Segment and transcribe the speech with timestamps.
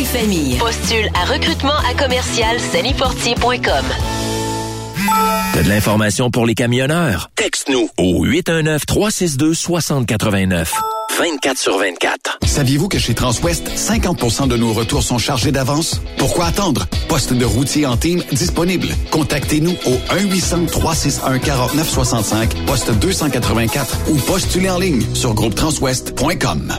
[0.00, 0.56] famille.
[0.56, 3.84] Postule à recrutement à commercial salifortier.com.
[5.54, 7.30] T'as de l'information pour les camionneurs?
[7.36, 10.68] Texte-nous au 819-362-6089.
[11.18, 12.38] 24 sur 24.
[12.42, 16.00] Saviez-vous que chez Transwest, 50% de nos retours sont chargés d'avance?
[16.16, 16.86] Pourquoi attendre?
[17.08, 18.88] Poste de routier en team disponible.
[19.10, 26.78] Contactez-nous au 1-800-361-4965, poste 284 ou postulez en ligne sur groupetranswest.com.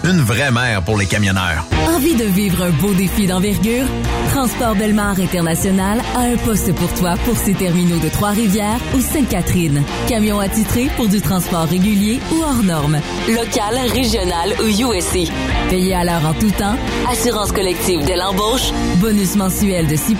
[0.03, 1.63] Une vraie mère pour les camionneurs.
[1.95, 3.85] Envie de vivre un beau défi d'envergure?
[4.31, 9.83] Transport Belmar International a un poste pour toi pour ses terminaux de Trois-Rivières ou Sainte-Catherine.
[10.07, 12.99] Camion attitré pour du transport régulier ou hors norme.
[13.27, 15.31] Local, régional ou USC.
[15.69, 16.75] Payé à l'heure en tout temps.
[17.11, 18.71] Assurance collective dès l'embauche.
[18.97, 20.17] Bonus mensuel de 6%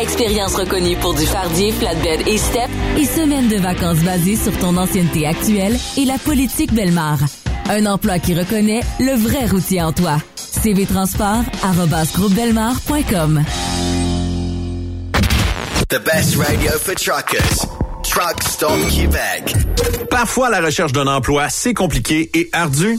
[0.00, 2.68] Expérience reconnue pour du fardier, flatbed et step.
[2.98, 7.18] Et semaine de vacances basées sur ton ancienneté actuelle et la politique Belmar.
[7.68, 10.16] Un emploi qui reconnaît le vrai routier en toi.
[10.62, 13.44] cvtransport.com
[15.88, 17.66] The best radio for truckers.
[18.02, 19.54] Truck Stop Québec.
[20.10, 22.98] Parfois, la recherche d'un emploi, c'est compliqué et ardu.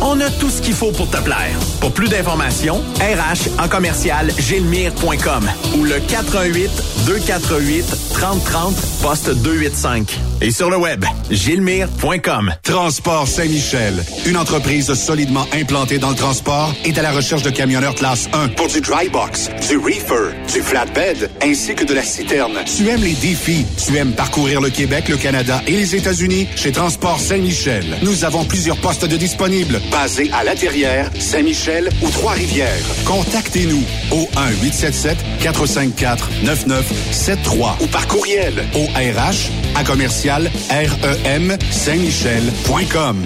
[0.00, 1.58] On a tout ce qu'il faut pour te plaire.
[1.80, 6.70] Pour plus d'informations, RH en commercial gilmire.com ou le 418
[7.06, 10.18] 248 3030 poste 285.
[10.42, 12.52] Et sur le web, gilmire.com.
[12.62, 13.94] Transport Saint-Michel,
[14.26, 18.48] une entreprise solidement implantée dans le transport, est à la recherche de camionneurs classe 1
[18.48, 22.58] pour du dry box, du reefer, du flatbed, ainsi que de la citerne.
[22.64, 26.48] Tu aimes les défis, tu aimes parcourir le Québec, le Canada et les États-Unis?
[26.56, 32.10] Chez Transport Saint-Michel, nous avons plusieurs postes de disponibles, basés à La Terrière, Saint-Michel ou
[32.10, 32.84] Trois-Rivières.
[33.06, 34.28] Contactez-nous au
[35.42, 43.24] 1-877-454-9973 ou par courriel au RH à commercial REM Saint-Michel.com.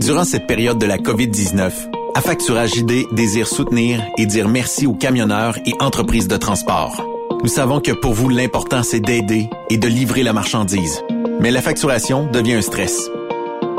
[0.00, 1.72] Durant cette période de la COVID-19,
[2.14, 7.02] Affacturage ID désire soutenir et dire merci aux camionneurs et entreprises de transport.
[7.42, 11.02] Nous savons que pour vous, l'important, c'est d'aider et de livrer la marchandise.
[11.40, 13.08] Mais la facturation devient un stress.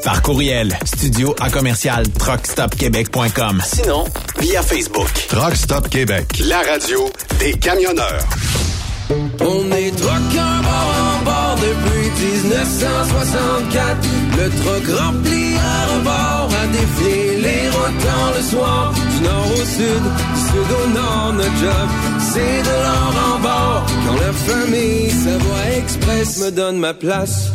[0.03, 3.63] Par courriel, studio à commercial truckstopquebec.com.
[3.65, 4.05] Sinon,
[4.39, 5.07] via Facebook.
[5.27, 8.23] Truck Stop Québec, la radio des camionneurs.
[9.09, 13.97] On est truckers bord en bord depuis 1964.
[14.37, 18.93] Le truck rempli à rebord a défié les routes dans le soir.
[18.93, 20.03] Du nord au sud,
[20.35, 21.87] du sud au nord, notre job,
[22.19, 23.85] c'est de l'or en bord.
[24.05, 27.51] Quand la famille Savoie Express me donne ma place.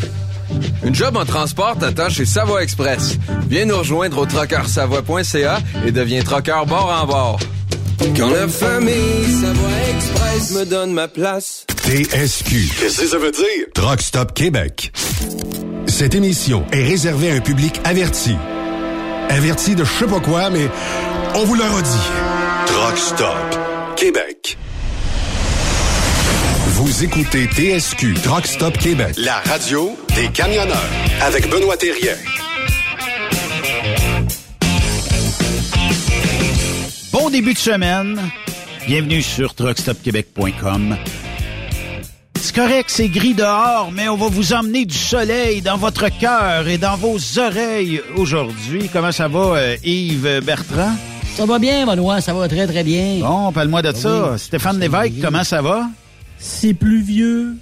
[0.85, 3.17] Une job en transport t'attend chez Savoie Express.
[3.49, 7.39] Viens nous rejoindre au trockeursavoie.ca et deviens trockeur bord en bord.
[8.17, 11.67] Quand la famille Savoie Express me donne ma place.
[11.85, 12.71] TSQ.
[12.81, 13.67] Qu'est-ce que ça veut dire?
[13.75, 14.93] Truck Stop Québec.
[15.87, 18.37] Cette émission est réservée à un public averti.
[19.29, 20.69] Averti de je sais pas quoi, mais
[21.35, 21.89] on vous le redit.
[22.67, 23.62] Truck Stop
[24.03, 24.59] Québec.
[26.71, 30.91] Vous écoutez TSQ Truck Stop Québec, la radio des camionneurs
[31.21, 32.17] avec Benoît Thérien.
[37.13, 38.21] Bon début de semaine.
[38.89, 40.97] Bienvenue sur truckstopquebec.com.
[42.41, 46.67] C'est correct, c'est gris dehors, mais on va vous emmener du soleil dans votre cœur
[46.67, 48.91] et dans vos oreilles aujourd'hui.
[48.93, 50.97] Comment ça va, euh, Yves Bertrand?
[51.35, 53.21] Ça va bien, Benoît, ça va très, très bien.
[53.21, 54.37] Bon, parle-moi de ça.
[54.37, 55.89] Stéphane Lévesque, comment ça va?
[56.39, 57.57] C'est pluvieux,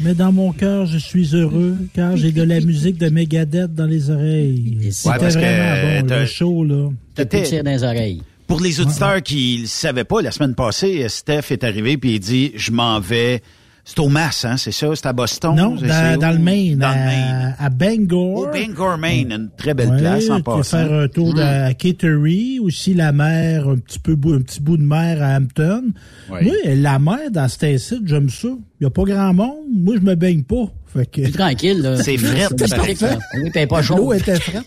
[0.00, 3.86] mais dans mon cœur, je suis heureux car j'ai de la musique de Megadeth dans
[3.86, 4.78] les oreilles.
[4.92, 6.90] C'était parce que vraiment bon, le show, là.
[7.14, 8.22] T'as dans les oreilles.
[8.46, 12.20] Pour les auditeurs qui ne savaient pas, la semaine passée, Steph est arrivé puis il
[12.20, 13.42] dit Je m'en vais.
[13.90, 14.88] C'est au Mass, hein, c'est ça?
[14.94, 15.54] C'est à Boston?
[15.56, 17.56] Non, C'est dans, dans le Maine, Dans le à, Maine.
[17.58, 18.36] à Bangor.
[18.40, 20.76] Au Bangor, Maine, une très belle Ouais, place en passant.
[20.76, 24.60] faire un tour de- à Kittery, aussi la mer, un petit peu bout- un petit
[24.60, 25.84] bout de mer à Hampton.
[26.30, 26.38] Oui.
[26.42, 26.52] Oui,
[26.82, 28.48] la mer dans cet site, j'aime ça.
[28.80, 29.66] Il n'y a pas grand monde.
[29.74, 30.72] Moi, je me baigne pas.
[30.86, 31.22] Fait que...
[31.22, 32.00] Plus tranquille, là.
[32.02, 33.96] C'est frette, C'est t'es pas chaud.
[33.96, 34.64] L'eau était frette.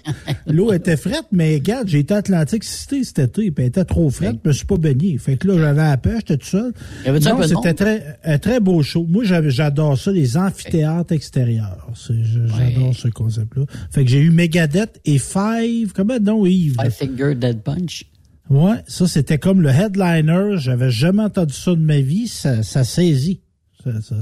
[0.48, 3.86] L'eau était frette, mais regarde, j'ai été à Atlantic City cet été, puis elle était
[3.86, 5.18] trop frette, je me suis pas baigné.
[5.18, 6.74] Fait que là, j'avais la pêche, j'étais tout seul.
[7.08, 9.06] Non, c'était très, un très beau show.
[9.10, 11.88] Moi, j'adore ça, les amphithéâtres extérieurs.
[11.96, 13.64] C'est- J'adore ce concept-là.
[13.92, 16.76] Fait que j'ai eu Megadeth et Five, comment non, Yves?
[16.82, 18.06] Five Finger Dead Punch.
[18.50, 20.58] Ouais, ça, c'était comme le headliner.
[20.58, 22.28] J'avais jamais entendu ça de ma vie.
[22.28, 23.40] Ça, ça saisit.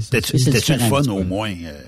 [0.00, 1.50] C'était-tu le fun au moins?
[1.50, 1.82] euh?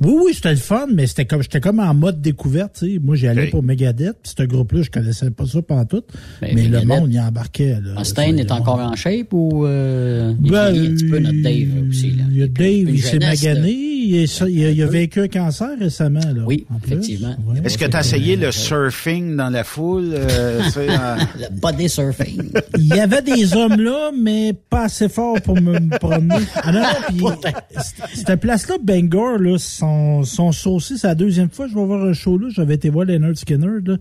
[0.00, 2.76] Oui, oui, c'était le fun, mais c'était comme j'étais comme en mode découverte.
[2.78, 2.98] tu sais.
[3.02, 6.02] Moi, j'y allais pour Megadeth, puis ce groupe-là, je connaissais pas ça pendant tout.
[6.40, 7.78] Ben, mais le monde y embarquait.
[7.82, 11.18] Là, Mustaine Ça, est encore en shape ou euh, il Ben, vieillit un petit peu
[11.18, 12.24] notre Dave aussi là.
[12.30, 13.70] Il y a Dave, il s'est magané.
[13.72, 16.20] Il, est- il a, il a vaincu un cancer récemment.
[16.20, 17.36] Là, Oui, effectivement.
[17.46, 17.60] Ouais.
[17.64, 20.10] Est-ce que tu as essayé le surfing dans la foule?
[20.14, 22.50] euh, tu sais, en- Le body surfing.
[22.78, 26.34] Il y avait des hommes là, mais pas assez fort pour me me promener.
[26.56, 29.56] Ah non, non, puis c- cette place-là, Bangor, là,
[29.88, 30.96] sont, sont saucés.
[30.96, 32.48] C'est la deuxième fois que je vais voir un show là.
[32.50, 33.80] J'avais été voir Leonard Skinner.
[33.84, 33.96] Là.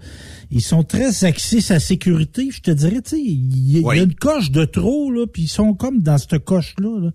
[0.51, 2.49] Ils sont très axés sa sécurité.
[2.51, 3.97] Je te dirais, tu sais, il y, a- il Oui.
[3.97, 6.99] y a une coche de trop, là, puis ils sont comme dans cette coche-là.
[7.05, 7.11] Là.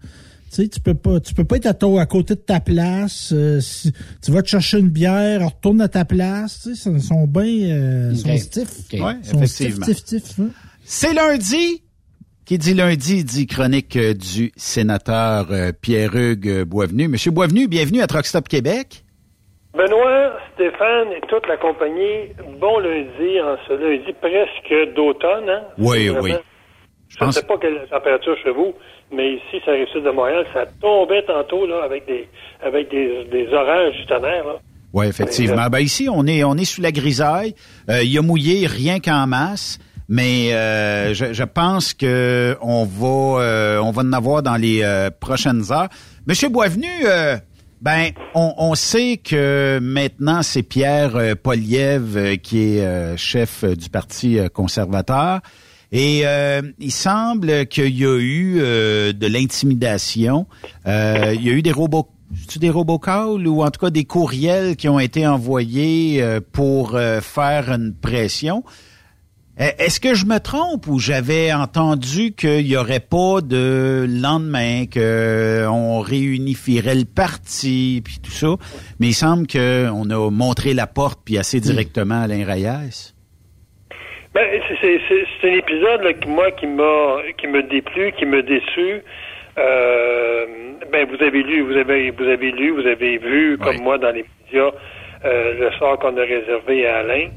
[0.50, 2.60] Tu sais, tu peux pas, tu peux pas être à, ton- à côté de ta
[2.60, 3.30] place.
[3.32, 3.90] euh, si
[4.22, 6.60] tu vas te chercher une bière, retourne à ta place.
[6.64, 8.38] Tu sais, ils sont bien, euh, sont Ok.
[8.38, 8.68] stiff.
[8.92, 9.00] Ok.
[9.00, 9.84] Ouais, Ils sont effectivement.
[9.86, 10.40] stiff, stiff, stiff.
[10.40, 10.48] hein.
[10.84, 11.81] C'est lundi.
[12.52, 17.08] Qui dit lundi dit chronique euh, du sénateur euh, Pierre-Hugues euh, Boisvenu.
[17.08, 19.04] Monsieur Boisvenu, bienvenue à Truck Stop Québec.
[19.72, 22.28] Benoît, Stéphane et toute la compagnie,
[22.60, 25.48] bon lundi, en ce lundi presque d'automne.
[25.48, 25.62] Hein?
[25.78, 26.24] Oui, Vraiment.
[26.24, 26.32] oui.
[27.08, 28.74] Je ne sais pas quelle est la température chez vous,
[29.10, 32.28] mais ici, ça arrive de Montréal, ça tombait tantôt là, avec des
[32.62, 34.44] avec des, des orages du tonnerre.
[34.44, 34.58] Là.
[34.92, 35.68] Oui, effectivement.
[35.70, 37.54] Ben ici, on est, on est sous la grisaille.
[37.88, 39.78] Euh, il a mouillé rien qu'en masse.
[40.08, 44.82] Mais euh, je, je pense que on va euh, on va en avoir dans les
[44.82, 45.88] euh, prochaines heures.
[46.26, 47.36] Monsieur Boisvenu, euh,
[47.80, 53.88] ben on, on sait que maintenant c'est Pierre euh, Poliev euh, qui est chef du
[53.88, 55.40] Parti conservateur.
[55.94, 56.24] Et
[56.78, 58.54] il semble qu'il y a eu
[59.12, 60.46] de l'intimidation.
[60.86, 62.08] Il y a eu des robots
[62.56, 67.92] des robocalls ou en tout cas des courriels qui ont été envoyés pour faire une
[67.94, 68.64] pression.
[69.60, 74.84] Euh, Est-ce que je me trompe ou j'avais entendu qu'il n'y aurait pas de lendemain,
[74.92, 78.54] qu'on réunifierait le parti, puis tout ça,
[78.98, 83.12] mais il semble qu'on a montré la porte puis assez directement à Alain Reyes.
[84.34, 88.12] Ben, c'est- c'est c'est- c'est un épisode là, qui, moi qui m'a qui me déplu,
[88.18, 89.02] qui me déçu.
[89.58, 90.46] Euh,
[90.90, 94.10] ben vous avez lu, vous avez vous avez lu, vous avez vu comme moi dans
[94.10, 94.70] les médias
[95.26, 97.28] euh, le sort qu'on a réservé à Alain.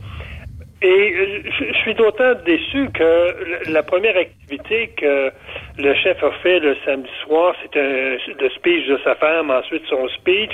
[0.86, 5.32] Et euh, je suis d'autant déçu que la première activité que
[5.80, 10.08] le chef a fait le samedi soir, c'était le speech de sa femme, ensuite son
[10.10, 10.52] speech.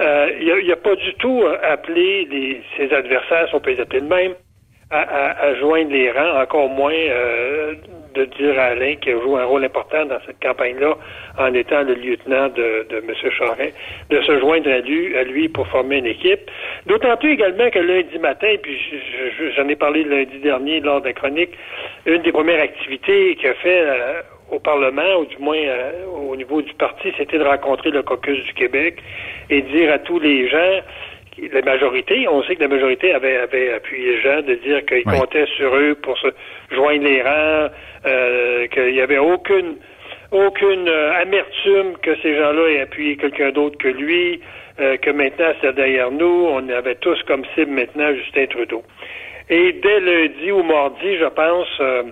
[0.00, 3.80] Euh, il n'a pas du tout euh, appelé les- ses adversaires, si on peut les
[3.80, 4.34] appeler de même,
[4.90, 5.00] à,
[5.48, 6.92] à- joindre les rangs, encore moins
[8.14, 10.96] de dire à Alain qui a joué un rôle important dans cette campagne-là
[11.38, 13.12] en étant le lieutenant de, de M.
[13.36, 13.74] Charest,
[14.10, 16.50] de se joindre à lui, à lui pour former une équipe.
[16.86, 21.00] D'autant plus également que lundi matin, puis je- je- j'en ai parlé lundi dernier lors
[21.00, 21.50] de la chronique,
[22.06, 26.34] une des premières activités qu'il a fait euh, au Parlement, ou du moins euh, au
[26.34, 28.96] niveau du parti, c'était de rencontrer le caucus du Québec
[29.50, 30.80] et dire à tous les gens
[31.52, 35.46] la majorité, on sait que la majorité avait, avait appuyé Jean de dire qu'il comptait
[35.56, 36.28] sur eux pour se
[36.70, 37.68] joindre les rangs,
[38.06, 39.76] euh, qu'il n'y avait aucune
[40.30, 44.40] aucune euh, amertume que ces gens-là aient appuyé quelqu'un d'autre que lui,
[44.78, 48.82] euh, que maintenant c'est derrière nous, on avait tous comme cible maintenant Justin Trudeau.
[49.48, 52.02] Et dès lundi ou mardi, je pense, euh,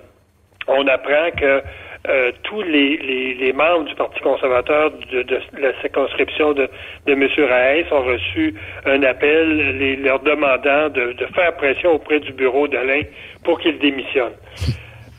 [0.67, 1.63] on apprend que
[2.09, 6.69] euh, tous les, les, les membres du Parti conservateur de, de la circonscription de,
[7.07, 7.29] de M.
[7.49, 12.69] Raes ont reçu un appel les, leur demandant de, de faire pression auprès du bureau
[12.69, 13.03] d'Alain
[13.45, 14.33] pour qu'il démissionne.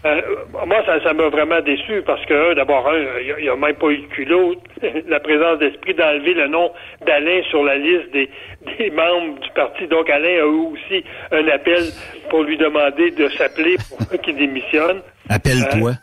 [0.06, 0.22] Euh,
[0.66, 3.88] moi, ça, ça m'a vraiment déçu parce que, d'abord, un, il n'y a, même pas
[3.88, 4.56] eu le culot,
[5.08, 6.72] la présence d'esprit d'enlever le nom
[7.06, 8.30] d'Alain sur la liste des,
[8.78, 9.88] des membres du parti.
[9.88, 11.84] Donc, Alain a eu aussi un appel
[12.30, 15.02] pour lui demander de s'appeler pour qu'il démissionne.
[15.30, 15.94] Appelle-toi.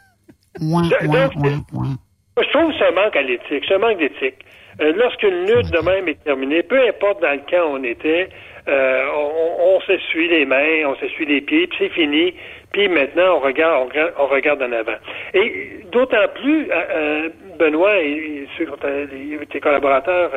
[2.42, 4.44] Je trouve que ça manque à l'éthique, ça manque d'éthique.
[4.80, 8.28] Euh, Lorsqu'une lutte de même est terminée, peu importe dans le camp où on était,
[8.68, 12.34] euh, on, on s'essuie les mains, on s'essuie les pieds, puis c'est fini.
[12.72, 14.96] Puis maintenant, on regarde, on, regarde- on regarde en avant.
[15.32, 18.76] Et d'autant plus, euh, euh, Benoît et, ceux qui ont,
[19.12, 20.32] les- tes collaborateurs,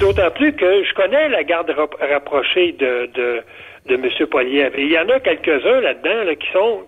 [0.00, 3.42] d'autant plus que je connais la garde rap- rapprochée de, de,
[3.86, 4.26] de M.
[4.28, 4.72] Poliev.
[4.76, 6.80] Et il y en a quelques-uns là-dedans là, qui sont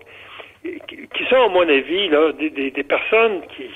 [0.87, 3.69] qui sont, à mon avis, là, des, des- des personnes qui,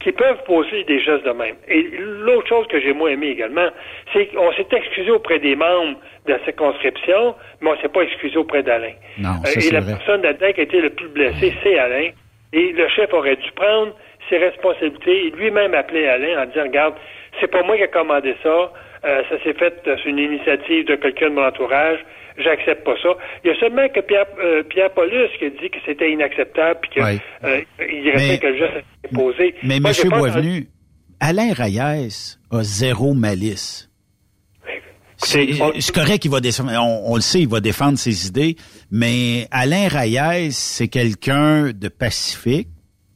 [0.00, 1.54] qui peuvent poser des gestes de même.
[1.68, 3.68] Et l'autre chose que j'ai moins aimé également,
[4.12, 8.36] c'est qu'on s'est excusé auprès des membres de la circonscription, mais on s'est pas excusé
[8.36, 8.92] auprès d'Alain.
[9.18, 9.94] Non, Euh, ça, et la vrai.
[9.96, 12.10] personne là-dedans qui a été le plus blessée, c'est Alain.
[12.52, 13.92] Et le chef aurait dû prendre
[14.28, 16.94] ses responsabilités et lui-même appeler Alain en disant, regarde,
[17.40, 18.72] c'est pas moi qui ai commandé ça,
[19.04, 21.98] euh, ça s'est fait euh, sur une initiative de quelqu'un de mon entourage,
[22.38, 23.10] j'accepte pas ça.
[23.44, 26.80] Il y a seulement que Pierre, euh, Pierre Paulus qui a dit que c'était inacceptable
[26.82, 27.20] puis que Oui.
[27.44, 29.54] euh, Mais- que le geste a été posé.
[29.62, 30.08] Mais Moi, M.
[30.10, 30.68] Boisvenu,
[31.20, 33.88] Alain Reyes a zéro malice.
[35.24, 38.56] C'est correct qu'il va défendre, on, on le sait, il va défendre ses idées,
[38.90, 42.68] mais Alain Reyes, c'est quelqu'un de pacifique.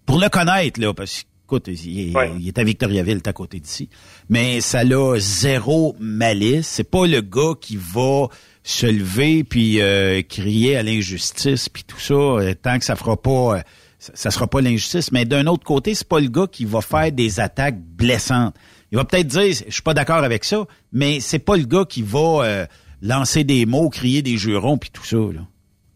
[0.06, 3.88] Pour le connaître, là, parce qu'écoute, il, est- il est à Victoriaville, à côté d'ici,
[4.28, 6.68] mais ça a zéro malice.
[6.68, 8.28] C'est pas le gars qui va
[8.66, 13.16] se lever puis euh, crier à l'injustice puis tout ça, euh, tant que ça fera
[13.16, 13.61] pas, euh,
[14.00, 15.12] ça, sera pas l'injustice.
[15.12, 18.56] Mais d'un autre côté, c'est pas le gars qui va faire des attaques blessantes.
[18.90, 21.85] Il va peut-être dire, je suis pas d'accord avec ça, mais c'est pas le gars
[21.88, 22.66] qui va euh,
[23.02, 25.16] lancer des mots, crier des jurons puis tout ça.
[25.16, 25.46] Là.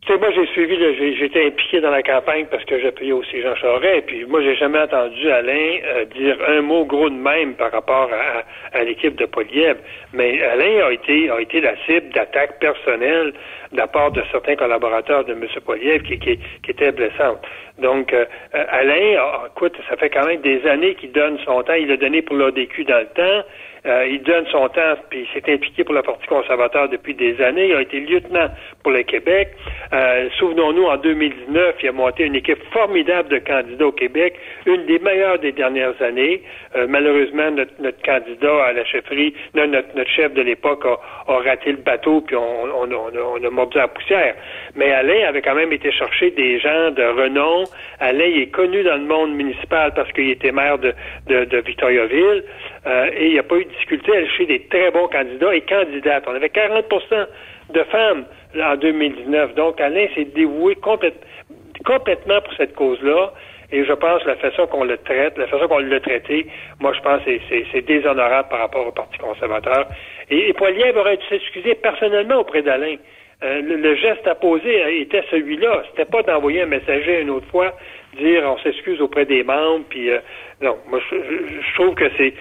[0.03, 0.79] Tu sais, moi, j'ai suivi,
[1.19, 4.07] j'étais impliqué dans la campagne parce que j'appuyais aussi Jean Charest.
[4.07, 8.09] Puis moi, j'ai jamais entendu Alain euh, dire un mot gros de même par rapport
[8.11, 9.77] à, à l'équipe de Poliev.
[10.15, 13.35] Mais Alain a été, a été la cible d'attaques personnelles
[13.73, 15.45] de la part de certains collaborateurs de M.
[15.67, 17.47] Poliev qui, qui, qui étaient blessantes.
[17.79, 21.75] Donc, euh, euh, Alain, écoute, ça fait quand même des années qu'il donne son temps.
[21.75, 23.47] Il l'a donné pour l'ADQ dans le temps.
[23.87, 27.41] Euh, il donne son temps, puis il s'est impliqué pour le Parti conservateur depuis des
[27.41, 27.69] années.
[27.69, 28.49] Il a été lieutenant
[28.83, 29.53] pour le Québec.
[29.93, 34.35] Euh, Souvenons-nous, en 2019, il a monté une équipe formidable de candidats au Québec,
[34.67, 36.43] une des meilleures des dernières années.
[36.77, 41.39] Euh, malheureusement, notre, notre, candidat à la chefferie, notre, notre chef de l'époque a, a,
[41.39, 44.35] raté le bateau, puis on, on, on, on a mordu la poussière.
[44.75, 47.65] Mais Alain avait quand même été chercher des gens de renom.
[47.99, 50.95] Alain est connu dans le monde municipal parce qu'il était maire de,
[51.29, 52.45] de, de Victoriaville.
[52.87, 55.55] Euh, et il n'y a pas eu de difficulté à aller des très bons candidats
[55.55, 56.25] et candidates.
[56.27, 57.27] On avait 40%
[57.75, 58.25] de femmes
[58.59, 59.55] en 2019.
[59.55, 63.33] Donc, Alain s'est dévoué complètement pour cette cause-là.
[63.73, 66.47] Et je pense que la façon qu'on le traite, la façon qu'on l'a traité,
[66.81, 67.31] moi, je pense que
[67.71, 69.87] c'est déshonorable par rapport au Parti conservateur.
[70.29, 72.97] Et, et aurait dû s'excuser personnellement auprès d'Alain.
[73.43, 75.85] Euh, le, geste à poser était celui-là.
[75.91, 77.75] C'était pas d'envoyer un messager une autre fois,
[78.19, 80.19] dire on s'excuse auprès des membres, puis euh,
[80.63, 80.77] non.
[80.89, 82.35] Moi, je, je, trouve que c'est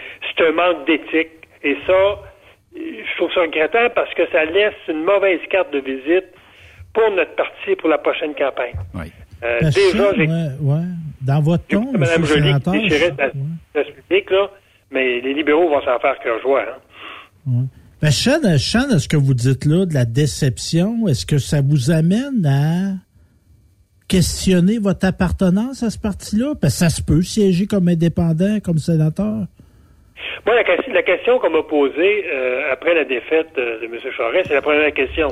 [0.45, 1.29] un manque d'éthique.
[1.63, 2.19] Et ça,
[2.75, 6.25] je trouve ça regrettable parce que ça laisse une mauvaise carte de visite
[6.93, 8.75] pour notre parti pour la prochaine campagne.
[8.95, 9.11] Oui.
[9.43, 10.27] Euh, déjà, j'ai...
[10.27, 10.85] Ouais, ouais.
[11.21, 14.49] Dans votre ton, Mme Jolie qui déchirait la, publique, là,
[14.91, 16.61] mais les libéraux vont s'en faire cœur joie.
[16.61, 16.77] Hein.
[17.47, 17.65] Ouais.
[18.01, 21.91] Ben, Sean, Sean, ce que vous dites là, de la déception, est-ce que ça vous
[21.91, 22.93] amène à
[24.09, 26.53] questionner votre appartenance à ce parti-là?
[26.59, 29.47] Parce que ça se peut siéger comme indépendant, comme sénateur.
[30.45, 33.99] Moi, la, question qu'on m'a posée euh, après la défaite de, de M.
[34.15, 35.27] Charest, c'est la première question.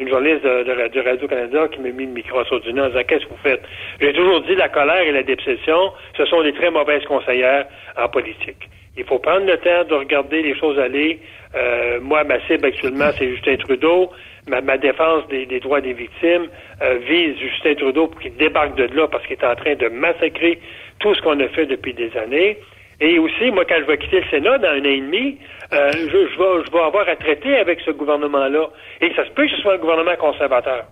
[0.00, 3.24] Une journaliste de Radio-Canada qui m'a mis le micro sur du nez en disant Qu'est-ce
[3.24, 3.62] que vous faites?
[4.00, 8.08] J'ai toujours dit la colère et la déception, ce sont des très mauvaises conseillères en
[8.08, 8.68] politique.
[8.96, 11.20] Il faut prendre le temps de regarder les choses aller.
[11.54, 14.10] Euh, moi, ma cible actuellement, c'est Justin Trudeau.
[14.48, 16.48] Ma, ma défense des, des, droits des victimes
[16.82, 19.88] euh, vise Justin Trudeau pour qu'il débarque de là parce qu'il est en train de
[19.88, 20.58] massacrer
[20.98, 22.58] tout ce qu'on a fait depuis des années.
[23.00, 25.38] Et aussi, moi, quand je vais quitter le Sénat dans un an et demi,
[25.72, 28.68] euh, je, je, vais, je vais avoir à traiter avec ce gouvernement-là.
[29.00, 30.86] Et ça se peut que ce soit un gouvernement conservateur.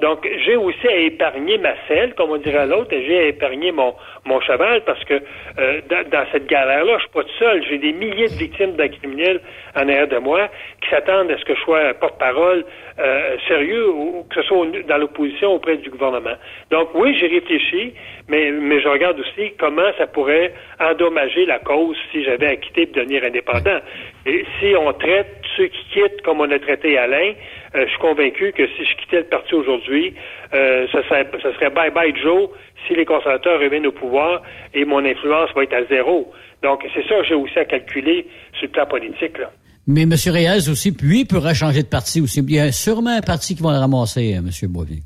[0.00, 3.70] Donc, j'ai aussi à épargner ma selle, comme on dirait l'autre, et j'ai à épargner
[3.70, 7.64] mon, mon cheval parce que euh, dans, dans, cette galère-là, je suis pas tout seul.
[7.68, 9.40] J'ai des milliers de victimes d'un criminel
[9.76, 10.48] en arrière de moi
[10.82, 12.64] qui s'attendent à ce que je sois un porte-parole
[12.98, 16.36] euh, sérieux ou que ce soit dans l'opposition auprès du gouvernement.
[16.70, 17.94] Donc, oui, j'ai réfléchi,
[18.28, 22.82] mais, mais je regarde aussi comment ça pourrait endommager la cause si j'avais à quitter
[22.82, 23.78] et devenir indépendant.
[24.26, 27.34] Et si on traite ceux qui quittent comme on a traité Alain,
[27.82, 30.14] je suis convaincu que si je quittais le parti aujourd'hui,
[30.54, 32.48] euh, ce serait, serait bye bye Joe
[32.86, 36.32] si les conservateurs reviennent au pouvoir et mon influence va être à zéro.
[36.62, 39.38] Donc, c'est ça que j'ai aussi à calculer sur le plan politique.
[39.38, 39.50] Là.
[39.86, 40.12] Mais M.
[40.12, 42.40] Reyes aussi, lui, pourrait changer de parti aussi.
[42.40, 44.48] Il y a sûrement un parti qui va le ramasser, M.
[44.70, 45.00] Boisvenu.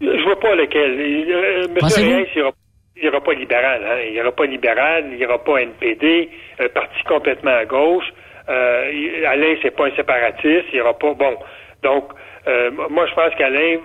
[0.00, 0.98] Je vois pas lequel.
[1.00, 1.78] Euh, M.
[1.80, 2.26] Reyes,
[2.96, 3.82] il n'y aura, pas libéral.
[3.84, 3.98] Hein?
[4.06, 6.28] Il n'y aura pas libéral, il n'y aura pas NPD,
[6.60, 8.12] un parti complètement à gauche.
[8.48, 11.14] Euh, Alain, c'est pas un séparatiste, il n'y aura pas...
[11.14, 11.36] Bon,
[11.82, 12.04] donc,
[12.46, 13.78] euh, moi, je pense qu'Alain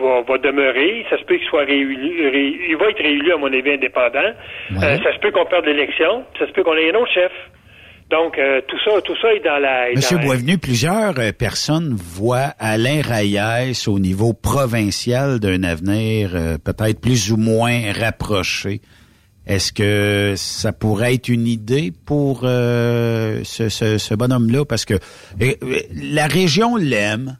[0.00, 1.04] va, va, demeurer.
[1.10, 2.28] Ça se peut qu'il soit réélu.
[2.28, 4.32] Ré, il va être réélu, à mon avis, indépendant.
[4.70, 4.84] Ouais.
[4.84, 6.24] Euh, ça se peut qu'on perde l'élection.
[6.38, 7.32] Ça se peut qu'on ait un autre chef.
[8.10, 9.90] Donc, euh, tout ça, tout ça est dans la...
[9.90, 10.58] Est Monsieur dans Boisvenu, la...
[10.58, 17.36] plusieurs euh, personnes voient Alain Reyes au niveau provincial d'un avenir euh, peut-être plus ou
[17.36, 18.80] moins rapproché.
[19.46, 24.64] Est-ce que ça pourrait être une idée pour euh, ce, ce, ce bonhomme-là?
[24.64, 24.98] Parce que
[25.92, 27.38] la région l'aime.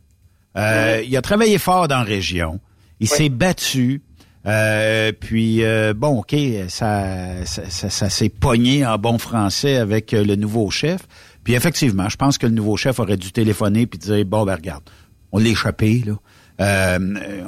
[0.56, 2.60] Euh, il a travaillé fort dans la région.
[3.00, 4.02] Il s'est battu.
[4.46, 6.36] Euh, puis euh, bon, ok,
[6.68, 11.00] ça, ça, ça, ça s'est pogné en bon français avec euh, le nouveau chef.
[11.42, 14.54] Puis effectivement, je pense que le nouveau chef aurait dû téléphoner puis dire bon ben
[14.54, 14.84] regarde,
[15.32, 16.14] on l'a échappé là.
[16.60, 16.98] Euh,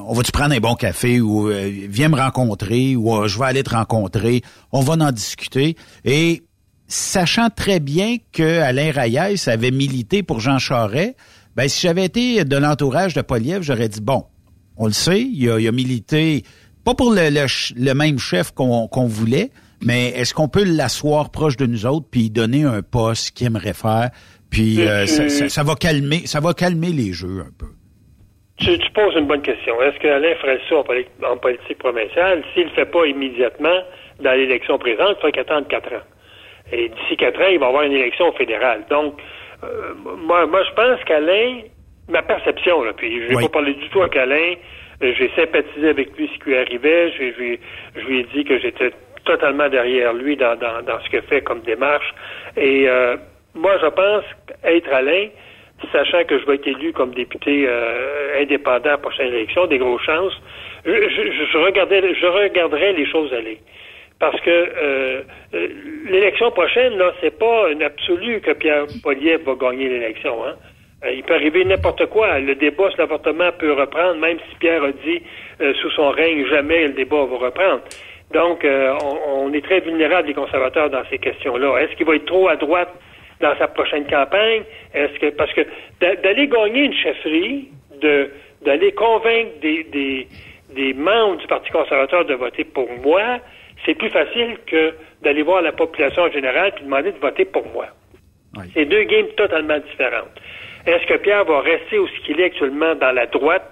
[0.07, 3.47] on va-tu prendre un bon café ou euh, viens me rencontrer ou euh, je vais
[3.47, 4.43] aller te rencontrer.
[4.73, 5.77] On va en discuter.
[6.05, 6.43] Et
[6.89, 11.15] sachant très bien que Alain Reyes avait milité pour Jean Charest,
[11.57, 14.25] ben si j'avais été de l'entourage de Poliev, j'aurais dit bon,
[14.77, 16.45] on le sait, il a, il a milité
[16.85, 19.51] pas pour le, le, le même chef qu'on qu voulait,
[19.83, 23.75] mais est-ce qu'on peut l'asseoir proche de nous autres puis donner un poste qu'il aimerait
[23.75, 24.11] faire,
[24.51, 27.69] puis euh, ça, ça, ça va calmer, ça va calmer les jeux un peu.
[28.59, 29.81] Tu, tu, poses une bonne question.
[29.83, 32.43] Est-ce que Alain ferait ça en, politique, en politique provinciale?
[32.53, 33.83] S'il ne le fait pas immédiatement
[34.21, 36.07] dans l'élection présente, il faudrait qu'il attende quatre ans.
[36.73, 38.85] Et d'ici quatre ans, il va y avoir une élection fédérale.
[38.91, 39.15] Donc,
[39.63, 41.61] euh, moi, moi, je pense qu'Alain,
[42.09, 43.43] ma perception, là, puis je oui.
[43.45, 44.55] pas parler du tout avec Alain,
[45.01, 48.59] j'ai sympathisé avec lui ce qui lui arrivait, je, je, je lui ai dit que
[48.59, 48.91] j'étais
[49.25, 52.13] totalement derrière lui dans, dans, dans ce qu'il fait comme démarche.
[52.57, 53.17] Et euh,
[53.55, 54.25] moi, je pense
[54.63, 55.29] qu'être Alain,
[55.93, 59.79] sachant que je vais être élu comme député euh, indépendant à la prochaine élection, des
[59.79, 60.39] grosses chances,
[60.85, 63.59] je, je, je, regardais, je regarderais les choses aller.
[64.19, 65.23] parce que euh,
[65.55, 65.69] euh,
[66.11, 70.45] l'élection prochaine, là, c'est pas un absolu que Pierre Poliev va gagner l'élection.
[70.45, 70.55] Hein?
[71.05, 72.39] Euh, il peut arriver n'importe quoi.
[72.41, 75.23] Le débat sur l'avortement peut reprendre, même si Pierre a dit
[75.81, 77.81] sous son règne jamais le débat va reprendre.
[78.33, 81.79] Donc, on, on, est très vulnérable les conservateurs dans ces questions-là.
[81.79, 82.93] Est-ce qu'il va être trop à droite?
[83.41, 84.63] Dans sa prochaine campagne?
[84.95, 85.63] Est-ce que parce que
[86.01, 87.69] d'aller gagner une chefferie,
[88.01, 88.31] de
[88.63, 90.27] d'aller convaincre des, des,
[90.75, 93.39] des membres du Parti conservateur de voter pour moi,
[93.85, 97.67] c'est plus facile que d'aller voir la population en général et demander de voter pour
[97.69, 97.87] moi.
[98.75, 100.31] C'est deux games totalement différentes.
[100.87, 103.71] Est-ce que Pierre va rester où qu'il est actuellement dans la droite,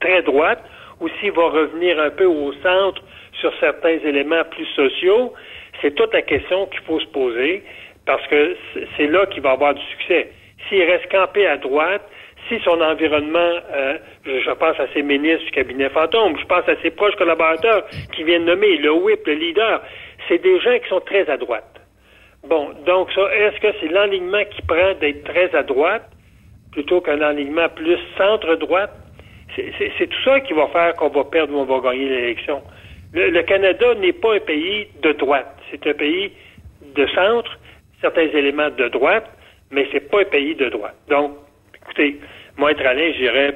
[0.00, 0.62] très droite,
[1.00, 3.02] ou s'il va revenir un peu au centre
[3.40, 5.32] sur certains éléments plus sociaux?
[5.80, 7.62] C'est toute la question qu'il faut se poser
[8.08, 8.56] parce que
[8.96, 10.30] c'est là qu'il va avoir du succès.
[10.66, 12.00] S'il reste campé à droite,
[12.48, 16.80] si son environnement, euh, je, pense à ses ministres du cabinet fantôme, je pense à
[16.80, 17.84] ses proches collaborateurs
[18.16, 19.82] qui viennent nommer, le whip, le leader,
[20.26, 21.68] c'est des gens qui sont très à droite.
[22.48, 26.08] Bon, donc ça, est-ce que c'est l'enlignement qui prend d'être très à droite
[26.72, 28.94] plutôt qu'un enlignement plus centre-droite?
[29.54, 32.62] C'est tout ça qui va faire qu'on va perdre ou on va gagner l'élection.
[33.12, 35.58] Le, Canada n'est pas un pays de droite.
[35.70, 36.32] C'est un pays
[36.94, 37.58] de centre,
[38.00, 39.26] certains éléments de droite,
[39.70, 40.96] mais c'est pas un pays de droite.
[41.08, 41.32] Donc,
[41.82, 42.20] écoutez,
[42.56, 43.54] moi, être Alain, j'irais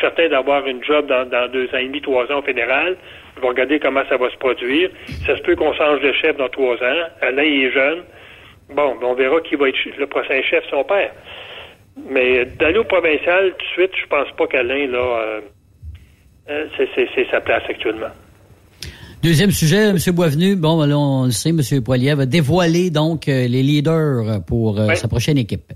[0.00, 2.96] certain d'avoir une job dans, deux ans et demi, trois ans au fédéral.
[3.36, 4.90] Je vais regarder comment ça va se produire.
[5.26, 7.08] Ça se peut qu'on change de chef dans trois ans.
[7.20, 8.04] Alain, il est jeune.
[8.70, 11.12] Bon, on verra qui va être le prochain chef, son père.
[11.96, 15.40] Mais d'aller au provincial, tout de suite, je pense pas qu'Alain, là, euh,
[16.50, 18.10] euh, c'est sa place actuellement.
[19.24, 19.96] Deuxième sujet, M.
[20.14, 20.54] Boisvenu.
[20.54, 21.82] Bon, là, on le sait, M.
[21.82, 25.72] Poilier va dévoiler donc euh, les leaders pour sa prochaine équipe.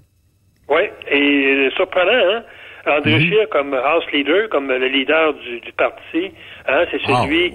[0.69, 2.43] Oui, et surprenant, hein?
[2.87, 3.47] André mhm.
[3.51, 6.31] comme House Leader, comme le leader du, parti,
[6.67, 7.53] hein, c'est celui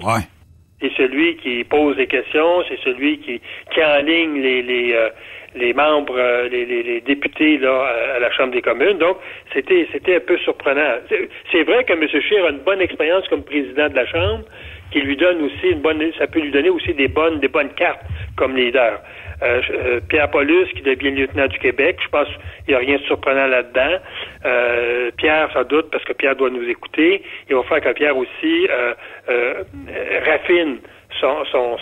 [0.80, 3.40] c'est celui qui pose des questions, c'est celui qui,
[3.72, 5.08] qui enligne les les, euh,
[5.54, 8.98] les membres, euh, les, les, députés là à la Chambre des communes.
[8.98, 9.16] Donc
[9.52, 10.98] c'était c'était un peu surprenant.
[11.52, 12.06] C'est vrai que M.
[12.08, 14.44] Scheer a une bonne expérience comme président de la Chambre,
[14.94, 17.74] qui lui donne aussi une bonne, ça peut lui donner aussi des bonnes des bonnes
[17.74, 18.00] cartes
[18.36, 19.00] comme leader.
[19.42, 21.98] Euh, euh, Pierre Paulus qui devient lieutenant du Québec.
[22.00, 22.28] Je pense
[22.64, 23.98] qu'il n'y a rien de surprenant là-dedans.
[24.44, 27.22] Euh, Pierre, sans doute, parce que Pierre doit nous écouter.
[27.50, 28.68] Il va faire que Pierre aussi
[30.24, 30.78] raffine
[31.20, 31.76] son, son,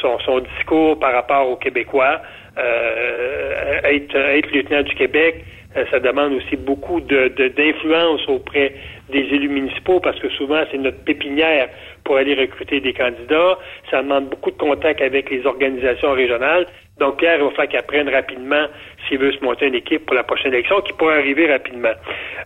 [0.00, 2.20] son, son, discours par rapport aux Québécois.
[2.56, 5.44] être, lieutenant du Québec,
[5.90, 8.72] ça demande aussi beaucoup de, d'influence auprès
[9.10, 11.68] des élus municipaux parce que souvent c'est notre pépinière
[12.06, 13.58] pour aller recruter des candidats.
[13.90, 16.66] Ça demande beaucoup de contacts avec les organisations régionales.
[16.98, 18.66] Donc, Pierre, il va falloir qu'il apprenne rapidement
[19.06, 21.92] s'il veut se monter une équipe pour la prochaine élection, qui pourrait arriver rapidement.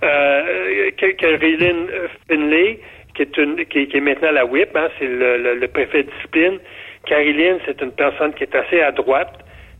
[0.03, 1.87] Euh, Caroline
[2.29, 2.81] Finlay,
[3.14, 6.59] qui est, une, qui, est maintenant la whip, hein, c'est le, préfet de discipline.
[7.07, 9.38] Caroline, c'est une personne qui est assez à droite.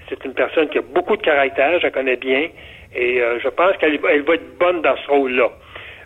[0.09, 2.49] C'est une personne qui a beaucoup de caractère, je la connais bien.
[2.95, 5.51] Et euh, je pense qu'elle va être bonne dans ce rôle-là.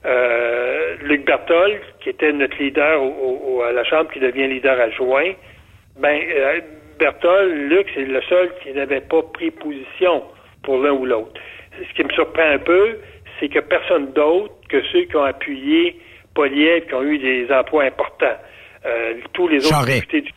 [0.07, 5.33] Euh, Luc Bertol, qui était notre leader au, à la Chambre, qui devient leader adjoint,
[5.99, 6.61] ben, euh,
[6.99, 10.25] Bertol, Luc, c'est le seul qui n'avait pas pris position
[10.62, 11.40] pour l'un ou l'autre.
[11.79, 12.99] Ce qui me surprend un peu,
[13.40, 15.97] c'est que personne d'autre que ceux qui ont appuyé
[16.35, 18.37] Poliev, qui ont eu des emplois importants.
[18.87, 20.33] Euh, tous les autres députés du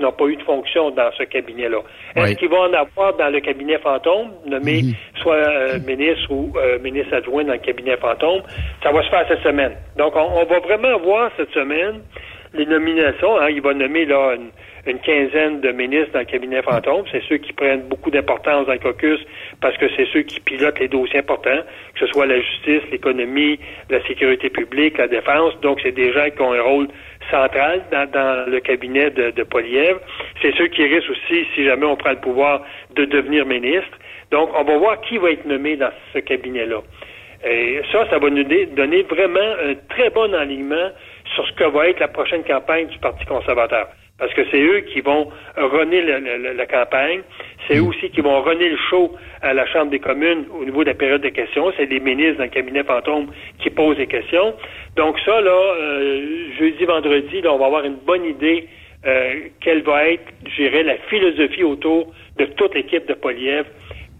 [0.00, 1.78] n'ont pas eu de fonction dans ce cabinet-là.
[2.16, 4.92] Est-ce qu'ils vont en avoir dans le cabinet fantôme, nommé mhm.
[5.20, 8.42] soit euh, ministre ou euh, ministre adjoint dans le cabinet fantôme?
[8.82, 9.72] Ça va se faire cette semaine.
[9.96, 12.00] Donc, on, va vraiment voir cette semaine
[12.54, 13.40] les nominations.
[13.40, 13.48] Hein.
[13.50, 14.50] il va nommer là une,
[14.86, 17.04] une quinzaine de ministres dans le cabinet fantôme.
[17.10, 19.20] C'est ceux qui prennent beaucoup d'importance dans le caucus
[19.60, 21.62] parce que c'est ceux qui pilotent les dossiers importants,
[21.94, 25.58] que ce soit la justice, l'économie, la sécurité publique, la défense.
[25.62, 26.88] Donc, c'est des gens qui ont un rôle
[27.30, 30.00] central dans, le cabinet de, de Polièvre.
[30.40, 32.62] C'est ceux qui risquent aussi, si jamais on prend le pouvoir,
[32.94, 33.98] de devenir ministre.
[34.30, 36.80] Donc, on va voir qui va être nommé dans ce cabinet-là.
[37.44, 40.90] Et ça, ça va nous donner vraiment un très bon alignement
[41.34, 43.88] sur ce que va être la prochaine campagne du Parti conservateur
[44.22, 47.22] parce que c'est eux qui vont runner la, campagne.
[47.66, 50.84] C'est eux aussi qui vont runner le show à la Chambre des communes au niveau
[50.84, 51.72] de la période de questions.
[51.76, 53.26] C'est les ministres dans le cabinet fantôme
[53.58, 54.54] qui posent les questions.
[54.94, 58.68] Donc ça, là, euh, jeudi, vendredi, là, on va avoir une bonne idée
[59.04, 63.66] euh, quelle va être, je dirais, la philosophie autour de toute l'équipe de Poliev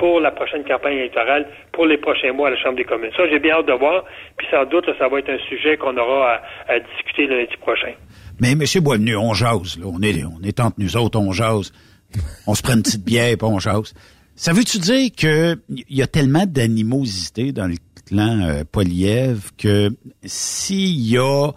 [0.01, 3.13] pour la prochaine campagne électorale, pour les prochains mois à la Chambre des communes.
[3.17, 4.03] Ça, j'ai bien hâte de voir.
[4.37, 7.93] Puis sans doute, ça va être un sujet qu'on aura à, à discuter lundi prochain.
[8.41, 8.65] Mais M.
[8.81, 9.79] Boisvenu, on jase.
[9.79, 9.87] Là.
[9.87, 11.73] On est on est entre nous autres, on jase.
[12.47, 13.95] On se prend une petite bière et on jase.
[14.37, 19.91] Ça veut-tu dire qu'il y a tellement d'animosité dans le clan euh, Poliev que
[20.25, 21.51] s'il y a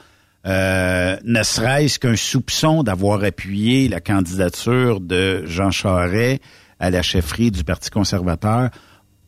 [0.45, 6.41] euh, ne serait-ce qu'un soupçon d'avoir appuyé la candidature de Jean Charest
[6.79, 8.69] à la chefferie du Parti conservateur,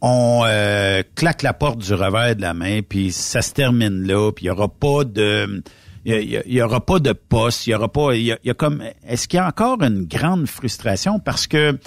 [0.02, 4.32] on euh, claque la porte du revers de la main, puis ça se termine là,
[4.32, 5.64] puis il y aura pas de
[6.08, 9.28] il y, aura pas de poste, il y aura pas il y, a, comme est-ce
[9.28, 11.20] qu'il y a encore une grande frustration?
[11.20, 11.78] Parce que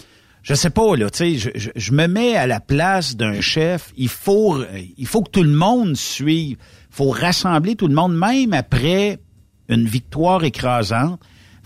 [0.42, 3.92] je sais pas là, tu sais, je, je, me mets à la place d'un chef,
[3.96, 4.62] il faut
[4.98, 6.58] il faut que tout le monde suive,
[6.90, 9.18] faut rassembler tout le monde même après
[9.70, 11.20] une victoire écrasante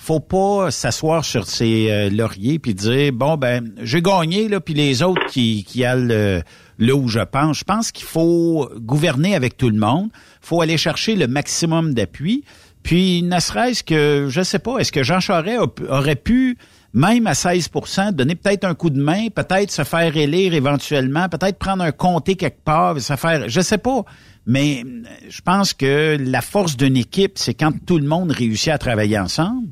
[0.05, 4.75] faut pas s'asseoir sur ses euh, lauriers puis dire bon ben j'ai gagné là puis
[4.75, 6.41] les autres qui qui allent euh,
[6.79, 7.61] là où je pense.
[7.61, 10.11] Je pense qu'il faut gouverner avec tout le monde.
[10.43, 12.45] Faut aller chercher le maximum d'appui.
[12.83, 16.59] Puis ne serait-ce que je sais pas, est-ce que Jean Charest aurait pu
[16.93, 21.59] même à 16% donner peut-être un coup de main, peut-être se faire élire éventuellement, peut-être
[21.59, 24.05] prendre un comté quelque part, se faire, je sais pas.
[24.47, 24.85] Mais
[25.29, 29.19] je pense que la force d'une équipe, c'est quand tout le monde réussit à travailler
[29.19, 29.69] ensemble.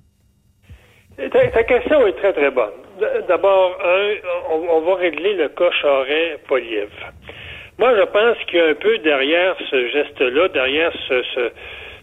[1.17, 2.73] Ta, question est très, très bonne.
[3.29, 3.79] D'abord,
[4.51, 6.91] on, va régler le cas Charest-Poliev.
[7.79, 11.23] Moi, je pense qu'il y a un peu derrière ce geste-là, derrière ce,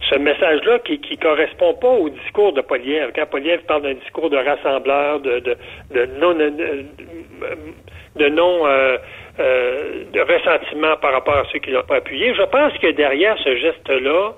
[0.10, 3.12] ce, message-là qui ne correspond pas au discours de Poliev.
[3.16, 5.56] Quand Poliev parle d'un discours de rassembleur, de, de,
[5.92, 8.98] de non, de, non euh,
[9.40, 13.38] euh, de ressentiment par rapport à ceux qui l'ont pas appuyé, je pense que derrière
[13.38, 14.34] ce geste-là,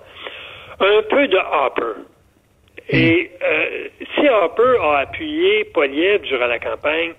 [0.79, 2.01] un peu de Hopper.
[2.89, 7.13] Et euh, si Harper a appuyé Poliev durant la campagne,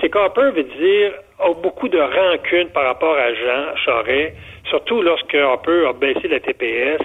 [0.00, 1.12] c'est qu'Harper veut dire
[1.42, 4.36] a beaucoup de rancune par rapport à Jean Charest,
[4.70, 7.02] surtout lorsque Harper a baissé la TPS,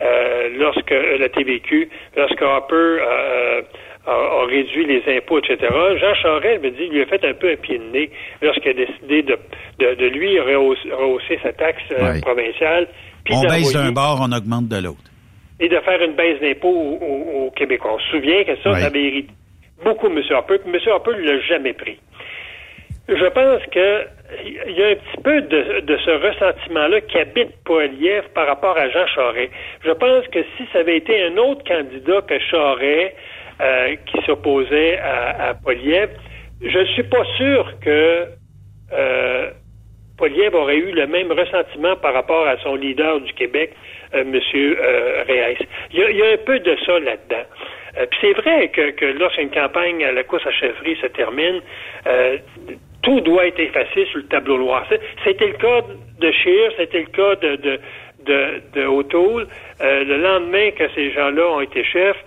[0.00, 3.62] euh, lorsque euh, la TVQ, lorsque Harper euh,
[4.06, 5.58] a, réduit les impôts, etc.
[6.00, 8.10] Jean Charest, me dit, lui a fait un peu un pied de nez
[8.42, 9.38] lorsqu'il a décidé de,
[9.78, 11.82] de, de lui rehausser, sa taxe
[12.22, 12.88] provinciale.
[13.30, 15.07] On baisse d'un bord, on augmente de l'autre
[15.60, 17.94] et de faire une baisse d'impôts aux, Québécois.
[17.94, 19.32] On se souvient que ça, ça avait irrité
[19.84, 20.20] beaucoup M.
[20.30, 20.92] Harper, puis M.
[20.92, 21.98] Harper ne l'a jamais pris.
[23.08, 24.06] Je pense que
[24.44, 28.90] il y a un petit peu de, ce ressentiment-là qui habite Poiliev par rapport à
[28.90, 29.50] Jean Charest.
[29.82, 33.14] Je pense que si ça avait été un autre candidat que Charest
[33.62, 36.10] euh, qui s'opposait à, à Poiliev,
[36.60, 38.26] je ne suis pas sûr que
[38.92, 39.50] euh,
[40.18, 43.72] Poliev aurait eu le même ressentiment par rapport à son leader du Québec,
[44.14, 44.34] euh, M.
[44.34, 45.66] Euh, Reyes.
[45.92, 47.44] Il y, a, un peu de ça là-dedans.
[47.96, 51.60] Euh, puis c'est vrai que, que lorsqu'une campagne à la course à chefferie se termine,
[52.06, 52.36] euh,
[53.02, 54.86] tout doit être effacé sur le tableau noir.
[55.24, 55.82] C'était le cas
[56.18, 57.80] de Scheer, c'était le cas de, de,
[58.24, 59.46] de, de O'Toole.
[59.80, 62.22] le lendemain que ces gens-là ont été chefs,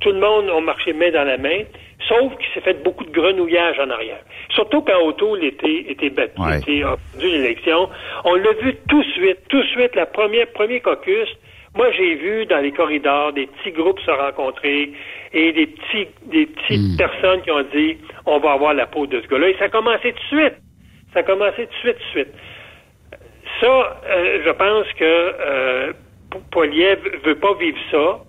[0.00, 1.60] tout le monde a marché main dans la main,
[2.08, 4.20] sauf qu'il s'est fait beaucoup de grenouillage en arrière.
[4.50, 7.88] Surtout quand O'Toole était, était battu, était perdu l'élection.
[8.24, 11.28] On l'a vu tout de suite, tout de suite, la première, premier caucus.
[11.74, 14.92] Moi, j'ai vu dans les corridors des petits groupes se rencontrer
[15.32, 16.96] et des petits, des petites hmm.
[16.96, 19.48] personnes qui ont dit, on va avoir la peau de ce gars-là.
[19.50, 20.54] Et ça a commencé tout de suite.
[21.12, 22.34] Ça a commencé tout de suite, tout de suite.
[23.60, 25.92] Ça, euh, je pense que euh,
[26.50, 28.20] Poliev veut pas vivre ça.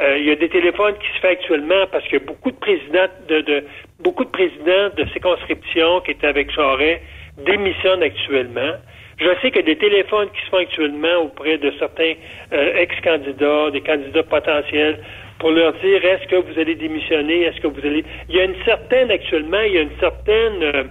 [0.00, 3.06] Euh, il y a des téléphones qui se font actuellement parce que beaucoup de présidents
[3.28, 3.64] de, de
[4.00, 7.00] beaucoup de présidents de circonscriptions qui étaient avec Charest
[7.46, 8.72] démissionnent actuellement.
[9.18, 12.14] Je sais que des téléphones qui se font actuellement auprès de certains
[12.52, 14.98] euh, ex-candidats, des candidats potentiels,
[15.38, 18.04] pour leur dire est-ce que vous allez démissionner, est-ce que vous allez?
[18.28, 20.84] Il y a une certaine actuellement, il y a une certaine euh,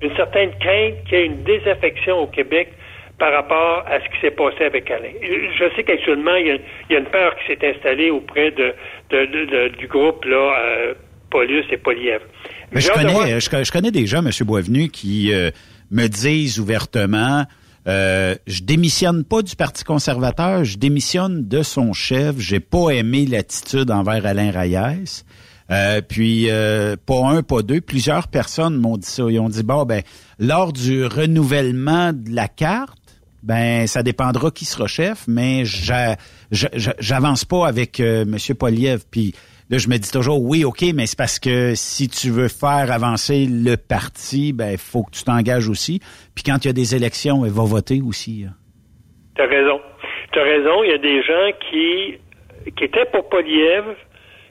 [0.00, 2.72] une certaine crainte qu'il y ait une désaffection au Québec
[3.18, 5.10] par rapport à ce qui s'est passé avec Alain.
[5.22, 8.74] Je sais qu'actuellement, il, y a une peur qui s'est installée auprès de,
[9.76, 10.94] du groupe là, euh,
[11.30, 12.24] Paulus et Polièvre.
[12.72, 14.30] Mais je connais, je, connais des gens, M.
[14.42, 15.50] Boisvenu, qui euh,
[15.90, 17.44] me disent ouvertement
[17.86, 22.38] euh, je démissionne pas du Parti conservateur, je démissionne de son chef.
[22.38, 25.22] J'ai pas aimé l'attitude envers Alain Reyes.
[25.70, 26.48] Euh, puis
[27.06, 29.24] pas un, pas deux, plusieurs personnes m'ont dit ça.
[29.30, 30.02] Ils ont dit bon ben
[30.38, 32.97] lors du renouvellement de la carte,
[33.42, 35.62] ben ça dépendra qui sera chef, mais
[36.50, 38.36] j'avance pas avec euh, M.
[38.56, 39.02] Poliev.
[39.10, 39.34] Puis
[39.70, 42.90] là, je me dis toujours oui, ok, mais c'est parce que si tu veux faire
[42.90, 46.00] avancer le parti, ben il faut que tu t'engages aussi.
[46.34, 48.44] Puis quand il y a des élections, il va voter aussi.
[48.48, 48.54] Hein.
[49.36, 49.80] Tu as raison.
[50.32, 50.82] Tu as raison.
[50.82, 52.18] Il y a des gens qui
[52.76, 53.84] qui étaient pour Poliev,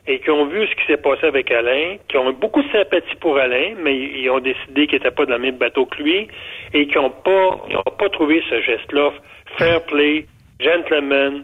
[0.08, 3.16] et qui ont vu ce qui s'est passé avec Alain, qui ont beaucoup de sympathie
[3.20, 6.28] pour Alain, mais ils ont décidé qu'il n'était pas dans le même bateau que lui
[6.74, 7.60] et qui n'ont pas,
[8.00, 9.12] pas trouvé ce geste-là
[9.58, 10.26] fair play,
[10.60, 11.44] gentleman,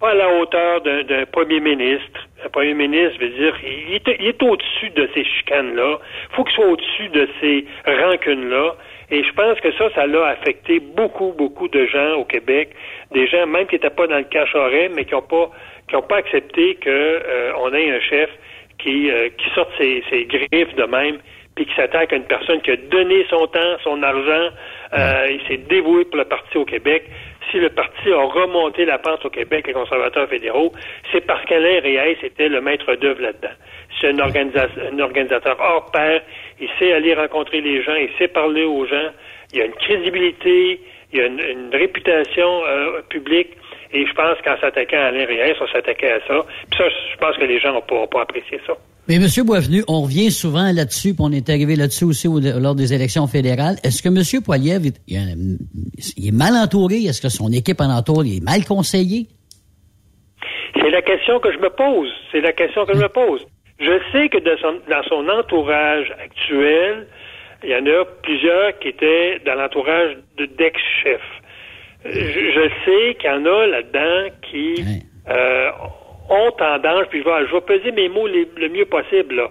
[0.00, 2.26] pas à la hauteur d'un premier ministre.
[2.44, 5.98] Un premier ministre veut dire, il est, au-dessus de ces chicanes-là.
[6.30, 8.76] Faut qu'il soit au-dessus de ces rancunes-là.
[9.10, 12.70] Et je pense que ça, ça l'a affecté beaucoup, beaucoup de gens au Québec,
[13.12, 14.54] des gens même qui n'étaient pas dans le cache
[14.94, 15.50] mais qui n'ont pas
[15.90, 18.30] qui ont pas accepté qu'on euh, ait un chef
[18.78, 21.18] qui, euh, qui sorte ses, ses griffes de même
[21.56, 24.48] puis qui s'attaque à une personne qui a donné son temps, son argent,
[24.96, 27.04] euh, il s'est dévoué pour le parti au Québec.
[27.50, 30.72] Si le parti a remonté la pente au Québec, les conservateurs fédéraux,
[31.10, 33.54] c'est parce qu'Alain Réaïs était le maître d'œuvre là-dedans.
[34.00, 36.22] C'est un, un organisateur hors pair.
[36.60, 39.10] Il sait aller rencontrer les gens, il sait parler aux gens.
[39.52, 40.80] Il y a une crédibilité,
[41.12, 43.50] il y a une, réputation euh, publique.
[43.92, 46.46] Et je pense qu'en s'attaquant à Alain Réaïs, on s'attaquait à ça.
[46.70, 48.74] Puis ça, je pense que les gens n'ont pas, pas apprécié ça.
[49.08, 49.26] Mais M.
[49.44, 53.74] Boisvenu, on revient souvent là-dessus, puis on est arrivé là-dessus aussi lors des élections fédérales.
[53.82, 54.42] Est-ce que M.
[54.44, 57.02] Poiliev il, est mal entouré?
[57.02, 59.26] Est-ce que son équipe en entoure est mal conseillée?
[60.76, 62.12] C'est la question que je me pose.
[62.30, 63.44] C'est la question que je me pose.
[63.80, 67.08] Je sais que dans son, entourage actuel,
[67.64, 71.39] il y en a plusieurs qui étaient dans l'entourage d'ex-chefs.
[72.04, 74.74] Je, sais qu'il y en a là-dedans qui
[75.28, 75.70] euh,
[76.30, 79.50] ont tendance, puis je vais, je vais peser mes mots le mieux possible, là,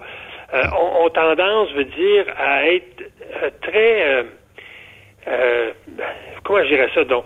[0.54, 0.64] euh,
[1.04, 3.04] ont, tendance, veut dire, à être
[3.44, 4.04] euh, très...
[4.04, 4.24] Euh,
[5.28, 5.72] euh,
[6.44, 7.26] comment je dirais ça, donc?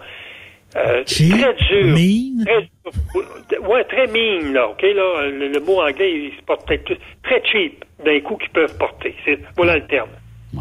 [0.76, 1.94] Euh, très dur.
[1.94, 2.44] Mean?
[2.46, 7.42] Très, ouais, très mean, là, OK, là, le, mot anglais, il se porte peut-être très
[7.46, 9.16] cheap d'un coup qu'ils peuvent porter.
[9.56, 10.10] Voilà le terme.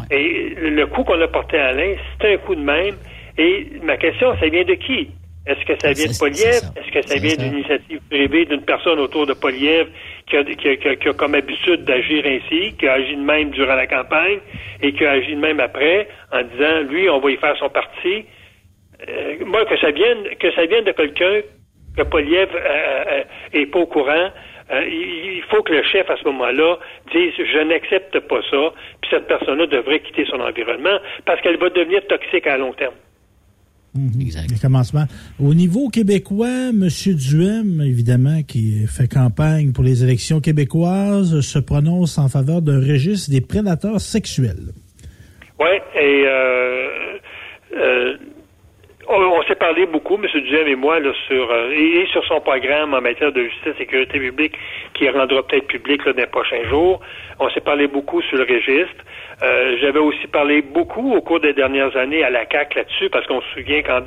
[0.09, 2.95] Et le coup qu'on a porté à Alain, c'est un coup de même.
[3.37, 5.09] Et ma question, ça vient de qui?
[5.45, 6.61] Est-ce que ça vient de Poliev?
[6.77, 9.87] Est-ce que ça vient d'une initiative privée d'une personne autour de Poliev
[10.27, 13.87] qui a, qui, a, comme habitude d'agir ainsi, qui a agi de même durant la
[13.87, 14.39] campagne
[14.81, 17.69] et qui a agi de même après en disant, lui, on va y faire son
[17.69, 18.25] parti?
[19.09, 21.41] Euh, moi, que ça vienne, que ça vienne de quelqu'un
[21.97, 24.29] que Poliev euh, euh, est pas au courant,
[24.71, 26.77] il faut que le chef, à ce moment-là,
[27.13, 31.69] dise je n'accepte pas ça, puis cette personne-là devrait quitter son environnement parce qu'elle va
[31.69, 32.95] devenir toxique à long terme.
[33.95, 34.21] Mhm.
[34.21, 34.49] exact.
[35.39, 36.89] Au niveau québécois, M.
[37.15, 43.29] Duhem, évidemment, qui fait campagne pour les élections québécoises, se prononce en faveur d'un registre
[43.29, 44.73] des prédateurs sexuels.
[45.59, 47.17] Oui, et euh,
[47.77, 48.17] euh,
[49.07, 50.27] on, s'est parlé beaucoup, M.
[50.41, 54.19] Duhem et moi, sur euh, et, sur son programme en matière de justice et sécurité
[54.19, 54.57] publique
[54.93, 56.99] qui rendra peut-être public dans les prochains jours.
[57.39, 59.03] On s'est parlé beaucoup sur le registre.
[59.41, 63.25] Euh, j'avais aussi parlé beaucoup au cours des dernières années à la CAC là-dessus, parce
[63.27, 64.01] qu'on se souvient qu'en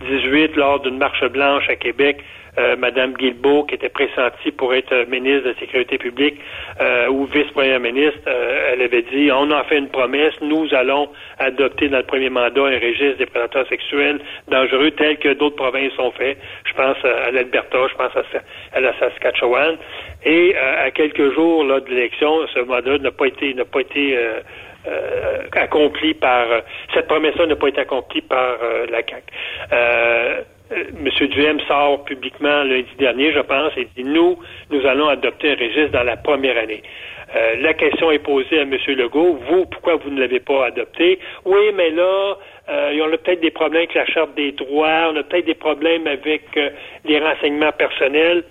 [0.00, 2.22] 2018, lors d'une marche blanche à Québec,
[2.58, 6.40] euh, Madame Guilbeault, qui était pressentie pour être ministre de la Sécurité publique
[6.80, 11.10] euh, ou vice-première ministre, euh, elle avait dit on a fait une promesse, nous allons
[11.38, 15.96] adopter dans le premier mandat un registre des prédateurs sexuels dangereux tel que d'autres provinces
[15.98, 16.38] ont fait.
[16.64, 18.12] Je pense à l'Alberta, je pense
[18.72, 19.76] à, la Saskatchewan.
[20.24, 24.18] Et à quelques jours là, de l'élection, ce mandat n'a pas été n'a pas été
[25.52, 26.46] accompli par
[26.94, 28.58] cette promesse-là n'a pas été accomplie par
[28.90, 29.24] la CAC.
[29.72, 31.28] Euh, M.
[31.28, 34.38] Duhem sort publiquement lundi dernier, je pense, et dit nous,
[34.70, 36.82] nous allons adopter un registre dans la première année.
[37.34, 38.76] Euh, la question est posée à M.
[38.86, 41.18] Legault, vous, pourquoi vous ne l'avez pas adopté?
[41.44, 42.36] Oui, mais là,
[42.68, 45.54] euh, on a peut-être des problèmes avec la Charte des droits, on a peut-être des
[45.54, 46.70] problèmes avec euh,
[47.04, 48.44] les renseignements personnels.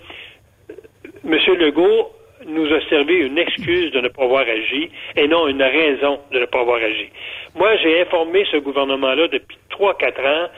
[1.24, 1.38] M.
[1.58, 2.10] Legault
[2.46, 6.38] nous a servi une excuse de ne pas avoir agi et non une raison de
[6.38, 7.10] ne pas avoir agi.
[7.54, 10.48] Moi, j'ai informé ce gouvernement-là depuis trois, quatre ans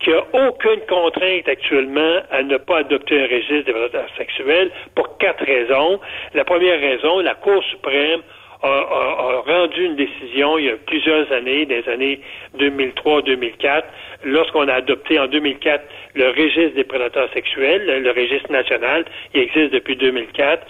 [0.00, 4.70] qu'il n'y a aucune contrainte actuellement à ne pas adopter un registre des prédateurs sexuels
[4.94, 6.00] pour quatre raisons.
[6.34, 8.22] La première raison, la Cour suprême
[8.62, 12.20] a, rendu une décision il y a plusieurs années, des années
[12.58, 13.82] 2003-2004,
[14.24, 15.82] lorsqu'on a adopté en 2004
[16.14, 20.66] le registre des prédateurs sexuels, le registre national, il existe depuis 2004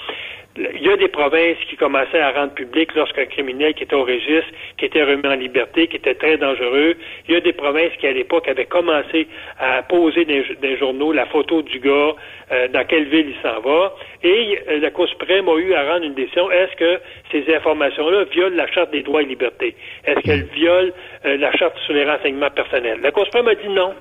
[0.57, 4.03] il y a des provinces qui commençaient à rendre public lorsqu'un criminel qui était au
[4.03, 6.97] registre, qui était remis en liberté, qui était très dangereux.
[7.29, 9.29] Il y a des provinces qui, à l'époque, avaient commencé
[9.61, 12.15] à poser des, journaux la photo du gars,
[12.51, 13.95] euh, dans quelle ville il s'en va.
[14.25, 16.51] Et euh, la Cour suprême a eu à rendre une décision.
[16.51, 19.77] Est-ce que ces informations-là violent la Charte des droits et libertés?
[20.05, 20.93] Est-ce qu'elles violent
[21.27, 22.99] euh, la Charte sur les renseignements personnels?
[23.03, 23.95] La Cour suprême a dit non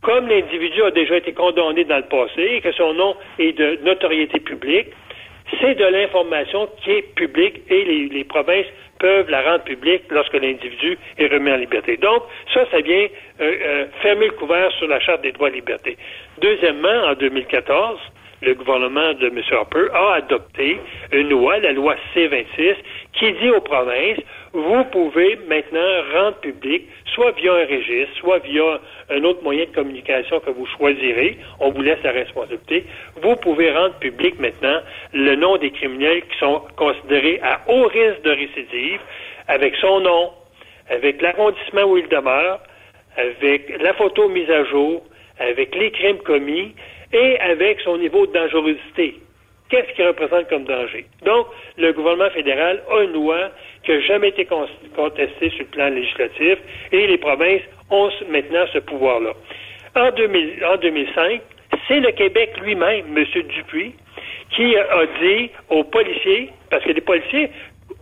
[0.00, 3.80] comme l'individu a déjà été condamné dans le passé et que son nom est de
[3.82, 4.86] notoriété publique,
[5.60, 8.66] c'est de l'information qui est publique et les, provinces
[8.98, 11.96] peuvent la rendre publique lorsque l'individu est remis en liberté.
[11.96, 13.06] Donc, ça, ça vient
[13.40, 15.96] euh, euh, fermer le couvert sur la Charte des droits et libertés.
[16.40, 17.98] Deuxièmement, en 2014,
[18.42, 19.40] le gouvernement de M.
[19.50, 20.78] Harper a adopté
[21.12, 22.76] une loi, la loi C-26,
[23.14, 24.18] qui dit aux provinces,
[24.52, 29.74] vous pouvez maintenant rendre public, soit via un registre, soit via un autre moyen de
[29.74, 32.84] communication que vous choisirez, on vous laisse la responsabilité,
[33.22, 34.80] vous pouvez rendre public maintenant
[35.12, 39.00] le nom des criminels qui sont considérés à haut risque de récidive,
[39.46, 40.30] avec son nom,
[40.90, 42.60] avec l'arrondissement où il demeure,
[43.16, 45.02] avec la photo mise à jour,
[45.38, 46.74] avec les crimes commis
[47.12, 49.14] et avec son niveau de dangerosité.
[49.68, 51.04] Qu'est-ce qu'il représente comme danger?
[51.24, 51.46] Donc,
[51.76, 53.50] le gouvernement fédéral a une loi
[53.88, 54.46] qui n'a jamais été
[54.94, 56.58] contestée sur le plan législatif
[56.92, 59.32] et les provinces ont maintenant ce pouvoir-là.
[59.96, 61.40] En, 2005,
[61.88, 63.24] c'est le Québec lui-même, M.
[63.48, 63.94] Dupuis,
[64.50, 67.48] qui a dit aux policiers, parce que les policiers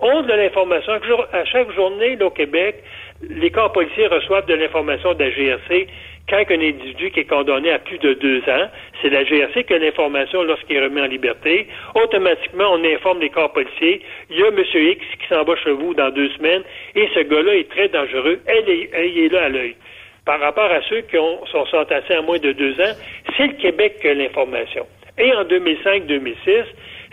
[0.00, 0.94] ont de l'information,
[1.32, 2.82] à chaque journée au Québec,
[3.22, 5.86] les corps policiers reçoivent de l'information de la GRC
[6.28, 8.68] quand un individu qui est condamné à plus de deux ans,
[9.00, 11.68] c'est la GRC qui a l'information lorsqu'il est remis en liberté.
[11.94, 14.02] Automatiquement, on informe les corps policiers.
[14.30, 14.58] Il y a M.
[14.58, 16.62] X qui s'en va chez vous dans deux semaines
[16.96, 18.40] et ce gars-là est très dangereux.
[18.46, 19.76] Elle est, est là à l'œil.
[20.24, 22.94] Par rapport à ceux qui ont, sont entassés à moins de deux ans,
[23.36, 24.84] c'est le Québec qui a l'information.
[25.18, 26.64] Et en 2005-2006,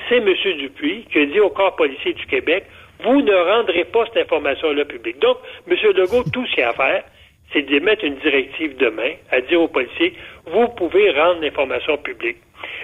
[0.10, 0.34] c'est M.
[0.58, 2.66] Dupuis qui a dit au corps policier du Québec,
[3.04, 5.20] vous ne rendrez pas cette information-là publique.
[5.20, 5.38] Donc,
[5.70, 5.76] M.
[5.96, 7.04] Legault, tout ce qu'il a à faire,
[7.52, 10.14] c'est d'émettre une directive demain à dire aux policiers,
[10.48, 12.38] vous pouvez rendre l'information publique.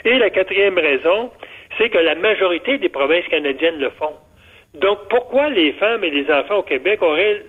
[0.06, 1.32] Et la quatrième raison,
[1.78, 4.14] c'est que la majorité des provinces canadiennes le font.
[4.76, 7.42] Donc, pourquoi les femmes et les enfants au Québec auraient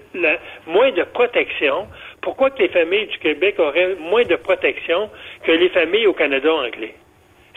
[0.66, 1.86] moins de protection?
[2.22, 5.10] Pourquoi que les familles du Québec auraient moins de protection
[5.44, 6.94] que les familles au Canada anglais?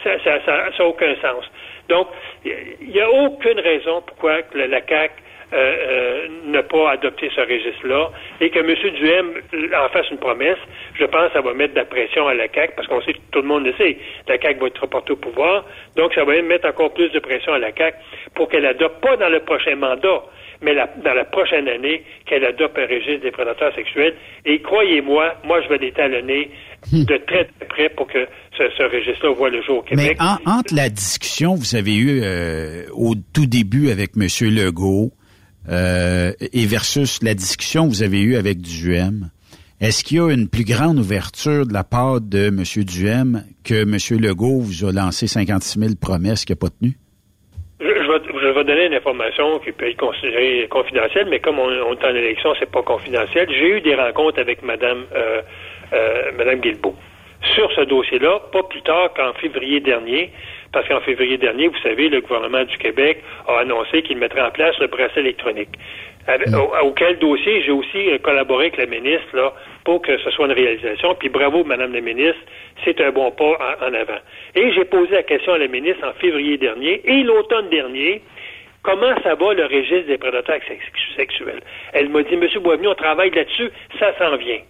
[0.02, 1.50] Ça n'a aucun sens.
[1.88, 2.08] Donc,
[2.44, 5.12] il n'y a aucune raison pourquoi la, CAQ
[5.52, 8.10] euh, euh, ne pas adopter ce registre-là
[8.40, 8.74] et que M.
[8.94, 9.34] Duhem
[9.76, 10.58] en fasse une promesse,
[10.94, 13.12] je pense que ça va mettre de la pression à la CAQ parce qu'on sait
[13.12, 15.64] que tout le monde le sait, la CAQ va être reportée au pouvoir,
[15.96, 17.96] donc ça va mettre encore plus de pression à la CAQ
[18.34, 20.22] pour qu'elle adopte, pas dans le prochain mandat,
[20.64, 24.14] mais dans la prochaine année, qu'elle adopte un registre des prédateurs sexuels.
[24.44, 26.50] Et croyez-moi, moi, je vais l'étalonner.
[26.92, 28.26] De très, très près pour que
[28.56, 30.16] ce, registre-là voit le jour au Québec.
[30.18, 34.28] Mais entre la discussion que vous avez eue euh, au tout début avec M.
[34.50, 35.10] Legault,
[35.68, 39.30] euh, et versus la discussion que vous avez eue avec Duhem,
[39.80, 42.62] est-ce qu'il y a une plus grande ouverture de la part de M.
[42.84, 44.20] Duhem que M.
[44.20, 46.96] Legault vous a lancé 56 000 promesses qu'il n'a pas tenues?
[47.80, 52.14] Je, vais, donner une information qui peut être considérée confidentielle, mais comme on, est en
[52.14, 53.46] élection, c'est pas confidentiel.
[53.50, 55.42] J'ai eu des rencontres avec Mme, euh,
[55.92, 56.96] euh, Madame Guilbeault
[57.54, 60.30] sur ce dossier-là, pas plus tard qu'en février dernier,
[60.72, 64.50] parce qu'en février dernier, vous savez, le gouvernement du Québec a annoncé qu'il mettrait en
[64.50, 65.68] place le bracelet électronique.
[66.26, 66.54] Mm.
[66.84, 69.52] auquel dossier j'ai aussi euh, collaboré avec la ministre là,
[69.84, 71.14] pour que ce soit une réalisation.
[71.16, 72.40] Puis bravo, Madame la ministre,
[72.82, 74.18] c'est un bon pas en, avant.
[74.54, 78.22] Et j'ai posé la question à la ministre en février dernier et l'automne dernier.
[78.82, 80.60] Comment ça va le registre des prédateurs
[81.16, 81.60] sexuels?
[81.92, 84.60] Elle m'a dit, Monsieur Boisvenu, on travaille là-dessus, ça s'en vient.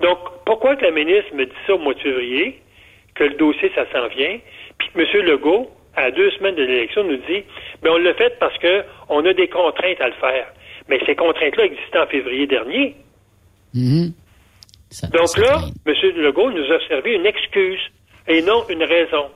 [0.00, 2.60] Donc, pourquoi que la ministre me dit ça au mois de février,
[3.14, 4.38] que le dossier, ça s'en vient,
[4.78, 5.26] puis que M.
[5.26, 7.42] Legault, à deux semaines de l'élection, nous dit,
[7.82, 10.46] mais on l'a fait parce qu'on a des contraintes à le faire.
[10.88, 12.94] Mais ces contraintes-là existaient en février dernier.
[13.74, 14.12] Mm-hmm.
[15.12, 15.94] Donc là, M.
[16.16, 17.80] Legault nous a servi une excuse
[18.28, 19.26] et non une raison.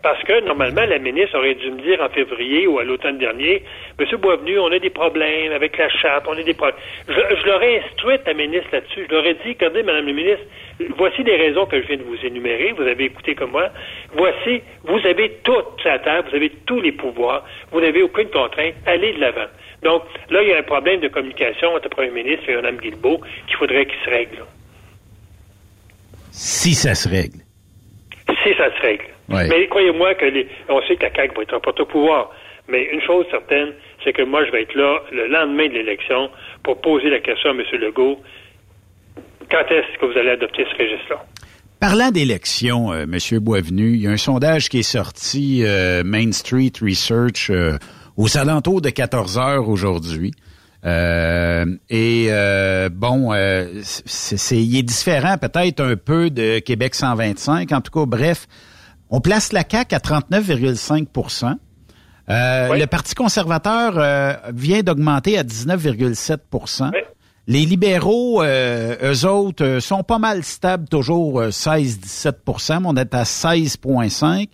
[0.00, 3.64] Parce que normalement, la ministre aurait dû me dire en février ou à l'automne dernier,
[3.98, 6.78] Monsieur Boisvenu, on a des problèmes avec la charte, on a des problèmes.
[7.08, 9.06] Je, l'aurais instruite, la ministre, là-dessus.
[9.08, 10.44] Je l'aurais dit, regardez, Madame la ministre,
[10.96, 12.72] voici les raisons que je viens de vous énumérer.
[12.72, 13.70] Vous avez écouté comme moi.
[14.12, 18.74] Voici, vous avez toute sa terre, vous avez tous les pouvoirs, vous n'avez aucune contrainte.
[18.86, 19.48] Allez de l'avant.
[19.82, 22.76] Donc, là, il y a un problème de communication entre le Premier ministre et Mme
[22.76, 24.44] Guilbeault qu'il faudrait qu'il se règle.
[26.30, 27.38] Si ça se règle.
[28.44, 29.17] Si ça se règle.
[29.28, 32.30] Mais croyez-moi que les, on sait que la CAQ va être en porte-pouvoir.
[32.68, 33.72] Mais une chose certaine,
[34.04, 36.30] c'est que moi, je vais être là le lendemain de l'élection
[36.62, 37.62] pour poser la question à M.
[37.80, 38.20] Legault.
[39.50, 41.24] Quand est-ce que vous allez adopter ce registre-là?
[41.80, 43.38] Parlant d'élection, euh, M.
[43.38, 47.78] Boisvenu, il y a un sondage qui est sorti euh, Main Street Research euh,
[48.16, 50.32] aux alentours de 14 heures aujourd'hui.
[50.84, 52.28] et
[52.90, 53.32] bon,
[53.84, 57.70] c'est, il est différent peut-être un peu de Québec 125.
[57.70, 58.48] En tout cas, bref,
[59.10, 61.56] on place la CAQ à 39,5%
[62.30, 66.90] euh, Le Parti conservateur euh, vient d'augmenter à 19,7%
[67.46, 73.14] Les libéraux, euh, eux autres, euh, sont pas mal stables, toujours 16-17 mais on est
[73.14, 74.48] à 16,5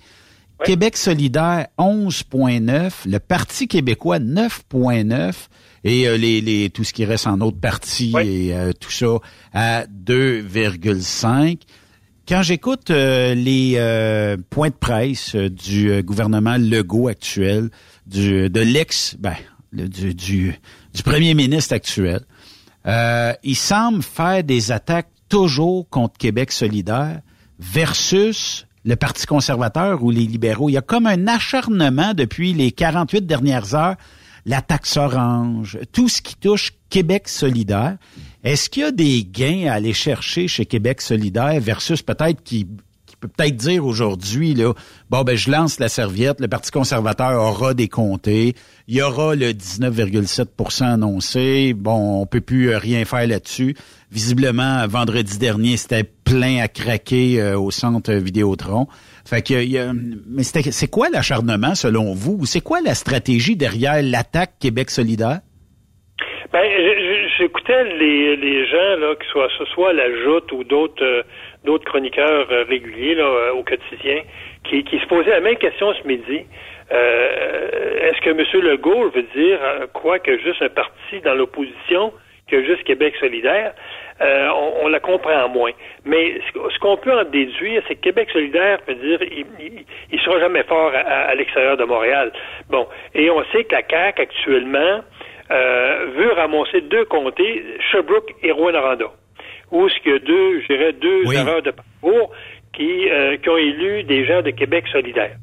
[0.64, 5.32] Québec solidaire, 11,9% Le Parti québécois, 9,9
[5.82, 9.18] et les, les, tout ce qui reste en autres partis et tout ça
[9.52, 11.59] à 2,5
[12.27, 17.70] quand j'écoute euh, les euh, points de presse euh, du gouvernement Legault actuel,
[18.07, 19.35] du, de l'ex, ben,
[19.72, 20.59] du, du,
[21.05, 22.20] premier ministre actuel,
[23.43, 27.20] il semble faire des attaques toujours contre Québec solidaire
[27.59, 30.68] versus le Parti conservateur ou les libéraux.
[30.68, 33.97] Il y a comme un acharnement depuis les 48 dernières heures
[34.47, 37.97] la taxe orange, tout ce qui touche Québec solidaire.
[38.45, 42.66] Est-ce qu'il y a des gains à aller chercher chez Québec solidaire versus peut-être qui
[43.24, 44.74] peut peut-être dire aujourd'hui, là,
[45.09, 48.55] bon, ben, je lance la serviette, le Parti conservateur aura des comtés,
[48.86, 53.76] il y aura le 19,7% annoncé, bon, on peut plus rien faire là-dessus.
[54.12, 58.86] Visiblement, vendredi dernier, c'était plein à craquer euh, au centre Vidéotron.
[59.24, 59.92] Fait que,
[60.26, 62.45] mais c'est quoi l'acharnement selon vous?
[62.45, 65.40] C'est quoi la stratégie derrière l'attaque Québec solidaire?
[66.53, 66.61] Ben,
[67.39, 72.47] j'écoutais les, les gens, là, que soit, ce soit la Joute ou d'autres euh, chroniqueurs
[72.51, 74.22] euh, réguliers là, euh, au quotidien,
[74.64, 76.45] qui, qui se posaient la même question ce midi.
[76.91, 78.62] Est-ce que M.
[78.62, 79.59] Legault veut dire
[79.95, 82.12] quoi que juste un parti dans l'opposition,
[82.47, 83.72] que juste Québec solidaire?
[84.20, 85.72] on, on, la comprend moins.
[86.05, 89.47] Mais ce, qu'on peut en déduire, c'est que Québec solidaire veut dire il,
[90.12, 92.32] il, sera jamais fort à, à l'extérieur de Montréal.
[92.68, 95.01] Bon, et on sait que la CAQ actuellement
[95.51, 99.07] euh, veut ramasser deux comtés, Sherbrooke et Rouen-Noranda,
[99.70, 102.30] où ce qu'il y a deux, je dirais, deux erreurs de parcours
[102.72, 105.36] qui, euh, qui ont élu des gens de Québec solidaire.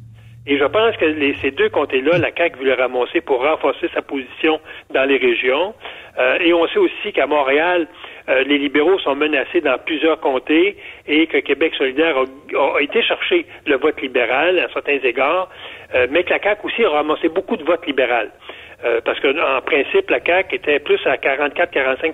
[0.48, 3.88] Et je pense que les, ces deux comtés-là, la CAQ veut les ramasser pour renforcer
[3.94, 4.60] sa position
[4.92, 5.76] dans les régions.
[6.18, 7.88] Euh, et on sait aussi qu'à Montréal,
[8.28, 10.78] euh, les libéraux sont menacés dans plusieurs comtés
[11.08, 15.50] et que Québec solidaire a, a été chercher le vote libéral à certains égards,
[15.94, 18.32] euh, mais que la CAQ aussi a ramassé beaucoup de votes libéral.
[18.84, 22.14] Euh, parce que en principe, la CAQ était plus à 44-45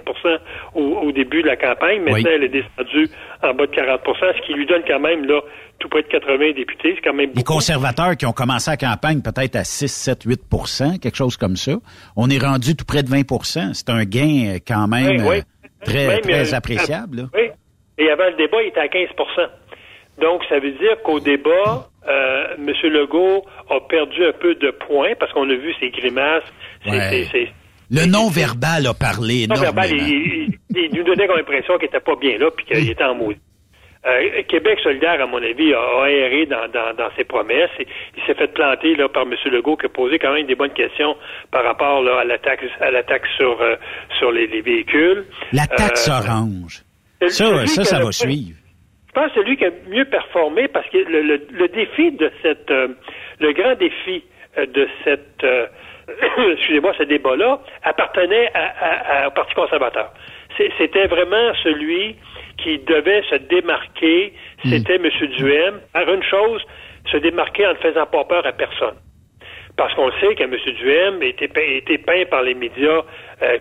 [0.75, 2.01] au, au, début de la campagne.
[2.01, 3.09] Maintenant, elle est descendue
[3.41, 5.39] en bas de 40% ce qui lui donne quand même là
[5.79, 6.93] tout près de 80 députés.
[6.95, 7.37] C'est quand même beaucoup.
[7.37, 11.55] Les conservateurs qui ont commencé la campagne peut-être à 6, 7, 8% quelque chose comme
[11.55, 11.73] ça.
[12.17, 15.41] On est rendu tout près de 20% C'est un gain euh, quand même euh,
[15.85, 17.29] très, très appréciable.
[17.33, 17.49] Oui.
[17.97, 19.47] Et avant le débat, il était à 15%
[20.19, 22.71] donc, ça veut dire qu'au débat, euh, M.
[22.83, 26.43] Legault a perdu un peu de points parce qu'on a vu ses grimaces.
[26.85, 30.49] le non-verbal a parlé Le non-verbal, il,
[30.93, 33.39] nous donnait l'impression qu'il n'était pas bien là puis qu'il était en maudit.
[34.05, 37.69] Euh, Québec solidaire, à mon avis, a, erré dans, dans, ses promesses.
[37.79, 39.33] il s'est fait planter là, par M.
[39.51, 41.15] Legault qui a posé quand même des bonnes questions
[41.51, 43.75] par rapport là, à à l'attaque sur, euh,
[44.17, 45.25] sur les, véhicules.
[45.51, 46.83] La taxe orange.
[47.27, 48.57] Ça, ça, ça va suivre
[49.17, 52.89] pense celui qui a mieux performé parce que le, défi de cette, euh,
[53.39, 54.23] le grand défi
[54.59, 55.65] euh, de cette, euh,
[56.53, 58.51] excusez-moi, ce débat-là appartenait
[59.25, 60.13] au Parti conservateur.
[60.77, 62.15] C'était vraiment celui
[62.59, 64.33] qui devait se démarquer.
[64.63, 64.69] Hmm.
[64.69, 65.09] C'était M.
[65.35, 65.79] Duhem.
[65.93, 66.63] Par une chose,
[67.11, 68.97] se démarquer en ne faisant pas peur à personne
[69.77, 70.55] parce qu'on sait que M.
[70.79, 73.03] Duhem était, été peint par les médias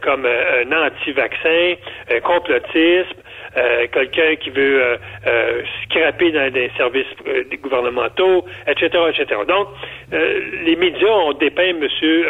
[0.01, 1.75] comme un anti-vaccin,
[2.11, 3.21] un complotisme,
[3.57, 9.41] euh, quelqu'un qui veut euh, euh, scraper dans des services euh, gouvernementaux, etc., etc.
[9.47, 9.69] Donc,
[10.11, 12.27] les médias ont dépeint Monsieur,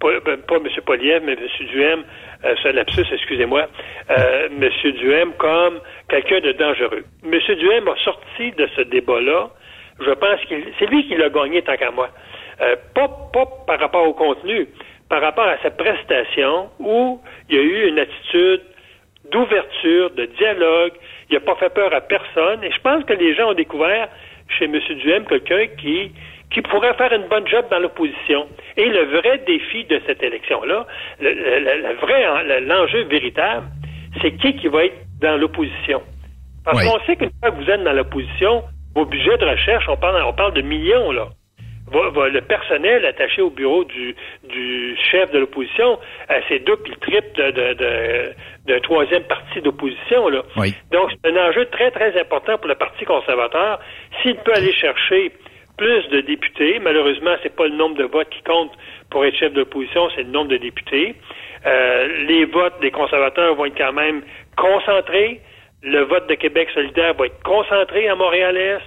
[0.00, 2.04] pas, ben, pas Monsieur Poliev, mais Monsieur Duhem,
[2.62, 3.66] ce lapsus, excusez-moi,
[4.50, 7.04] Monsieur Duhem comme quelqu'un de dangereux.
[7.22, 9.50] Monsieur Duhem a sorti de ce débat-là.
[10.00, 12.10] Je pense qu'il, c'est lui qui l'a gagné tant qu'à moi.
[12.94, 14.68] pas, pas par rapport au contenu,
[15.08, 18.62] par rapport à sa prestation où il y a eu une attitude
[19.34, 20.92] d'ouverture, de dialogue.
[21.28, 22.62] Il n'a pas fait peur à personne.
[22.62, 24.08] Et je pense que les gens ont découvert
[24.48, 24.78] chez M.
[24.78, 26.12] Duhem quelqu'un qui,
[26.52, 28.46] qui pourrait faire une bonne job dans l'opposition.
[28.76, 30.86] Et le vrai défi de cette élection-là,
[31.20, 33.66] le, vrai, l'enjeu véritable,
[34.22, 36.02] c'est qui qui va être dans l'opposition.
[36.64, 38.62] Parce qu'on sait qu'une fois que vous êtes dans l'opposition,
[38.94, 41.28] vos budgets de recherche, on parle, on parle de millions, là
[41.92, 44.14] le personnel attaché au bureau du,
[44.44, 45.98] du chef de l'opposition,
[46.30, 48.32] euh, c'est double le triple de, de,
[48.72, 50.28] de, troisième parti d'opposition.
[50.28, 50.42] Là.
[50.90, 53.80] Donc, c'est un enjeu très, très important pour le Parti conservateur.
[54.22, 55.32] S'il peut aller chercher
[55.76, 58.72] plus de députés, malheureusement, c'est pas le nombre de votes qui compte
[59.10, 61.14] pour être chef d'opposition, c'est le nombre de députés.
[61.66, 64.22] Euh, les votes des conservateurs vont être quand même
[64.56, 65.40] concentrés.
[65.82, 68.82] Le vote de Québec solidaire va être concentré à Montréal-Est.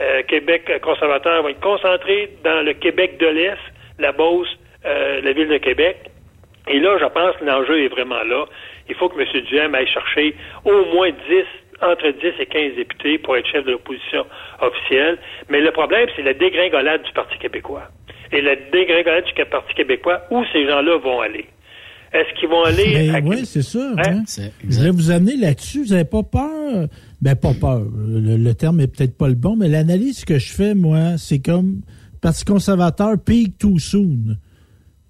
[0.00, 3.58] Euh, Québec conservateur va être concentré dans le Québec de l'Est,
[3.98, 4.48] la Beauce,
[4.86, 5.96] euh, la ville de Québec.
[6.68, 8.46] Et là, je pense que l'enjeu est vraiment là.
[8.88, 9.26] Il faut que M.
[9.42, 10.34] Duhem aille chercher
[10.64, 11.44] au moins 10,
[11.82, 14.26] entre 10 et 15 députés pour être chef de l'opposition
[14.60, 15.18] officielle.
[15.48, 17.88] Mais le problème, c'est la dégringolade du Parti québécois.
[18.32, 21.46] Et la dégringolade du Parti québécois, où ces gens-là vont aller?
[22.12, 23.12] Est-ce qu'ils vont aller...
[23.12, 23.92] Ben, Oui, c'est ça.
[23.98, 24.24] Hein?
[24.38, 24.48] Hein?
[24.68, 25.84] Je vous amener là-dessus.
[25.84, 26.88] Vous n'avez pas peur?
[27.20, 27.82] Ben, pas peur.
[27.96, 31.82] Le, terme est peut-être pas le bon, mais l'analyse que je fais, moi, c'est comme
[32.20, 34.36] Parti conservateur peak too soon.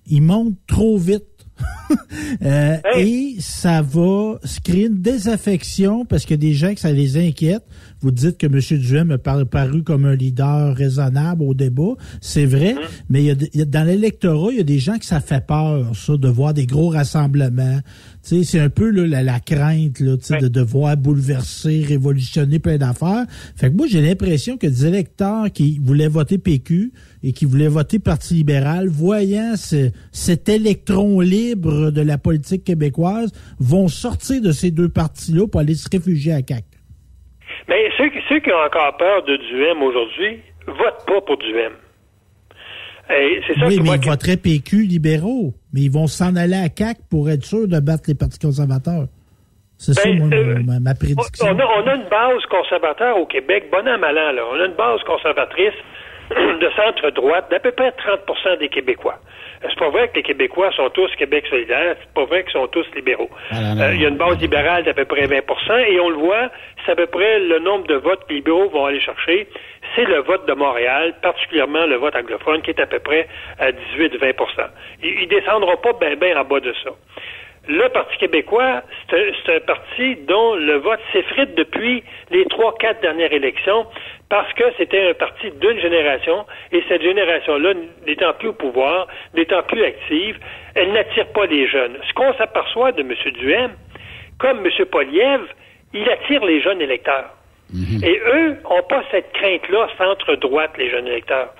[0.06, 1.24] Il monte trop vite.
[2.42, 7.16] Euh, et ça va se créer une désaffection parce que des gens que ça les
[7.16, 7.64] inquiète.
[8.00, 8.80] Vous dites que M.
[8.80, 11.94] Duhem a paru comme un leader raisonnable au débat.
[12.20, 12.80] C'est vrai, hum.
[13.08, 15.96] mais il y a, dans l'électorat, il y a des gens qui ça fait peur,
[15.96, 17.80] ça, de voir des gros rassemblements.
[18.22, 23.24] C'est un peu là, la, crainte là, de devoir bouleverser, révolutionner plein d'affaires.
[23.56, 26.92] Fait que moi, j'ai l'impression que des électeurs qui voulaient voter PQ
[27.22, 29.54] et qui voulaient voter Parti libéral, voyant
[30.12, 35.74] cet électron libre de la politique québécoise, vont sortir de ces deux partis-là pour aller
[35.74, 36.67] se réfugier à CAC.
[37.68, 41.72] Mais ceux, ceux qui ont encore peur de Duhem aujourd'hui, votent pas pour Duhem.
[43.10, 47.44] oui, mais ils voteraient PQ libéraux, mais ils vont s'en aller à CAC pour être
[47.44, 49.06] sûrs de battre les partis conservateurs.
[49.78, 51.46] C'est ça, ben, euh, ma, prédiction.
[51.46, 54.42] On a, on a, une base conservateur au Québec, bon an, mal an, là.
[54.50, 55.78] On a une base conservatrice
[56.30, 59.20] de centre-droite d'à peu près 30% des Québécois.
[59.62, 62.66] C'est pas vrai que les Québécois sont tous Québec solidaire, c'est pas vrai qu'ils sont
[62.68, 63.30] tous libéraux.
[63.50, 66.16] Ah, euh, il y a une base libérale d'à peu près 20% et on le
[66.16, 66.50] voit,
[66.84, 69.48] c'est à peu près le nombre de votes que les libéraux vont aller chercher.
[69.96, 73.26] C'est le vote de Montréal, particulièrement le vote anglophone, qui est à peu près
[73.58, 74.34] à 18-20
[75.02, 76.90] Ils, ils descendront pas bien ben en bas de ça.
[77.68, 83.32] Le Parti québécois, c'est un parti dont le vote s'effrite depuis les trois, quatre dernières
[83.32, 83.86] élections
[84.30, 87.74] parce que c'était un parti d'une génération et cette génération-là,
[88.06, 90.38] n'étant plus au pouvoir, n'étant plus active,
[90.74, 91.98] elle n'attire pas les jeunes.
[92.08, 93.14] Ce qu'on s'aperçoit de M.
[93.38, 93.72] Duhem,
[94.38, 94.86] comme M.
[94.86, 95.42] Poliev,
[95.92, 97.34] il attire les jeunes électeurs.
[97.72, 98.02] Mhm.
[98.02, 101.52] Et eux n'ont pas cette crainte-là centre-droite, les jeunes électeurs.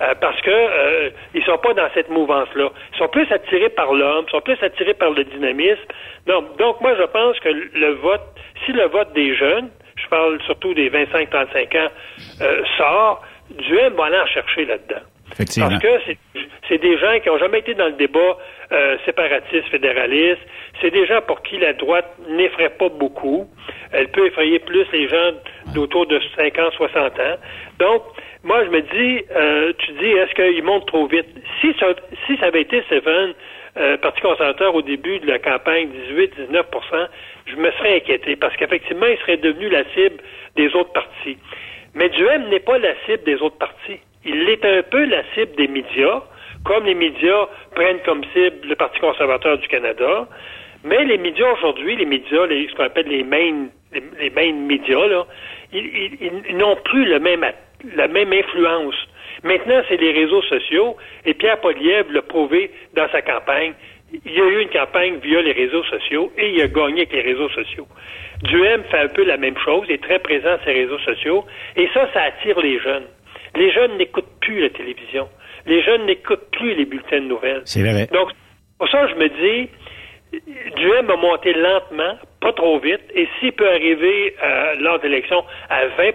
[0.00, 2.70] Euh, parce que euh, ils sont pas dans cette mouvance-là.
[2.94, 5.82] Ils sont plus attirés par l'homme, ils sont plus attirés par le dynamisme.
[6.26, 8.22] Donc, donc moi, je pense que le vote,
[8.64, 11.90] si le vote des jeunes, je parle surtout des 25-35 ans,
[12.40, 15.02] euh, sort, Duhem va aller en chercher là-dedans.
[15.36, 16.16] Parce que
[16.68, 18.36] c'est des gens qui n'ont jamais été dans le débat
[18.72, 20.40] euh, séparatiste, fédéraliste.
[20.80, 23.46] C'est des gens pour qui la droite n'effraie pas beaucoup.
[23.92, 25.32] Elle peut effrayer plus les gens
[25.74, 27.36] d'autour de 50, 60 ans.
[27.78, 28.02] Donc,
[28.42, 31.26] moi, je me dis, euh, tu dis, est-ce qu'il monte trop vite?
[31.60, 31.88] Si ça,
[32.26, 33.34] si ça avait été Seven,
[33.76, 37.08] euh, Parti conservateur au début de la campagne, 18-19%
[37.50, 40.22] je me serais inquiété parce qu'effectivement, il serait devenu la cible
[40.56, 41.38] des autres partis.
[41.94, 43.98] Mais Duhem n'est pas la cible des autres partis.
[44.24, 46.22] Il est un peu la cible des médias,
[46.64, 50.28] comme les médias prennent comme cible le Parti conservateur du Canada.
[50.84, 55.06] Mais les médias aujourd'hui, les médias, les, ce qu'on appelle les main, les, main médias,
[55.08, 55.26] là,
[55.72, 57.44] ils, n'ont plus le même,
[57.94, 58.94] la même influence.
[59.42, 63.72] Maintenant, c'est les réseaux sociaux, et Pierre Poliev l'a prouvé dans sa campagne.
[64.24, 67.12] Il y a eu une campagne via les réseaux sociaux et il a gagné avec
[67.12, 67.86] les réseaux sociaux.
[68.42, 71.44] Duhem fait un peu la même chose, il est très présent sur ces réseaux sociaux,
[71.76, 73.06] et ça, ça attire les jeunes.
[73.54, 75.28] Les jeunes n'écoutent plus la télévision.
[75.66, 77.62] Les jeunes n'écoutent plus les bulletins de nouvelles.
[77.64, 78.08] C'est vrai.
[78.12, 78.30] Donc,
[78.78, 79.70] pour ça, je me dis,
[80.76, 85.86] Duhem va monter lentement, pas trop vite, et s'il peut arriver euh, lors d'élections à
[85.86, 86.12] 20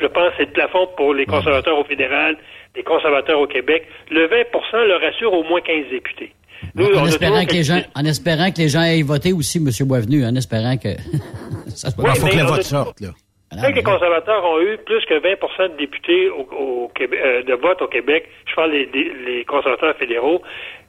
[0.00, 2.36] je pense que c'est le plafond pour les conservateurs au fédéral,
[2.74, 6.32] les conservateurs au Québec, le 20% leur assure au moins 15 députés.
[6.78, 9.70] en, espérant que les gens, en espérant que les gens aillent voter aussi, M.
[9.86, 10.88] Boisvenu, en espérant que
[11.68, 13.08] ça se Il faut que le vote sorte, là.
[13.50, 17.80] que les conservateurs ont eu plus que 20% de députés au, Québec, euh, de vote
[17.80, 20.42] au Québec, je parle des les conservateurs fédéraux,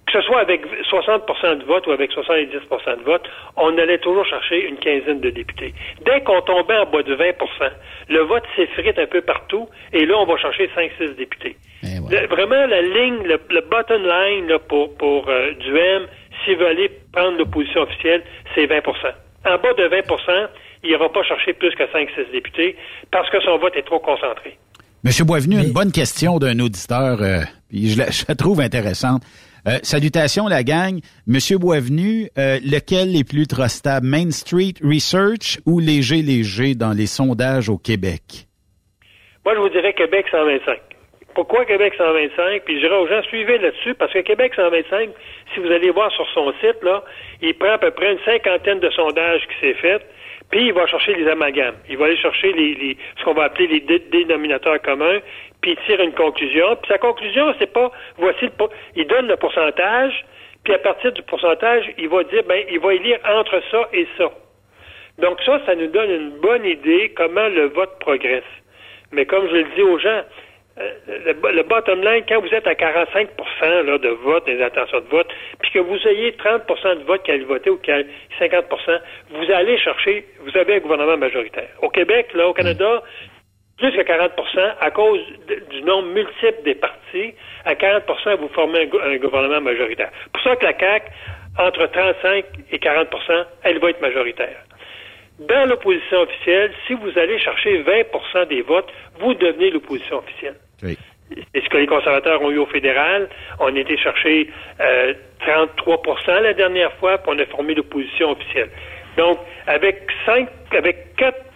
[0.07, 3.23] que ce soit avec 60% de vote ou avec 70% de vote,
[3.57, 5.73] on allait toujours chercher une quinzaine de députés.
[6.05, 7.33] Dès qu'on tombait en bas de 20%
[8.09, 11.57] le vote s'effrite un peu partout, et là, on va chercher 5-6 députés.
[12.29, 16.07] vraiment, la ligne, le, bottom line pour, pour euh, Duhem,
[16.45, 18.23] s'il veut aller prendre l'opposition officielle,
[18.55, 18.81] c'est 20%
[19.45, 20.47] En bas de 20%
[20.83, 22.75] il n'ira pas chercher plus que 5-6 députés
[23.11, 24.57] parce que son vote est trop concentré.
[25.03, 27.41] Monsieur Boisvenu, une bonne question d'un auditeur, euh,
[27.71, 27.97] je
[28.27, 29.23] la trouve intéressante.
[29.67, 31.01] Euh, salutations, la gang.
[31.27, 37.05] Monsieur Boisvenu, euh, lequel est plus trustable, Main Street Research ou Léger Léger dans les
[37.05, 38.47] sondages au Québec?
[39.43, 40.79] Moi, je vous dirais Québec 125.
[41.35, 42.63] Pourquoi Québec 125?
[42.63, 45.09] Puis je dirais aux gens, suivez là-dessus, parce que Québec 125,
[45.53, 47.03] si vous allez voir sur son site, là,
[47.41, 50.01] il prend à peu près une cinquantaine de sondages qui s'est fait,
[50.49, 51.75] puis il va chercher les amalgames.
[51.89, 55.19] Il va aller chercher les, ce qu'on va appeler les dénominateurs communs,
[55.61, 56.75] puis il tire une conclusion.
[56.77, 58.51] Puis sa conclusion, c'est pas voici le
[58.95, 60.25] il donne le pourcentage,
[60.63, 64.07] puis à partir du pourcentage, il va dire ben il va élire entre ça et
[64.17, 64.31] ça.
[65.19, 68.43] Donc ça, ça nous donne une bonne idée comment le vote progresse.
[69.11, 70.21] Mais comme je le dis aux gens,
[70.79, 73.29] euh, le, bottom line, quand vous êtes à 45
[73.61, 75.27] là, de vote, des intentions de vote,
[75.59, 78.03] puis que vous ayez 30% de vote qui allent voter ou qui a
[78.37, 78.65] 50
[79.31, 81.69] vous allez chercher, vous avez un gouvernement majoritaire.
[81.81, 83.01] Au Québec, là, au Canada,
[83.77, 85.21] plus que 40% à cause
[85.71, 87.33] du nombre multiple des partis,
[87.65, 90.11] à 40% vous formez un, gouvernement majoritaire.
[90.33, 91.05] Pour ça que la CAQ,
[91.57, 94.63] entre 35 et 40% elle va être majoritaire.
[95.39, 100.55] dans l'opposition officielle, si vous allez chercher 20% des votes, vous devenez l'opposition officielle.
[100.81, 103.27] C'est ce que les conservateurs ont eu au fédéral?
[103.59, 104.49] On a été chercher
[105.45, 108.69] 33% la dernière fois, puis on a formé l'opposition officielle.
[109.17, 111.47] Donc, avec cinq, avec quatre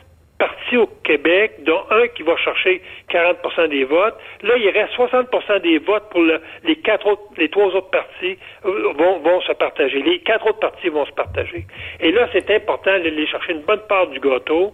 [0.42, 4.16] partis au Québec, dont un qui va chercher 40% des votes.
[4.42, 6.24] Là, il reste 60% des votes pour
[6.64, 10.02] les quatre autres, les trois autres partis euh, vont, vont se partager.
[10.02, 11.68] Les quatre autres partis vont se partager.
[12.00, 14.74] Et là, c'est important d'aller chercher une bonne part du gâteau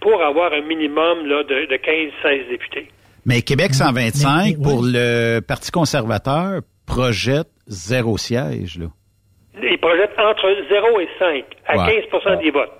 [0.00, 2.88] pour avoir un minimum là, de, de 15-16 députés.
[3.26, 8.86] Mais Québec 125, pour le Parti conservateur, projette zéro siège, là.
[9.60, 12.70] Il projette entre 0 et 5, à 15 des votes.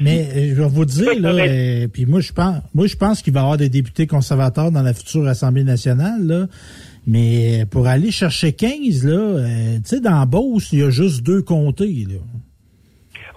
[0.00, 3.22] Mais euh, je vais vous dire, là, euh, puis moi je pense moi je pense
[3.22, 6.46] qu'il va y avoir des députés conservateurs dans la future Assemblée nationale, là.
[7.06, 11.22] Mais pour aller chercher 15, là, euh, tu sais, dans Beauce, il y a juste
[11.22, 12.16] deux comtés, là.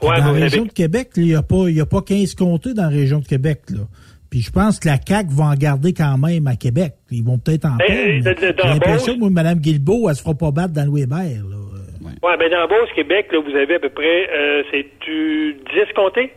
[0.01, 2.35] Ouais, dans la région de Québec, il n'y a, pas, il y a pas 15
[2.35, 3.87] comtés dans la région de Québec, là.
[4.33, 6.93] Puis je pense que la CAQ va en garder quand même à Québec.
[7.11, 10.49] Ils vont peut-être en Ben, J'ai l'impression que moi, Mme Guilbeault, elle se fera pas
[10.49, 11.57] battre dans le Weber, là.
[12.01, 15.93] Ouais, ben dans Beauce, Québec, là, vous avez à peu près, euh, c'est du 10
[15.95, 16.31] comtés?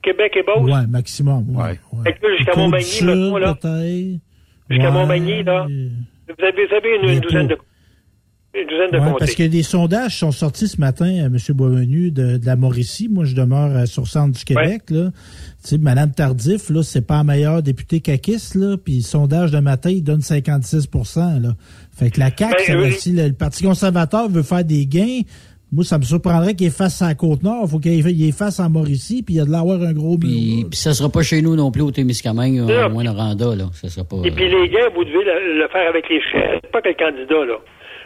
[0.00, 0.70] Québec et Beauce?
[0.70, 1.44] Ouais, maximum.
[1.56, 1.76] Ouais.
[2.38, 3.56] Jusqu'à Montmagny, là.
[4.70, 4.90] Jusqu'à Ouais.
[4.92, 5.66] Montmagny, là.
[5.66, 7.58] Vous avez, vous avez une, une douzaine de,
[8.52, 9.16] une douzaine de Ouais, comtés.
[9.20, 11.36] parce que des sondages sont sortis ce matin, euh, M.
[11.54, 13.08] Boisvenu, de, de la Mauricie.
[13.08, 14.82] Moi, je demeure euh, sur centre du Québec.
[14.90, 15.10] Là.
[15.62, 18.76] Tu sais, Mme Tardif, là, c'est pas la meilleure députée caquiste, là.
[18.82, 21.54] Puis le sondage de matin, il donne 56 là.
[21.96, 22.88] Fait que la CAQ, Ben, ça va oui.
[22.88, 25.20] aussi, le, le Parti conservateur veut faire des gains.
[25.72, 27.68] Moi, ça me surprendrait qu'il fasse à la Côte-Nord.
[27.70, 30.66] faut qu'il il fasse en Mauricie, puis il y a de l'avoir un gros Puis,
[30.68, 33.66] puis ça sera pas chez nous non plus au Témiscamingue, au Rwanda, là.
[33.74, 34.16] Ça sera pas...
[34.24, 37.44] Et puis les gains, vous devez le, le faire avec les chefs, pas le candidat,
[37.46, 37.54] là.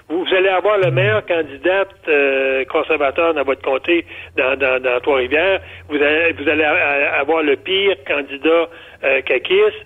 [0.09, 4.05] Vous, vous allez avoir le meilleur candidat euh, conservateur dans votre comté,
[4.37, 5.61] dans, dans, dans Trois-Rivières.
[5.89, 8.69] Vous allez, vous allez avoir le pire candidat
[9.05, 9.81] euh, caquiste.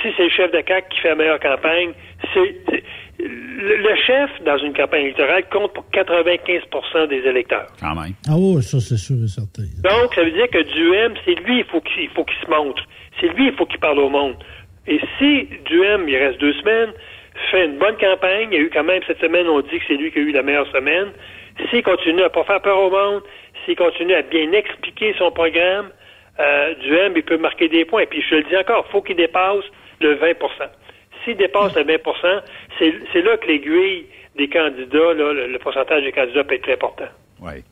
[0.00, 1.92] Si c'est le chef de CAC qui fait la meilleure campagne,
[2.32, 2.54] c'est
[3.18, 7.66] le, le chef dans une campagne électorale compte pour 95% des électeurs.
[7.80, 8.12] Quand même.
[8.28, 9.62] Ah oui, ça, c'est sûr et certain.
[9.82, 12.50] Donc, ça veut dire que Duhem, c'est lui, il faut qu'il il faut qu'il se
[12.50, 12.82] montre.
[13.20, 14.36] C'est lui, il faut qu'il parle au monde.
[14.86, 16.92] Et si Duhem, il reste deux semaines,
[17.50, 19.84] fait une bonne campagne, il y a eu quand même cette semaine, on dit que
[19.88, 21.12] c'est lui qui a eu la meilleure semaine.
[21.70, 23.22] S'il continue à pas faire peur au monde,
[23.64, 25.90] s'il continue à bien expliquer son programme,
[26.40, 28.02] euh, Duhem, il peut marquer des points.
[28.02, 29.64] Et puis, je le dis encore, faut qu'il dépasse
[30.00, 30.34] le 20%
[31.24, 32.42] S'il dépasse le 20
[32.78, 36.62] c'est c'est là que l'aiguille des candidats, là, le, le pourcentage des candidats peut être
[36.62, 37.08] très important.
[37.40, 37.62] Oui.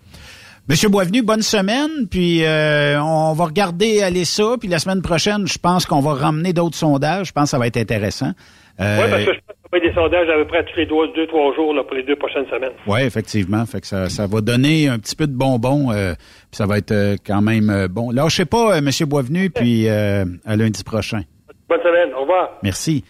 [0.69, 5.49] Monsieur Boisvenu, bonne semaine, puis euh, on va regarder aller ça, puis la semaine prochaine,
[5.49, 8.33] je pense qu'on va ramener d'autres sondages, je pense que ça va être intéressant.
[8.81, 9.41] Euh, Oui, parce que je
[9.73, 12.03] avoir des sondages à peu près tous les deux, deux trois jours là, pour les
[12.03, 12.73] deux prochaines semaines.
[12.87, 13.65] Oui, effectivement.
[13.67, 16.79] Fait que ça, ça va donner un petit peu de bonbons, euh, puis ça va
[16.79, 18.11] être euh, quand même euh, bon.
[18.11, 21.23] Là, je sais pas, euh, Monsieur Boisvenu, puis euh, à lundi prochain.
[21.69, 22.13] Bonne semaine.
[22.15, 22.51] Au revoir.
[22.63, 23.05] Merci.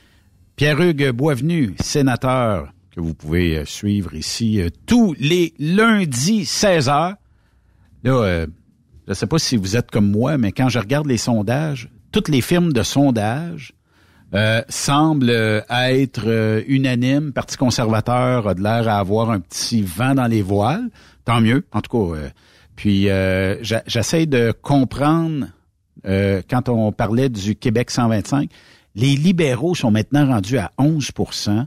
[0.57, 7.15] Pierre-Hugues Boisvenu, sénateur, que vous pouvez suivre ici euh, tous les lundis 16 heures.
[8.05, 8.47] Là, euh,
[9.07, 11.89] je ne sais pas si vous êtes comme moi, mais quand je regarde les sondages,
[12.13, 13.73] toutes les firmes de sondage
[14.35, 17.33] euh, semblent euh, être euh, unanimes.
[17.33, 20.89] Parti conservateur a de l'air à avoir un petit vent dans les voiles.
[21.25, 22.17] Tant mieux, en tout cas.
[22.17, 22.29] euh,
[22.77, 23.57] puis euh,
[23.87, 25.47] j'essaie de comprendre
[26.03, 28.49] quand on parlait du Québec 125,
[28.95, 31.67] les libéraux sont maintenant rendus à 11%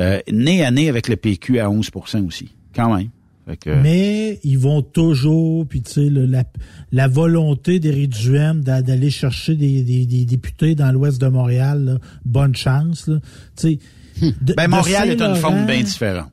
[0.00, 3.10] euh, nez à nez avec le PQ à 11% aussi, quand même.
[3.56, 6.44] Que- Mais ils vont toujours, puis tu sais, le- la,
[6.92, 11.84] la volonté d'Éric Duhem d'a- d'aller chercher des, des- des députés dans l'ouest de Montréal,
[11.84, 13.06] là, bonne chance.
[13.08, 13.16] Là.
[13.56, 13.78] Tu
[14.20, 16.30] sais, de- ben, Montréal est une Saint-Laurent- forme bien différente.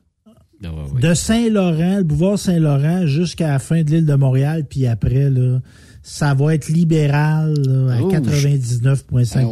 [1.00, 5.60] De Saint-Laurent, le boulevard Saint-Laurent, jusqu'à la fin de l'île de Montréal, puis après, là,
[6.02, 9.46] ça va être libéral là, à Ouh, 99,5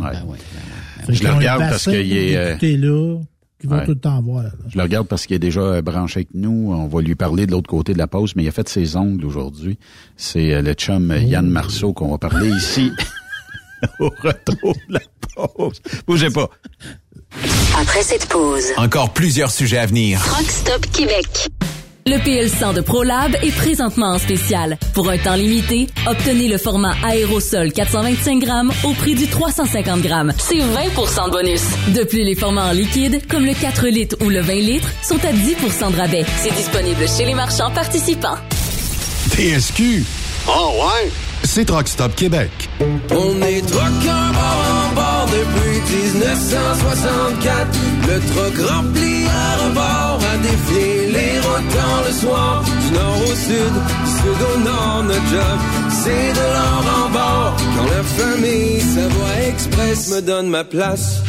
[0.00, 0.36] Ouais.
[1.04, 3.20] Fait Je qu'ils le ont un regarde parce qu'il est, euh, là,
[3.62, 3.84] qui vont ouais.
[3.84, 4.42] tout le temps voir.
[4.42, 4.50] là.
[4.68, 6.72] Je le regarde parce qu'il est déjà euh, branché avec nous.
[6.72, 8.96] On va lui parler de l'autre côté de la pause, mais il a fait ses
[8.96, 9.78] ongles aujourd'hui.
[10.16, 12.90] C'est euh, le chum euh, Yann Marceau qu'on va parler ici
[14.00, 15.00] au retour de la
[15.34, 15.80] pause.
[16.08, 16.50] Bougez pas.
[17.80, 20.20] Après cette pause, Encore plusieurs sujets à venir.
[20.24, 21.48] Truck Stop Québec.
[22.04, 24.76] Le PL100 de ProLab est présentement en spécial.
[24.92, 30.32] Pour un temps limité, obtenez le format aérosol 425 grammes au prix du 350 grammes.
[30.36, 31.62] C'est 20% de bonus.
[31.94, 35.24] De plus, les formats en liquide, comme le 4 litres ou le 20 litres, sont
[35.24, 36.24] à 10% de rabais.
[36.38, 38.36] C'est disponible chez les marchands participants.
[39.30, 40.04] TSQ.
[40.48, 41.08] Oh ouais?
[41.44, 42.50] C'est Truck Stop Québec.
[43.10, 47.78] On est truckers bord en bord depuis 1964.
[48.08, 50.91] Le truck rempli à rebord a défié
[51.60, 52.64] dans le soir.
[52.64, 53.74] Du nord au sud,
[54.04, 55.58] du sud au nord, notre job,
[56.02, 57.56] c'est de l'or en bord.
[57.76, 61.22] Quand la famille Savoie Express me donne ma place.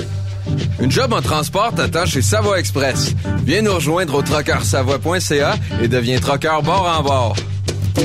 [0.80, 3.13] Une job en transport t'attend chez Savoie Express.
[3.45, 7.36] Viens nous rejoindre au trockeursavoie.ca et deviens trockeur bord en bord.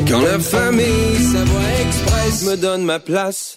[0.08, 3.56] Quand la famille Savoie Express me donne ma place.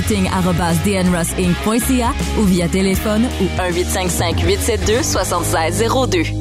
[0.01, 6.33] recruiting.dnrossinc.ca ou via téléphone ou 1-855-872-7602.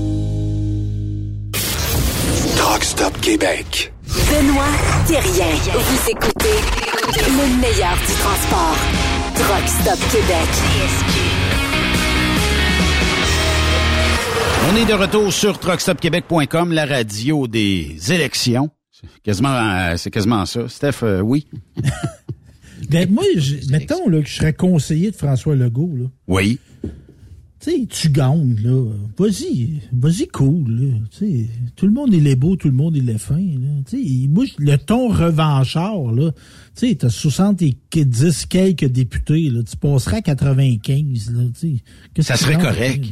[2.57, 3.93] Truck Stop Québec.
[4.07, 4.65] Benoît
[5.07, 5.47] Thérien.
[5.73, 6.57] Vous écoutez
[7.17, 8.77] le meilleur du transport.
[9.35, 10.49] Truck Stop Québec.
[14.69, 18.71] On est de retour sur truckstopquebec.com, la radio des élections.
[18.93, 20.69] C'est quasiment, euh, c'est quasiment ça.
[20.69, 21.47] Steph, euh, oui.
[22.91, 25.95] Ben, moi, je- mettons là, que je serais conseiller de François Legault.
[25.97, 26.05] Là.
[26.29, 26.59] Oui.
[26.83, 28.91] tu sais, tu gagnes, là.
[29.19, 30.95] Vas-y, vas-y cool, là.
[31.11, 33.69] Tu sais, tout le monde, il est beau, tout le monde, il est fin, là.
[33.87, 36.31] Tu sais, moi, le ton revanchard, là,
[36.75, 39.63] tu t'as 70 quelques députés, là.
[39.63, 41.83] Tu passerais à 95, là, tu sais.
[42.15, 43.05] Qu'est-ce Ça serait correct.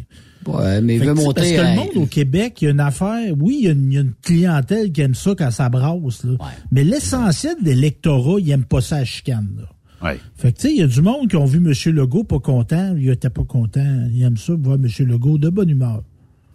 [0.46, 1.40] Ouais, mais il veut monter.
[1.40, 3.34] Parce que à- le monde au Québec, il y a une affaire.
[3.38, 6.24] Oui, il y a une, y a une clientèle qui aime ça quand ça brasse.
[6.24, 6.36] Là.
[6.70, 9.48] Mais l'essentiel de l'électorat, il aime pas ça à chicane.
[9.56, 10.10] Là.
[10.10, 10.18] Ouais.
[10.36, 11.72] Fait que, tu sais, il y a du monde qui ont vu M.
[11.94, 12.94] Legault pas content.
[12.96, 14.06] Il était pas content.
[14.12, 14.86] Il aime ça, voir M.
[15.06, 16.02] Legault de bonne humeur.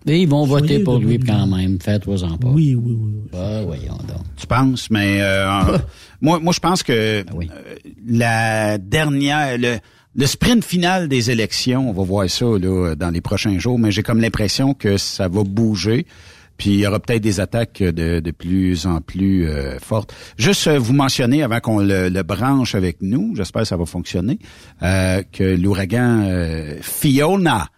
[0.05, 1.79] Mais ils vont Soyez voter pour lui quand même.
[1.79, 2.49] Faites-toi-en pas.
[2.49, 3.13] Oui, oui, oui.
[3.34, 4.23] Ah, voyons donc.
[4.36, 5.77] Tu penses, mais euh,
[6.21, 7.23] moi, moi, je pense que euh,
[8.05, 9.77] la dernière, le,
[10.16, 13.91] le sprint final des élections, on va voir ça là, dans les prochains jours, mais
[13.91, 16.05] j'ai comme l'impression que ça va bouger.
[16.55, 20.14] Puis il y aura peut-être des attaques de, de plus en plus euh, fortes.
[20.38, 23.88] Juste euh, vous mentionner, avant qu'on le, le branche avec nous, j'espère que ça va
[23.88, 24.38] fonctionner,
[24.84, 27.70] euh, que l'ouragan euh, Fiona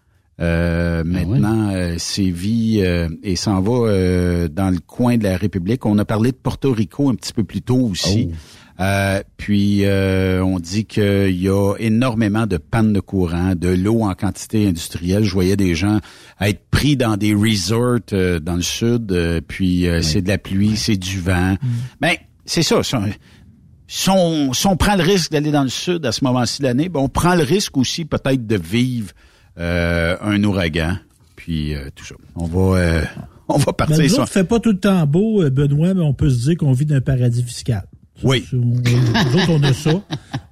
[0.42, 5.86] euh, maintenant euh, sévit euh, et s'en va euh, dans le coin de la République.
[5.86, 8.32] On a parlé de Porto Rico un petit peu plus tôt aussi.
[8.80, 14.02] Euh, puis euh, on dit qu'il y a énormément de pannes de courant, de l'eau
[14.02, 15.24] en quantité industrielle.
[15.24, 16.00] Je voyais des gens
[16.42, 20.38] être pris dans des resorts euh, dans le sud, euh, puis euh, c'est de la
[20.38, 21.56] pluie, c'est du vent.
[22.02, 22.16] Ben
[22.46, 22.82] c'est ça.
[22.84, 26.68] si on, si on prend le risque d'aller dans le sud à ce moment-ci de
[26.68, 29.12] l'année, ben on prend le risque aussi peut-être de vivre
[29.58, 30.98] euh, un ouragan,
[31.38, 32.16] puis euh, tout ça.
[32.36, 33.02] On va, euh,
[33.48, 34.24] on va Mais partir nous ça.
[34.24, 36.86] autres, fait pas tout le temps beau, Benoît, mais on peut se dire qu'on vit
[36.86, 37.86] d'un paradis fiscal.
[38.24, 38.46] Oui.
[38.54, 39.92] On, nous autres, on a ça.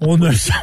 [0.02, 0.54] On a ça.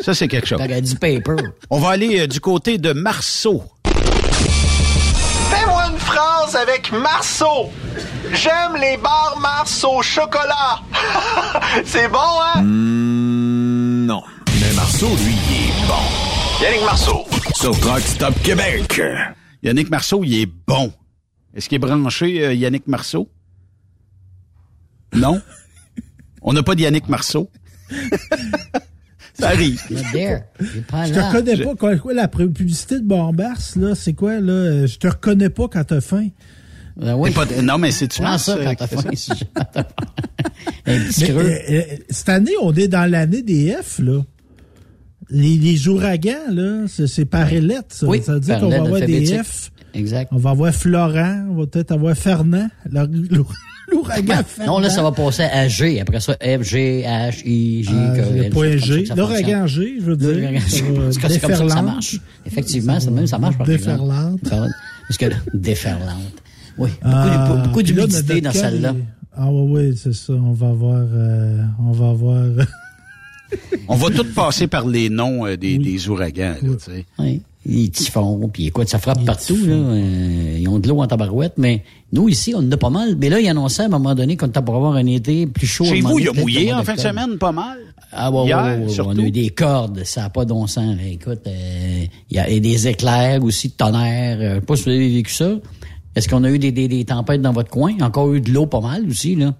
[0.00, 0.58] Ça, c'est quelque chose.
[0.58, 1.36] Paradis paper.
[1.70, 3.62] On va aller euh, du côté de Marceau.
[5.50, 7.70] Fais-moi une phrase avec Marceau.
[8.32, 10.80] J'aime les bars Mars au chocolat.
[11.84, 12.62] C'est bon, hein?
[12.62, 14.22] non.
[14.60, 16.64] Mais Marceau, lui, il est bon.
[16.64, 17.24] Yannick Marceau.
[17.54, 19.00] Sur Truck Stop Québec.
[19.62, 20.92] Yannick Marceau, il est bon.
[21.54, 23.28] Est-ce qu'il est branché, euh, Yannick Marceau?
[25.16, 25.40] Non?
[26.42, 27.50] On n'a pas de Yannick Marceau.
[29.38, 29.80] Ça arrive.
[30.12, 30.42] There.
[30.60, 31.74] Je te reconnais pas.
[31.74, 34.52] Quoi, quoi, la publicité de Bombars, là, c'est quoi, là?
[34.52, 36.28] Euh, Je te reconnais pas quand t'as faim.
[36.96, 37.30] Ben oui.
[37.30, 39.10] T'es pas- non, mais c'est tu ça euh, quand t'as que faim.
[40.86, 40.98] Mais,
[41.30, 44.22] euh, euh, cette année, on est dans l'année des F, là.
[45.28, 47.48] Les, les ouragans, là, c'est par
[47.92, 48.06] ça.
[48.06, 49.26] Oui, ça veut dire qu'on va avoir des.
[49.42, 49.70] F.
[49.92, 50.28] Exact.
[50.32, 52.68] On va avoir Florent, on va peut-être avoir Fernand.
[53.90, 54.72] L'ouragan Fernand.
[54.74, 56.00] Non, là, ça va passer à G.
[56.00, 59.04] Après ça, F, G, H, I, J, Ah, K, point G.
[59.16, 59.66] L'ouragan.
[59.66, 60.30] G, je veux dire.
[60.36, 60.84] L'ouragan G.
[61.12, 62.18] C'est comme ça que ça marche.
[62.44, 63.66] Effectivement, ça, même, ça marche par.
[63.66, 64.42] Déferlante.
[64.42, 64.70] Déferlante.
[65.08, 66.42] Parce que, déferlante.
[66.78, 66.90] Oui.
[67.02, 68.94] Beaucoup, Ah, beaucoup d'humidité dans celle-là.
[69.36, 70.32] Ah oui, oui, c'est ça.
[70.32, 71.04] On va avoir...
[71.12, 72.44] euh, on va avoir...
[73.86, 77.04] On va tout passer par les noms euh, des, des ouragans, là, tu sais.
[77.18, 77.42] Oui.
[77.68, 79.56] Les typhons, puis écoute, ça frappe partout.
[79.56, 79.74] Là.
[79.74, 83.16] Euh, ils ont de l'eau en tabarouette, mais nous, ici, on en a pas mal.
[83.18, 85.66] Mais là, ils annonçaient à un moment donné qu'on était pour avoir un été plus
[85.66, 85.84] chaud.
[85.84, 87.78] Chez vous, il a mouillé en fin de semaine, pas mal?
[88.12, 90.68] Ah ouais, ouais, Hier, ouais, ouais, on a eu des cordes, ça n'a pas bon
[90.68, 90.96] sens.
[91.10, 94.38] Écoute, euh, il y a et des éclairs aussi, de tonnerre.
[94.40, 95.50] Euh, je sais pas si vous avez vécu ça.
[96.14, 97.94] Est-ce qu'on a eu des, des, des tempêtes dans votre coin?
[98.00, 99.54] Encore eu de l'eau pas mal aussi, là.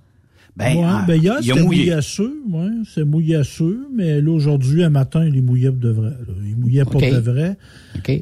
[0.57, 1.84] Ben, ouais, ah, ben hier, c'était mouillé.
[1.84, 2.42] mouillasseux.
[2.48, 3.88] Ouais, c'est mouillasseux.
[3.94, 6.11] Mais là, aujourd'hui, un matin, il est mouillé pour de vrai.
[6.11, 6.34] là.
[6.46, 6.92] Il mouillait OK.
[6.92, 7.59] pour de vrai.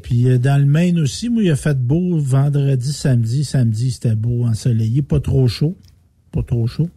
[0.03, 3.45] Puis euh, dans le Maine aussi, moi, il a fait beau vendredi, samedi.
[3.45, 5.01] Samedi, c'était beau, ensoleillé.
[5.01, 5.77] Pas trop chaud.
[6.33, 6.89] Pas trop chaud.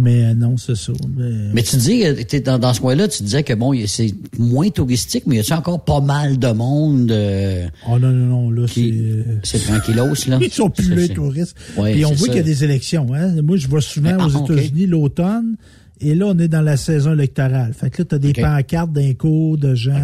[0.00, 0.92] Mais euh, non, c'est ça.
[1.16, 1.24] Mais,
[1.54, 4.14] Mais tu dis, euh, t'es dans, dans ce coin-là, tu disais que bon, a- c'est
[4.38, 7.10] moins touristique, mais y a-tu encore pas mal de monde?
[7.10, 8.94] euh, Oh non, non, non, là, c'est...
[9.42, 10.38] c'est tranquillos, là?
[10.42, 11.56] Ils sont plus les touristes.
[11.76, 13.08] Ouais, Puis on voit qu'il y a des élections.
[13.12, 13.42] Hein?
[13.42, 14.50] Moi, je vois souvent Ah, aux ok.
[14.50, 15.56] États-Unis l'automne.
[16.00, 17.72] Et là, on est dans la saison électorale.
[17.72, 18.40] Fait que là, t'as des Ok.
[18.40, 20.00] pancartes d'un cours de gens.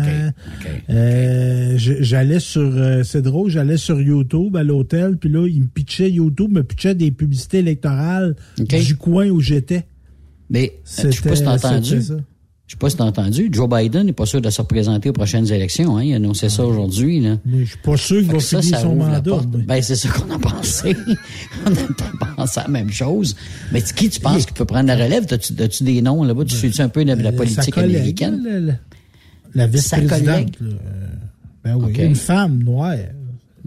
[0.90, 2.60] Euh, j'allais sur...
[2.62, 5.16] euh, c'est drôle, j'allais sur YouTube à l'hôtel.
[5.16, 9.84] Puis là, ils me pitchaient, YouTube me pitchait des publicités électorales du coin où j'étais.
[10.50, 10.72] Mais,
[11.04, 12.22] euh, je sais pas si t'as C'était- entendu.
[12.66, 13.50] Je sais pas si t'as entendu.
[13.52, 16.02] Joe Biden n'est pas sûr de se représenter aux prochaines élections, hein.
[16.02, 17.36] Il a annoncé ça aujourd'hui, là.
[17.44, 19.40] Mais je suis pas sûr qu'il va ça, finir ça son la mandat.
[19.52, 20.96] mais- Ben, c'est ça qu'on a pensé.
[21.66, 23.36] on a pensé à la même chose.
[23.70, 25.26] Mais tu- qui tu penses qui peut prendre la relève?
[25.26, 26.44] T'as-tu, as-tu des noms là-bas?
[26.46, 28.42] Tu suis-tu un peu de la Euh, sa politique collègue, américaine?
[28.42, 28.72] La, la-
[29.54, 30.54] la vice-présidente.
[30.62, 30.72] euh,
[31.64, 32.96] Ben oui, une femme noire.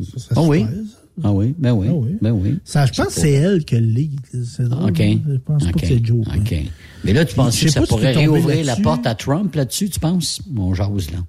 [0.01, 0.63] Ça, ça se oui?
[0.63, 0.96] ça.
[1.23, 1.87] Ah oui, ben oui.
[1.89, 2.09] Ah oui.
[2.21, 2.59] Ben oui.
[2.63, 4.19] Ça, je pense que c'est elle qui le lead.
[4.45, 4.91] C'est drôle.
[4.91, 4.99] OK.
[5.01, 5.19] hein?
[5.27, 6.25] Je pense pas que c'est Joe.
[6.27, 6.55] OK.
[7.03, 10.41] Mais là, tu penses que ça pourrait réouvrir la porte à Trump là-dessus, tu penses?
[10.55, 11.19] On jase, là.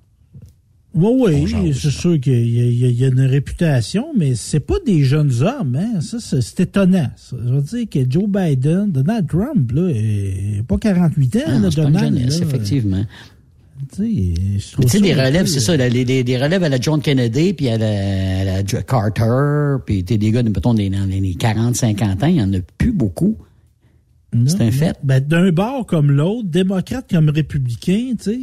[0.94, 5.30] Oui, oui, c'est sûr qu'il y, a- y une réputation, mais c'est pas des jeunes
[5.42, 6.00] hommes, hein.
[6.00, 7.08] Ça, c'est étonnant.
[7.16, 7.36] ça.
[7.46, 11.70] Je veux dire que Joe Biden, Donald Trump, là, est pas 48 ans, Ah, là,
[11.70, 12.16] c'est pas une Donald.
[12.18, 12.46] jeunesse, là.
[12.46, 13.04] effectivement.
[13.96, 17.68] Tu sais, des relèves, c'est ça, les- des, des relèves à la John Kennedy, puis
[17.68, 22.26] à la, à Carter, puis t'es des gars, mettons, des- dans les 40, 50 ans,
[22.26, 23.36] il y en a plus beaucoup.
[24.46, 24.94] C'est un fait.
[25.02, 28.38] Ben, d'un bord comme l'autre, démocrate comme républicain, tu sais,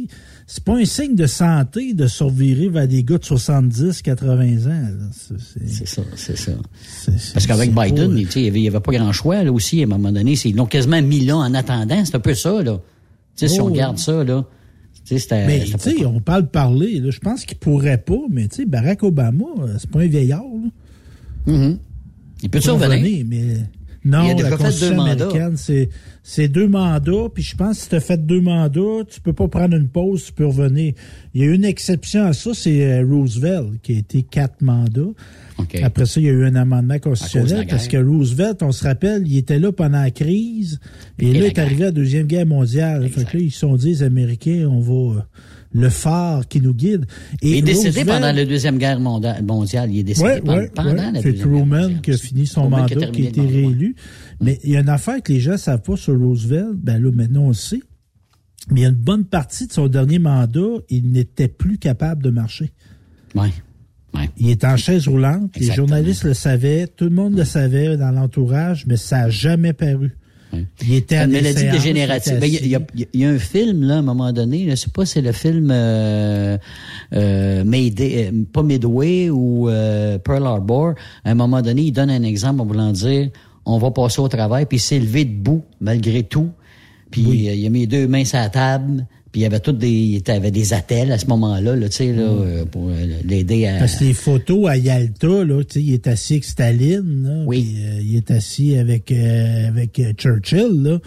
[0.48, 4.88] c'est pas un signe de santé de survivre vers des gars de 70, 80 ans.
[5.64, 6.52] C'est ça, c'est ça.
[7.34, 9.84] Parce qu'avec Biden, pas- il sais, il y avait, pas grand choix, là, aussi, à
[9.84, 10.32] un moment donné.
[10.44, 12.04] Ils l'ont quasiment mis là en attendant.
[12.04, 12.80] C'est un peu ça, là.
[13.36, 13.74] Tu sais, si Oh, on oui.
[13.74, 14.44] regarde ça, là.
[15.46, 17.02] Mais tu sais, on parle parler.
[17.08, 20.42] Je pense qu'il pourrait pas, mais tu sais, Barack Obama, euh, c'est pas un vieillard.
[20.42, 21.52] Là.
[21.52, 21.78] Mhm.
[22.42, 22.98] Il peut survenir.
[22.98, 23.56] revenir, mais
[24.04, 25.12] non, Il a déjà la fait Constitution deux mandats.
[25.24, 25.88] américaine, c'est
[26.22, 27.28] c'est deux mandats.
[27.32, 29.88] Puis je pense que si tu as fait deux mandats, tu peux pas prendre une
[29.88, 30.92] pause, tu peux revenir.
[31.34, 35.12] Il y a une exception à ça, c'est euh, Roosevelt qui a été quatre mandats.
[35.82, 37.96] Après ça, il y a eu un amendement constitutionnel parce que.
[37.96, 40.78] Roosevelt, on se rappelle, il était là pendant la crise
[41.18, 43.08] et, Et là, il est arrivé à la Deuxième Guerre mondiale.
[43.08, 45.18] Fait que là, ils se sont dit, les Américains, on va...
[45.18, 45.22] euh,
[45.72, 47.04] le phare qui nous guide.
[47.42, 49.90] Il est décédé Roosevelt- pendant la Deuxième Guerre mondiale.
[49.92, 50.96] Il est décédé Ouais, pendant, ouais, pendant ouais.
[51.12, 52.00] la C'est Deuxième Guerre Truman mondiale.
[52.02, 53.96] qui a fini son Truman mandat, qui a été réélu.
[54.40, 56.72] Mais il y a une affaire que les gens savent pas sur Roosevelt.
[56.76, 57.80] Ben là, maintenant, on le sait.
[58.70, 62.22] Mais il y a une bonne partie de son dernier mandat, il n'était plus capable
[62.22, 62.72] de marcher.
[63.34, 63.50] Ouais.
[64.16, 64.30] Ouais.
[64.38, 65.56] Il est en chaise roulante.
[65.58, 66.86] Les journalistes le savaient.
[66.86, 70.16] Tout le monde le savait dans l'entourage, mais ça n'a jamais paru.
[70.86, 72.32] Il était une maladie séances, dégénérative.
[72.34, 74.74] il Ben, Il y, a- y y un film, là, à un moment donné, je
[74.76, 76.56] sais pas si c'est le film euh,
[77.12, 80.94] euh, Mayday, euh, pas Midway ou euh, Pearl Harbor.
[81.24, 83.28] À un moment donné, il donne un exemple en voulant dire
[83.66, 86.50] on va passer au travail, puis il s'est levé debout, malgré tout.
[87.10, 89.06] Puis il a mis deux mains sur la table,
[89.36, 91.96] puis il y avait toutes des, il avait des attelles à ce moment-là, là, tu
[91.96, 93.80] sais, là, euh, pour euh, l'aider à...
[93.80, 97.44] Parce que les photos à Yalta, là, tu sais, il est assis avec Staline, là,
[97.46, 101.00] puis, euh, il est assis avec euh, avec Churchill, là.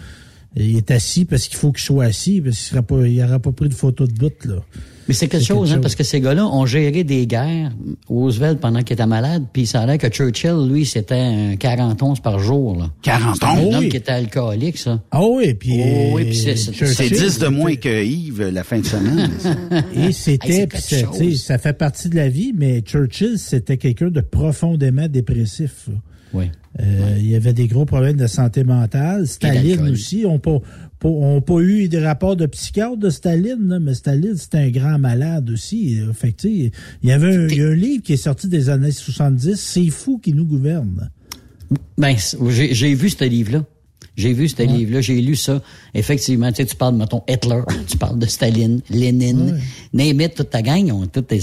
[0.54, 3.40] Il est assis parce qu'il faut qu'il soit assis, parce qu'il n'aurait pas, il aura
[3.40, 4.62] pas pris de photo de bout, là.
[5.08, 7.72] Mais c'est quelque chose, hein, parce que ces gars-là ont géré des guerres,
[8.08, 12.00] Roosevelt, pendant qu'il était malade, puis ça a l'air que Churchill, lui, c'était un 40
[12.02, 12.76] onces par jour.
[12.76, 12.90] Là.
[13.02, 13.74] 40 C'est un onces?
[13.74, 13.88] homme Oui.
[13.88, 15.02] qui était alcoolique, ça.
[15.10, 15.80] Ah oui, puis...
[15.82, 18.86] Oh, oui, puis c'est- c'est- C'est 10 de moins que Yves euh, la fin de
[18.86, 19.30] semaine.
[19.38, 19.56] ça.
[19.94, 24.20] Et Hey, c'était, sais, ça fait partie de la vie, mais Churchill, c'était quelqu'un de
[24.20, 25.88] profondément dépressif.
[25.88, 25.94] là.
[26.32, 26.46] Oui.
[26.80, 29.26] Euh, Il y avait des gros problèmes de santé mentale.
[29.26, 30.24] Staline aussi.
[30.26, 30.58] On n'a pas,
[31.00, 34.70] pas- on pas eu des rapports de psychiatre de Staline, là, mais Staline, c'était un
[34.70, 35.98] grand malade aussi.
[36.14, 36.72] Fait que, tu sais,
[37.02, 39.88] il y avait un, y a un livre qui est sorti des années 70, C'est
[39.88, 41.10] fou qui nous gouverne.
[41.98, 42.16] Ben,
[42.48, 43.64] j'ai vu ce livre-là.
[44.20, 45.60] J'ai vu ce livre-là, j'ai lu ça.
[45.94, 49.58] Effectivement, tu sais, tu parles, mettons, Hitler, tu parles de Staline, Lénine,
[49.94, 51.40] it, toute ta gang, ils ont toutes des...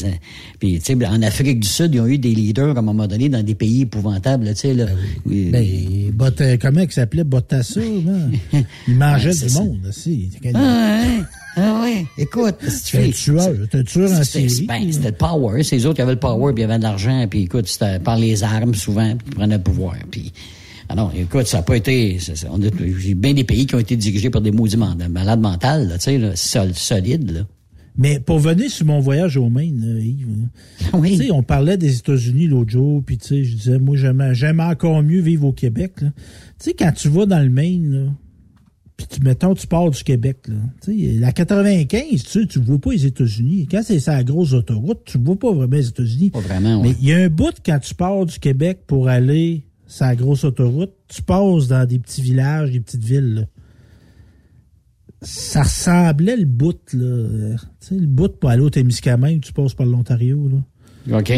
[0.60, 3.08] Puis, tu sais, en Afrique du Sud, ils ont eu des leaders, à un moment
[3.08, 4.86] donné, dans des pays épouvantables, tu sais, là.
[5.26, 5.50] Oui.
[5.52, 5.66] Ben,
[6.14, 7.24] Bot- euh, comment il s'appelait?
[7.24, 8.62] Botassa, là?
[8.88, 9.60] Il mangeait Ouais, du ça.
[9.64, 10.30] monde, aussi.
[10.54, 10.58] Ah,
[11.04, 11.24] ouais,
[11.58, 14.66] ah ouais, écoute, C'est un tueur, c'est un tueur en C'était série.
[14.68, 15.64] ben, c'était le power.
[15.64, 17.68] C'est les autres qui avaient le power, puis il y avait de l'argent, puis écoute,
[17.68, 19.96] c'était par les armes souvent, puis ils prenaient le pouvoir.
[20.12, 20.32] Puis,
[20.90, 22.18] ah non, écoute, ça n'a pas été.
[22.50, 22.68] on a
[22.98, 26.18] j'ai bien des pays qui ont été dirigés par des maudits malades mentales, tu sais,
[26.18, 27.42] là, sol- solides, là.
[28.00, 31.78] Mais pour venir sur mon voyage au Maine, là, Yves, là, tu sais, on parlait
[31.78, 35.46] des États-Unis l'autre jour, puis tu sais, je disais, moi, j'aime, j'aime encore mieux vivre
[35.48, 35.94] au Québec.
[35.98, 36.06] Tu
[36.60, 38.12] sais, quand tu vas dans le Maine, là,
[38.96, 42.60] puis tu, mettons, tu pars du Québec, là, tu sais, la 95, tu sais, tu
[42.60, 43.68] vois pas les États-Unis.
[43.70, 46.30] Quand c'est la grosse autoroute, tu vois pas vraiment les États-Unis.
[46.30, 46.90] Pas vraiment, ouais.
[46.90, 49.64] Mais il y a un bout quand tu pars du Québec pour aller
[50.02, 53.42] la grosse autoroute, tu passes dans des petits villages, des petites villes, là
[55.22, 57.56] ça ressemblait le bout, là.
[57.82, 61.18] Tu sais, le bout pour aller au Témiscamingue, tu passes par l'Ontario, là.
[61.20, 61.34] OK.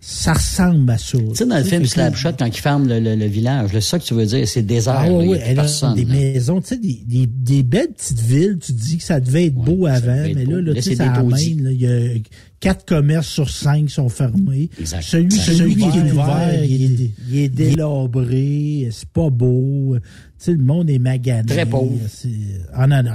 [0.00, 1.18] Ça ressemble à ça.
[1.18, 3.98] Tu sais, dans le film Slapshot, quand ils ferment le, le- le village, c'est ça
[4.00, 5.94] que tu veux dire, c'est désert, Ah oui, personne.
[5.94, 6.14] des là.
[6.14, 9.54] maisons, tu sais, des, des, des belles petites villes, tu dis que ça devait être
[9.54, 10.50] beau avant, mais là, beau.
[10.56, 11.38] là, Là, tu sais, ça amène,
[11.70, 12.14] il y a
[12.62, 14.70] quatre commerces sur cinq sont fermés.
[14.78, 15.02] Exact.
[15.02, 19.96] Celui, celui qui est Ouvert, il est, il est délabré, c'est pas beau.
[19.98, 20.04] Tu
[20.38, 21.46] sais, le monde est magané.
[21.46, 21.98] Très pauvre.
[22.08, 22.28] C'est,
[22.72, 23.12] ah non, non,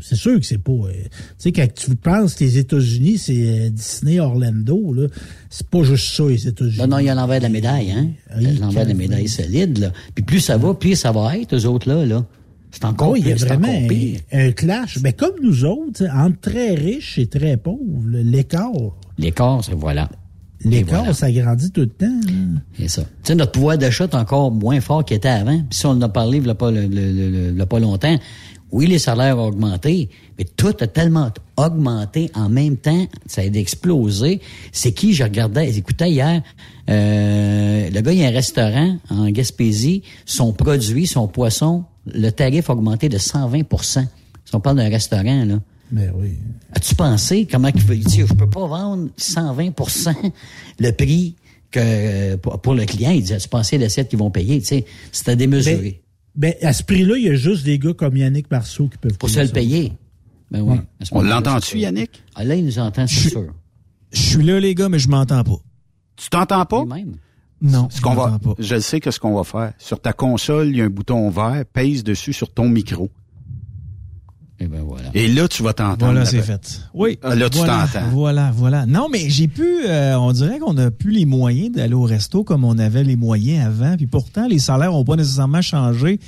[0.00, 0.72] c'est, sûr que c'est pas...
[0.72, 5.06] euh, tu sais, quand tu penses que les États-Unis, c'est euh, Disney, Orlando, là,
[5.50, 6.78] c'est pas juste ça, les États-Unis.
[6.78, 8.08] Non, non, il y a l'envers de la médaille, hein.
[8.36, 9.92] Oui, l'envers de la médaille solide, là.
[10.14, 12.26] Puis plus ça va, plus ça va être, eux autres-là, là.
[12.70, 14.20] C'est encore Oui, il y a pire, vraiment pire.
[14.32, 14.98] un, un clash.
[15.02, 18.70] Mais comme nous autres, entre très riches et très pauvres, l'écart,
[19.18, 20.08] L'écart, c'est voilà.
[20.64, 21.14] l'écart, voilà.
[21.14, 22.20] ça grandit tout le temps.
[22.78, 23.02] C'est ça.
[23.02, 25.58] Tu sais, notre pouvoir d'achat est encore moins fort qu'il était avant.
[25.70, 27.58] Puis si on en a parlé il y a pas, le, le- le- le- il
[27.58, 28.16] y a pas longtemps,
[28.70, 33.44] oui, les salaires ont augmenté, mais tout a tellement augmenté en même temps, ça a
[33.44, 34.40] explosé.
[34.72, 36.42] C'est qui, je regardais, j'écoutais hier,
[36.90, 41.84] euh, le gars, il y a un restaurant en Gaspésie, son produit, son poisson,
[42.14, 44.06] le tarif a augmenté de 120%
[44.44, 45.60] Si on parle d'un restaurant, là.
[45.90, 46.36] Mais oui.
[46.72, 50.14] As-tu pensé comment il veut dire je peux pas vendre 120%
[50.78, 51.36] le prix
[51.70, 54.84] que pour, pour le client, il dit as-tu pensé l'assiette qu'ils vont payer, tu sais,
[55.12, 56.02] c'était démesuré.
[56.34, 59.18] Ben, à ce prix-là, il y a juste des gars comme Yannick Marceau qui peuvent
[59.18, 59.92] Pour se le payer.
[60.50, 60.78] Ben oui.
[61.10, 62.22] On l'entend-tu, Yannick?
[62.34, 63.52] Ah, là, il nous entend, c'est sûr.
[64.12, 65.58] Je suis là, les gars, mais je m'entends pas.
[66.16, 66.84] Tu t'entends pas?
[67.60, 69.72] Non, Ce qu'on va, je sais que ce qu'on va faire.
[69.78, 73.10] Sur ta console, il y a un bouton vert, pèse dessus sur ton micro.
[74.60, 75.08] Et ben voilà.
[75.14, 76.12] Et là, tu vas t'entendre.
[76.12, 76.80] Voilà, c'est fait.
[76.92, 77.18] Oui.
[77.22, 78.08] Ah, Là, tu voilà, t'entends.
[78.10, 78.86] Voilà, voilà.
[78.86, 82.42] Non, mais j'ai pu, euh, on dirait qu'on n'a plus les moyens d'aller au resto
[82.42, 83.96] comme on avait les moyens avant.
[83.96, 86.18] Puis pourtant, les salaires ont pas nécessairement changé,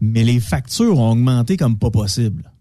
[0.00, 2.52] mais les factures ont augmenté comme pas possible.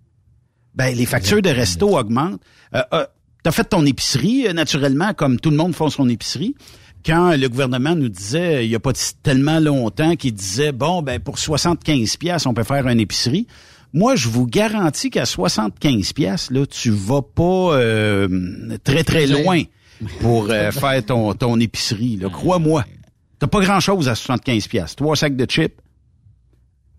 [0.74, 2.42] Ben, les factures de resto augmentent.
[2.74, 3.06] Euh, euh,
[3.42, 6.56] T'as fait ton épicerie, euh, naturellement, comme tout le monde fait son épicerie.
[7.06, 8.92] Quand le gouvernement nous disait, il y a pas
[9.24, 13.48] tellement longtemps, qu'il disait, bon, ben, pour 75 pièces, on peut faire une épicerie.
[13.94, 19.64] Moi, je vous garantis qu'à 75 pièces, là, tu vas pas euh, très très loin
[20.20, 22.18] pour euh, faire ton ton épicerie.
[22.18, 22.86] Là, crois-moi.
[23.40, 24.96] T'as pas grand chose à 75 pièces.
[24.96, 25.74] Trois sacs de chips,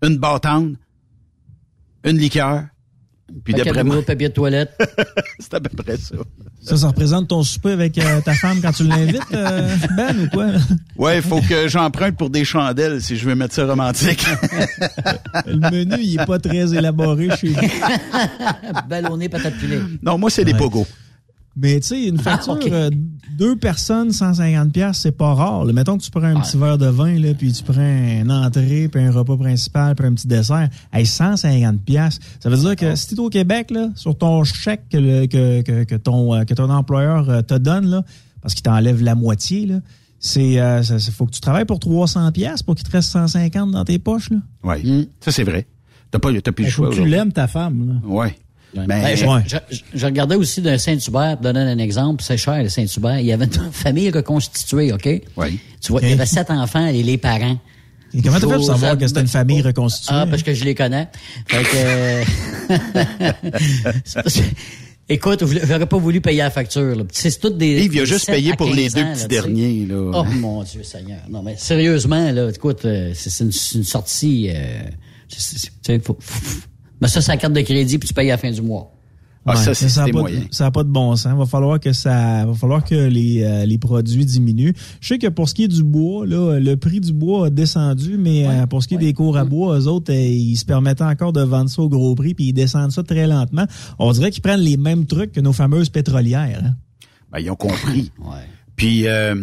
[0.01, 0.77] une bâtonne,
[2.03, 2.65] une liqueur.
[3.43, 4.71] Puis d'après moi, papier de toilette.
[5.39, 6.15] c'est à peu près ça.
[6.61, 10.29] Ça, ça représente ton souper avec euh, ta femme quand tu l'invites, euh, Ben, ou
[10.29, 10.47] quoi?
[10.95, 14.25] Ouais, il faut que j'emprunte pour des chandelles si je veux mettre ça romantique.
[15.47, 17.61] Le menu, il est pas très élaboré chez vous.
[18.89, 19.79] Ballonné, patate pilée.
[20.03, 20.87] Non, moi, c'est des pogos.
[21.61, 22.71] Mais tu sais, une facture, Ah, ok.
[22.71, 22.89] euh,
[23.37, 25.63] deux personnes, 150 pièces, c'est pas rare.
[25.65, 25.73] là.
[25.73, 28.87] Mettons que tu prends un petit verre de vin, là, puis tu prends une entrée,
[28.91, 30.69] puis un repas principal, puis un petit dessert.
[30.91, 32.19] Hey, 150 pièces.
[32.39, 32.75] Ça veut dire Ah.
[32.75, 35.95] que si tu es au Québec, là, sur ton chèque que, le- que, que, que
[35.95, 38.03] ton, euh, que ton employeur euh, te donne, là,
[38.41, 39.75] parce qu'il t'enlève la moitié, là,
[40.19, 40.81] c'est, euh,
[41.11, 44.29] faut que tu travailles pour 300 pièces pour qu'il te reste 150 dans tes poches,
[44.31, 44.37] là.
[44.63, 45.67] Oui, ça c'est vrai.
[46.09, 46.95] T'as pas, t'as plus le Il faut choix.
[46.95, 48.01] que tu l'aimes, ta femme.
[48.03, 48.25] Là.
[48.75, 48.85] Ouais.
[48.87, 49.41] Ben, Ben, je, ouais.
[49.47, 53.19] je- je- je regardais aussi d'un Saint-Hubert, pour donner un exemple, c'est cher, le Saint-Hubert.
[53.19, 55.07] Il y avait une famille reconstituée, OK?
[55.37, 55.59] Oui.
[55.81, 57.57] Tu vois, il y avait sept enfants et les parents.
[58.13, 60.13] Et comment t'as fait pour savoir que c'était une famille reconstituée?
[60.17, 61.07] Ah, parce que je les connais.
[61.47, 62.23] Fait que, euh,
[64.05, 64.41] c'est parce que-
[65.09, 66.95] Écoute, je- j'aurais pas voulu payer la facture.
[66.95, 67.03] là.
[67.11, 67.83] C'est tout des.
[67.83, 69.85] Yves, il a juste 7 payé pour les 15 deux ans, petits là, derniers.
[69.85, 70.11] Là.
[70.13, 71.19] Oh mon Dieu Seigneur.
[71.29, 74.49] Non, mais sérieusement, là, écoute, euh, c'est c'est une, c'est une sortie.
[74.49, 74.81] Euh,
[75.27, 76.59] c'est- c'est- tu sais, faut, faut-
[77.01, 78.91] mais ça, c'est la carte de crédit, puis tu payes à la fin du mois.
[79.43, 79.89] Ah, ça, Ouais, c'est
[80.51, 81.35] ça n'a pas de bon sens.
[81.35, 84.73] Va falloir que ça, va falloir que les, euh, les produits diminuent.
[84.99, 87.49] Je sais que pour ce qui est du bois, là, le prix du bois a
[87.49, 90.57] descendu, mais euh, pour ce qui est des cours à bois, eux autres, euh, ils
[90.57, 93.65] se permettent encore de vendre ça au gros prix, puis ils descendent ça très lentement.
[93.97, 96.61] On dirait qu'ils prennent les mêmes trucs que nos fameuses pétrolières.
[96.63, 96.75] hein.
[97.31, 98.11] Ben, ils ont compris.
[98.75, 99.35] Puis euh,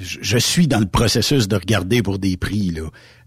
[0.00, 2.82] je je suis dans le processus de regarder pour des prix, là.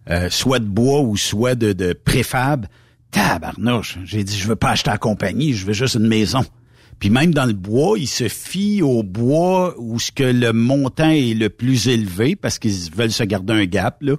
[0.10, 2.65] Euh, soit de bois ou soit de, de préfab.
[3.11, 6.44] Tabarnouche, j'ai dit je veux pas acheter la compagnie, je veux juste une maison.
[6.99, 11.10] Puis même dans le bois, ils se fient au bois où ce que le montant
[11.10, 14.15] est le plus élevé parce qu'ils veulent se garder un gap là.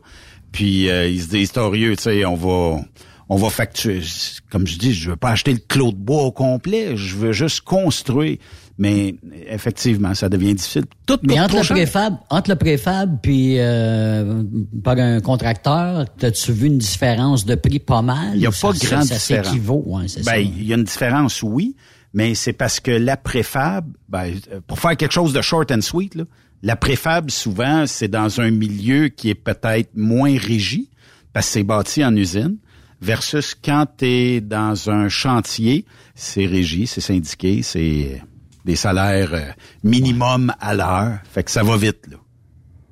[0.51, 2.81] Puis euh, ils se disent torieux, tu sais, on va
[3.29, 4.03] on va facturer.
[4.51, 7.33] Comme je dis, je veux pas acheter le clos de bois au complet, je veux
[7.33, 8.39] juste construire.
[8.83, 9.15] Mais
[9.47, 10.85] effectivement, ça devient difficile.
[11.05, 11.77] Tout Mais entre le cher.
[11.77, 14.43] préfab, entre le préfab puis euh,
[14.83, 18.31] par un contracteur, as-tu vu une différence de prix pas mal?
[18.33, 19.47] Il n'y a pas ça, grande ça, ça différence.
[19.49, 21.77] s'équivaut, ouais, c'est ben, il y a une différence, oui,
[22.15, 25.83] mais c'est parce que la préfab, ben, euh, pour faire quelque chose de short and
[25.83, 26.25] sweet, là,
[26.63, 30.89] la préfab, souvent, c'est dans un milieu qui est peut-être moins régi,
[31.35, 32.57] parce que c'est bâti en usine,
[33.03, 35.85] versus quand tu es dans un chantier,
[36.15, 38.23] c'est régi, c'est syndiqué, c'est
[38.65, 39.51] des salaires euh,
[39.83, 41.19] minimum à l'heure.
[41.31, 42.17] Fait que ça va vite, là.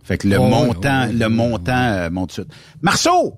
[0.03, 2.49] Fait que le montant, le montant euh, monte suite.
[2.81, 3.35] Marceau!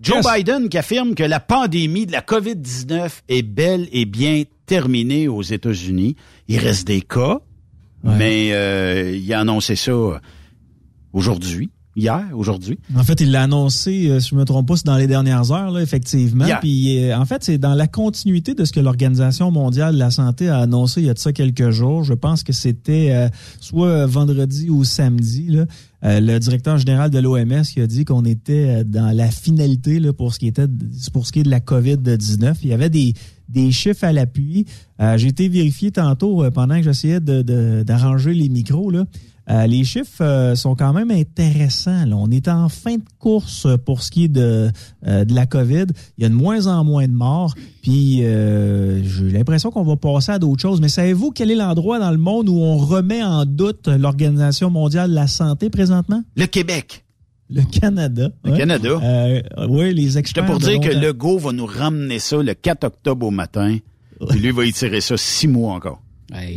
[0.00, 0.26] Joe Yes.
[0.32, 5.42] Biden qui affirme que la pandémie de la COVID-19 est bel et bien terminée aux
[5.42, 6.14] États-Unis.
[6.46, 7.40] Il reste des cas,
[8.04, 9.92] mais euh, il a annoncé ça
[11.12, 12.78] aujourd'hui, hier, aujourd'hui.
[12.96, 15.50] En fait, il l'a annoncé, euh, si je me trompe pas, c'est dans les dernières
[15.52, 16.46] heures, là, effectivement.
[16.60, 20.10] Puis, euh, en fait, c'est dans la continuité de ce que l'Organisation mondiale de la
[20.10, 22.04] santé a annoncé il y a de ça quelques jours.
[22.04, 23.28] Je pense que c'était euh,
[23.60, 25.48] soit vendredi ou samedi.
[25.48, 25.66] Là,
[26.02, 30.32] le directeur général de l'OMS qui a dit qu'on était dans la finalité là, pour
[30.32, 30.66] ce qui était
[31.12, 32.54] pour ce qui est de la COVID-19.
[32.62, 33.14] Il y avait des
[33.48, 34.66] des chiffres à l'appui.
[35.16, 38.90] J'ai été vérifié tantôt pendant que j'essayais de- de- d'arranger les micros.
[38.92, 39.06] Là.
[39.50, 42.04] Euh, les chiffres euh, sont quand même intéressants.
[42.04, 42.14] là.
[42.16, 44.70] On est en fin de course pour ce qui est de,
[45.06, 45.86] euh, de la COVID.
[46.18, 47.54] Il y a de moins en moins de morts.
[47.82, 50.80] Puis euh, j'ai l'impression qu'on va passer à d'autres choses.
[50.82, 55.10] Mais savez-vous quel est l'endroit dans le monde où on remet en doute l'Organisation mondiale
[55.10, 56.22] de la santé présentement?
[56.36, 57.04] Le Québec.
[57.50, 58.28] Le Canada.
[58.44, 58.58] Le ouais.
[58.58, 58.90] Canada.
[59.02, 60.44] Euh, oui, les C'était experts.
[60.44, 63.78] pour de dire que Legault va nous ramener ça le 4 octobre au matin.
[64.28, 66.02] Puis lui va y tirer ça six mois encore.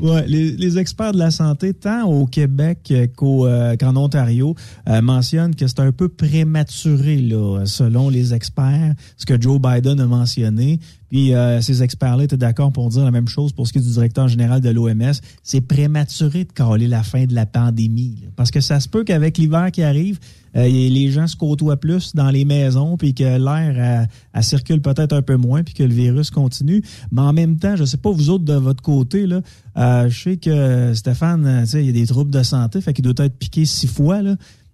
[0.01, 4.55] Ouais, les, les experts de la santé, tant au Québec euh, qu'en Ontario,
[4.89, 9.99] euh, mentionnent que c'est un peu prématuré, là, selon les experts, ce que Joe Biden
[9.99, 10.79] a mentionné.
[11.11, 13.81] Puis euh, ces experts-là étaient d'accord pour dire la même chose pour ce qui est
[13.81, 15.11] du directeur général de l'OMS.
[15.43, 18.23] C'est prématuré de caler la fin de la pandémie.
[18.35, 20.19] parce que ça se peut qu'avec l'hiver qui arrive,
[20.55, 25.13] euh, les gens se côtoient plus dans les maisons, puis que l'air elle circule peut-être
[25.13, 26.81] un peu moins, puis que le virus continue.
[27.11, 29.41] Mais en même temps, je sais pas vous autres de votre côté, là,
[29.77, 33.03] euh, je sais que Stéphane, euh, il y a des troubles de santé, fait qu'il
[33.03, 34.21] doit être piqué six fois.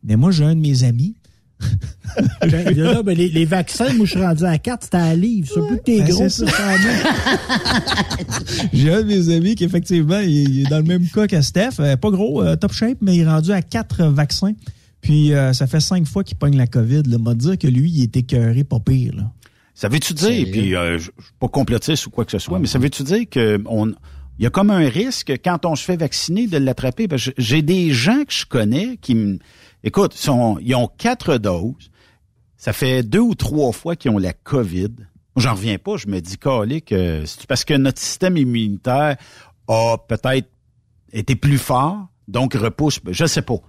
[0.03, 1.15] Mais moi, j'ai un de mes amis.
[2.41, 5.47] Ben, là, ben, les, les vaccins, moi, je suis rendu à 4, c'était à livre.
[5.53, 6.45] Ça, plus que t'es Ben, gros, plus.
[8.73, 11.39] J'ai un de mes amis qui, effectivement, il, il est dans le même cas que
[11.41, 11.79] Steph.
[11.79, 14.53] Euh, pas gros, euh, top shape, mais il est rendu à quatre vaccins.
[15.01, 17.03] Puis euh, ça fait cinq fois qu'il pogne la COVID.
[17.03, 17.17] Là.
[17.17, 19.15] M'a dire que lui, il est écœuré pas pire.
[19.15, 19.31] Là.
[19.73, 22.65] Ça veut-tu dire, puis euh, je suis pas complotiste ou quoi que ce soit, mais
[22.65, 23.93] ça veut-tu dire que on
[24.39, 27.07] il y a comme un risque quand on se fait vacciner de l'attraper?
[27.07, 29.39] Que j'ai des gens que je connais qui
[29.83, 30.17] écoute,
[30.61, 31.91] ils ont quatre doses.
[32.57, 34.91] Ça fait deux ou trois fois qu'ils ont la COVID.
[35.35, 35.97] J'en reviens pas.
[35.97, 39.17] Je me dis, calique, euh, c'est parce que notre système immunitaire
[39.67, 40.49] a peut-être
[41.13, 42.99] été plus fort, donc repousse?
[43.09, 43.59] Je sais pas.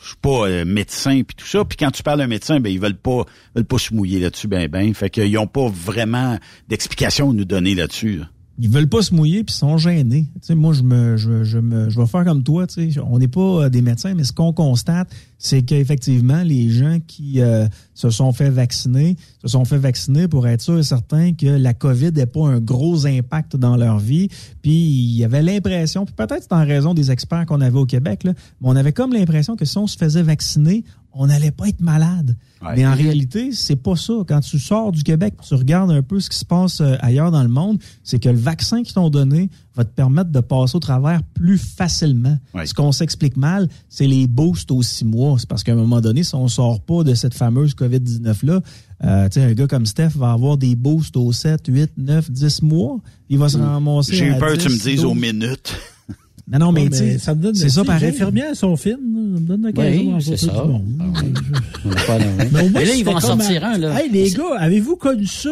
[0.00, 1.64] Je suis pas euh, médecin puis tout ça.
[1.64, 3.24] Puis quand tu parles à un médecin, ben ils veulent pas
[3.54, 4.94] veulent pas se mouiller là-dessus, ben ben.
[4.94, 6.38] Fait qu'ils ont pas vraiment
[6.68, 8.18] d'explication à nous donner là-dessus.
[8.18, 8.26] là.
[8.60, 10.26] Ils veulent pas se mouiller puis sont gênés.
[10.50, 12.66] Moi, je me, je, je me, je vais faire comme toi.
[13.08, 15.08] On n'est pas euh, des médecins, mais ce qu'on constate,
[15.38, 20.48] c'est qu'effectivement, les gens qui euh, se sont fait vacciner, se sont fait vacciner pour
[20.48, 24.28] être sûr et certain que la COVID n'ait pas un gros impact dans leur vie.
[24.62, 27.86] Puis il y avait l'impression, puis peut-être c'est en raison des experts qu'on avait au
[27.86, 30.82] Québec, là, mais on avait comme l'impression que si on se faisait vacciner,
[31.20, 32.36] on n'allait pas être malade.
[32.76, 34.14] Mais en réalité, c'est pas ça.
[34.26, 37.32] Quand tu sors du Québec, tu regardes un peu ce qui se passe euh, ailleurs
[37.32, 40.76] dans le monde, c'est que le vaccin qu'ils t'ont donné va te permettre de passer
[40.76, 42.38] au travers plus facilement.
[42.64, 45.36] Ce qu'on s'explique mal, c'est les boosts aux six mois.
[45.38, 48.60] C'est parce qu'à un moment donné, si on sort pas de cette fameuse COVID-19-là,
[49.04, 52.98] euh, un gars comme Steph va avoir des boosts aux 7, 8, 9, 10 mois.
[53.28, 55.20] Il va se ramasser J'ai eu peur que tu 10, me dises aux 12.
[55.20, 55.76] minutes.
[56.50, 58.00] Non, non, mais, Ouais, tu sais, ça me donne c'est ça pareil.
[58.02, 58.92] Les infirmières sont fines.
[58.92, 58.98] là.
[59.36, 60.62] Ça me donne l'occasion Oui, d'en c'est sortir ça.
[60.66, 60.84] du monde.
[60.98, 64.00] Dans- Mais, là, ils vont en sortir un, là.
[64.02, 65.50] Hey, les gars, avez-vous connu ça?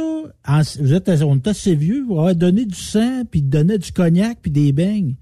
[0.48, 3.92] En- vous êtes, on est assez vieux pour avoir donné du sang, puis donner du
[3.92, 5.16] cognac, puis des beignes?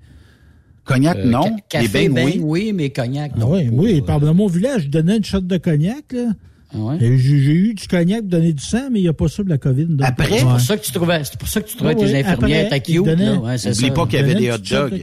[0.85, 1.57] Cognac, Euh, non.
[1.69, 2.41] café, beignes, ben, oui.
[2.43, 3.53] oui, mais cognac, Ah non.
[3.53, 4.03] oui, oui.
[4.03, 6.33] Par dans mon village, je donnais une shot de cognac, là.
[6.77, 9.43] Ah J'ai eu du cognac pour donner du sang, mais il n'y a pas ça
[9.45, 9.87] de la COVID.
[9.87, 10.07] donc.
[10.29, 12.67] C'est pour ça que tu trouvais, c'est pour ça que tu trouvais Ouais, tes infirmières
[12.67, 13.03] après, ta.
[13.03, 15.03] Ouais, N'oublie pas qu'il y avait des hot dogs.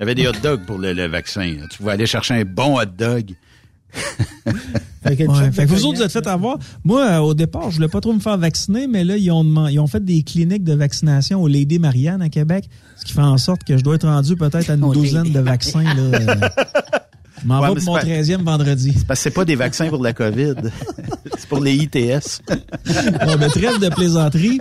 [0.00, 1.56] Il y avait des hot dogs pour le, le vaccin.
[1.70, 3.34] Tu pouvais aller chercher un bon hot dog.
[5.02, 6.58] Fait que Ouais, fait vous autres, vous êtes fait avoir.
[6.84, 9.42] Moi, euh, au départ, je voulais pas trop me faire vacciner, mais là, ils ont,
[9.44, 13.12] demandé- ils ont fait des cliniques de vaccination au Lady Marianne à Québec, ce qui
[13.12, 15.82] fait en sorte que je dois être rendu peut-être à une douzaine Lady de vaccins.
[15.82, 16.34] Là, euh.
[17.44, 18.92] m'en Ouais, vais mais pour mon c'est pas- 13e vendredi.
[18.96, 20.54] C'est parce que c'est pas des vaccins pour la COVID.
[21.38, 22.42] c'est pour les ITS.
[22.48, 24.58] Bon, ben, trêve de plaisanterie.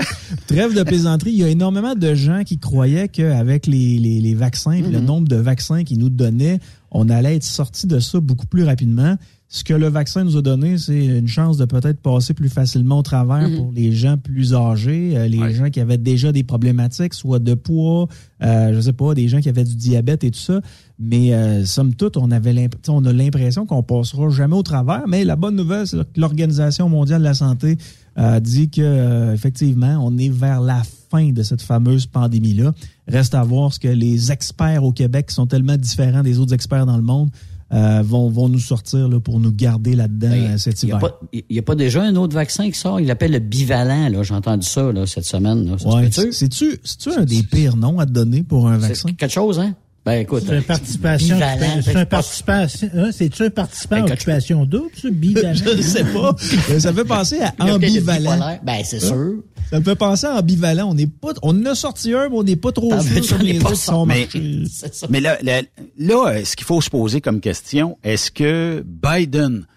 [0.47, 1.31] Trêve de plaisanterie.
[1.31, 4.99] Il y a énormément de gens qui croyaient qu'avec les, les, les vaccins, puis le
[4.99, 6.59] nombre de vaccins qu'ils nous donnaient,
[6.91, 9.15] on allait être sorti de ça beaucoup plus rapidement.
[9.51, 12.99] Ce que le vaccin nous a donné, c'est une chance de peut-être passer plus facilement
[12.99, 17.15] au travers pour les gens plus âgés, euh, les gens qui avaient déjà des problématiques,
[17.15, 18.07] soit de poids,
[18.43, 20.61] euh, je sais pas, des gens qui avaient du diabète et tout ça.
[20.99, 25.07] Mais euh, somme toute, on avait on a l'impression qu'on passera jamais au travers.
[25.07, 27.77] Mais la bonne nouvelle, c'est que l'Organisation mondiale de la santé
[28.17, 32.73] euh, dit que euh, effectivement, on est vers la fin de cette fameuse pandémie-là.
[33.07, 36.53] Reste à voir ce que les experts au Québec, qui sont tellement différents des autres
[36.53, 37.29] experts dans le monde,
[37.71, 40.97] euh, vont, vont nous sortir là, pour nous garder là-dedans euh, cet Il n'y a,
[40.97, 41.09] hiver.
[41.19, 42.99] pas- il y a pas déjà un autre vaccin qui sort?
[42.99, 44.23] Il l'appelle le bivalent, là.
[44.23, 46.09] J'ai entendu ça, là, cette semaine, Ouais.
[46.11, 49.09] C'est-tu c'est-tu un des pires noms à te donner pour un vaccin?
[49.17, 49.75] Quelque chose, hein?
[50.05, 50.43] Ben, écoute.
[50.47, 51.35] C'est une participation.
[51.35, 52.89] bivalent, C'est un participation.
[52.95, 55.09] hein, C'est-tu un participant Ben, occupation double, ça?
[55.11, 55.53] Bivalent?
[55.65, 56.35] Je ne sais pas.
[56.71, 58.59] Euh, Ça fait penser à ambivalent.
[58.63, 59.43] Ben, c'est sûr.
[59.69, 60.89] Ça me fait penser à ambivalent.
[60.89, 63.37] On n'est pas, on en a sorti un, mais on n'est pas trop sûr sur
[63.37, 64.27] les pas autres sont Mais.
[64.71, 65.07] C'est ça.
[65.09, 65.61] mais là, là,
[65.97, 69.67] là, euh, ce qu'il faut se poser comme question, est-ce que Biden,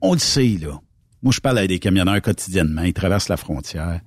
[0.00, 0.80] on le sait, là,
[1.22, 4.00] moi je parle à des camionneurs quotidiennement, ils traversent la frontière.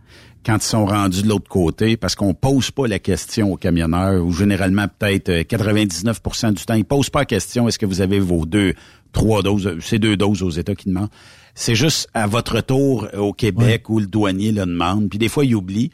[0.45, 4.23] Quand ils sont rendus de l'autre côté, parce qu'on pose pas la question aux camionneurs,
[4.23, 8.01] ou généralement peut-être euh, 99% du temps, ils posent pas la question est-ce que vous
[8.01, 8.73] avez vos deux,
[9.11, 11.09] trois doses, euh, ces deux doses aux États qui demandent.
[11.55, 15.09] C'est juste à votre retour euh, au Québec où le douanier le demande.
[15.09, 15.89] Puis des fois, il oublie.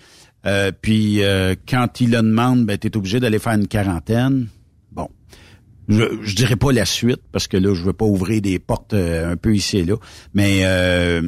[0.45, 4.47] Euh, puis euh, quand il le demande, ben, tu es obligé d'aller faire une quarantaine.
[4.91, 5.07] Bon.
[5.87, 8.93] Je, je dirais pas la suite, parce que là, je veux pas ouvrir des portes
[8.93, 9.95] euh, un peu ici et là.
[10.33, 11.21] Mais euh,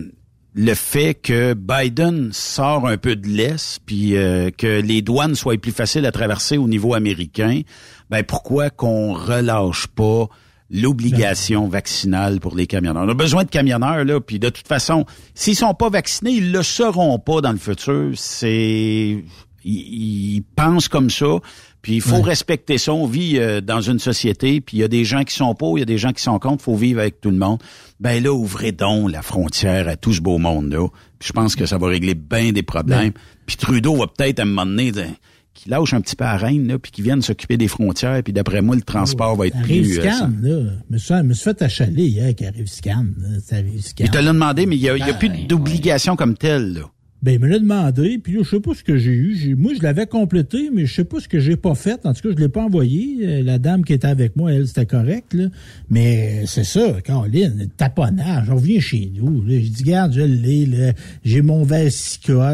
[0.56, 5.58] le fait que Biden sort un peu de l'Est, puis euh, que les douanes soient
[5.58, 7.62] plus faciles à traverser au niveau américain,
[8.10, 10.28] ben pourquoi qu'on relâche pas
[10.70, 13.04] l'obligation vaccinale pour les camionneurs?
[13.06, 16.52] On a besoin de camionneurs, là, puis de toute façon, s'ils sont pas vaccinés, ils
[16.52, 18.12] le seront pas dans le futur.
[18.16, 19.24] C'est...
[19.66, 21.40] Ils, ils pensent comme ça.
[21.84, 22.94] Puis il faut respecter ça.
[22.94, 25.78] On vit euh, dans une société, puis il y a des gens qui sont pour,
[25.78, 26.64] il y a des gens qui sont contre.
[26.64, 27.62] faut vivre avec tout le monde.
[28.04, 30.88] Ben là, ouvrez donc la frontière à tout ce beau monde-là.
[31.24, 33.14] Je pense que ça va régler bien des problèmes.
[33.46, 35.08] Puis Trudeau va peut-être à un moment donné dire,
[35.54, 38.34] qu'il lâche un petit peu à Rennes, là, puis qu'il vienne s'occuper des frontières, puis
[38.34, 40.00] d'après moi, le transport va être plus...
[40.00, 40.72] euh, ça- Rivescan, là.
[40.90, 43.06] Je me suis, fait achaler hier avec Rivescan.
[43.20, 43.28] là.
[43.42, 44.04] C'est à Rivescan.
[44.04, 46.74] Il te l'a demandé, mais il n'y a, y a plus Ben, d'obligation comme telle.
[46.74, 46.82] Là.
[47.24, 49.56] Ben, il me l'a demandé, puis là, je sais pas ce que j'ai eu.
[49.56, 52.06] Moi, je l'avais complété, mais je sais pas ce que j'ai pas fait.
[52.06, 53.20] En tout cas, je l'ai pas envoyé.
[53.22, 55.46] Euh, La dame qui était avec moi, elle, c'était correct, là.
[55.90, 58.50] Mais c'est ça, Caroline, taponnage.
[58.50, 59.52] On revient chez nous, là.
[59.52, 60.92] J'ai dit, regarde, je l'ai, là.
[61.24, 61.90] J'ai mon verre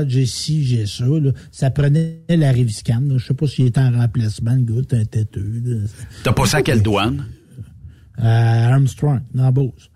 [0.07, 1.31] j'ai ci, j'ai ça, là.
[1.51, 3.17] Ça prenait la Riviscan, là.
[3.17, 5.81] Je sais pas s'il était en remplacement, le gars, t'es un têteux.
[6.23, 7.25] T'as pas ça à quelle douane?
[8.19, 9.89] À Armstrong, dans Beauce.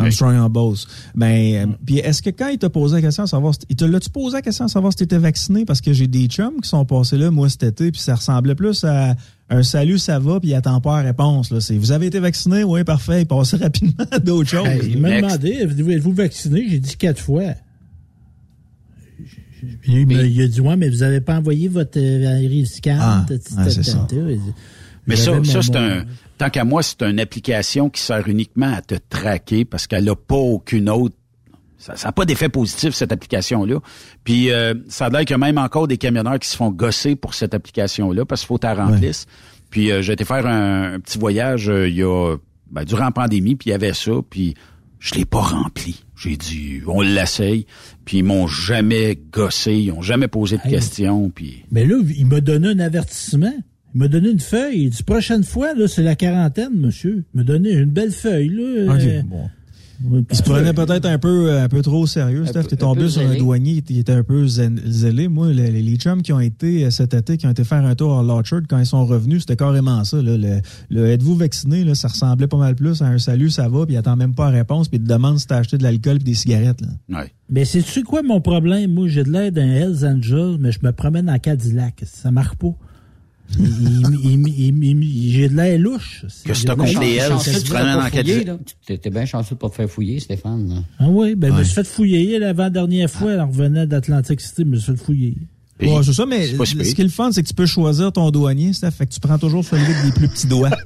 [0.00, 0.86] Armstrong en Beauce.
[1.14, 3.76] Ben, euh, puis est-ce que quand il t'a posé la question à savoir, si- il
[3.76, 5.64] te l'a-tu posé la question à savoir si t'étais vacciné?
[5.64, 8.54] Parce que j'ai des chums qui sont passés là, moi, cet été, puis ça ressemblait
[8.54, 9.14] plus à
[9.50, 11.50] un salut, ça va, puis il attend pas la réponse.
[11.50, 11.60] Là.
[11.60, 12.62] C'est, vous avez été vacciné?
[12.64, 13.22] Oui, parfait.
[13.22, 14.66] Il passait rapidement à d'autres choses.
[14.66, 16.66] Hey, il m'a demandé, êtes-vous êtes-vous vacciné?
[16.68, 17.42] J'ai dit quatre fois.
[19.82, 22.96] Puis il, il a dit, ouais, mais vous avez pas envoyé votre euh, Riviscan.
[22.98, 23.26] Ah,
[23.58, 23.98] ouais, c'est ça.
[25.06, 26.04] Mais ça, ça c'est un.
[26.40, 30.16] Tant qu'à moi, c'est une application qui sert uniquement à te traquer parce qu'elle n'a
[30.16, 31.14] pas aucune autre.
[31.76, 33.78] Ça n'a pas d'effet positif, cette application-là.
[34.24, 36.70] Puis euh, ça a l'air qu'il y a même encore des camionneurs qui se font
[36.70, 39.26] gosser pour cette application-là parce qu'il faut t'en remplisse.
[39.68, 42.36] Puis euh, j'ai été faire un, un petit voyage euh, il y a
[42.70, 44.54] ben, durant la pandémie, puis il y avait ça, puis
[44.98, 46.04] je l'ai pas rempli.
[46.16, 47.66] J'ai dit on l'essaye,
[48.06, 50.70] puis ils m'ont jamais gossé, ils ont jamais posé de Hey.
[50.70, 53.52] questions, puis Mais là, il m'a donné un avertissement.
[53.94, 54.84] Il m'a donné une feuille.
[54.84, 57.24] Il dit, prochaine fois, là, c'est la quarantaine, monsieur.
[57.34, 58.94] Il m'a donné une belle feuille, là.
[58.94, 59.50] OK, Euh, bon.
[60.16, 62.64] ouais, Il se prenait peut-être un peu, un peu trop au sérieux, Steph.
[62.68, 65.26] T'es tombé sur un douanier, il était- un peu zélé.
[65.28, 67.94] Moi, les, les chums qui ont été euh, cet été, qui ont été faire un
[67.96, 70.22] tour à l'Orchard, quand ils sont revenus, c'était carrément ça.
[70.22, 73.68] Là, le, le êtes-vous vacciné, là, ça ressemblait pas mal plus à un salut, ça
[73.68, 75.78] va, puis il attend même pas la réponse, puis il te demande si t'as acheté
[75.78, 76.80] de l'alcool et des cigarettes.
[76.80, 77.24] Là.
[77.50, 78.92] Mais c'est-tu quoi mon problème?
[78.94, 82.02] Moi, j'ai de l'air d'un Hells Angel, mais je me promène en Cadillac.
[82.06, 82.72] Ça marche pas.
[83.58, 86.24] J'ai de l'air louche.
[86.44, 88.58] Que l'air- contre les faire en.
[88.86, 90.84] T'étais bien chanceux de pas te faire fouiller, Stéphane.
[90.98, 93.32] Ah oui, ben, je me suis fait fouiller l'avant-dernière fois.
[93.32, 95.36] On revenait d'Atlantic City, je me suis fait fouiller.
[95.82, 98.12] Ouais, c'est ça, mais c'est ce qui est le fun, c'est que tu peux choisir
[98.12, 100.68] ton douanier, Steph, fait que tu prends toujours celui avec des plus petits doigts.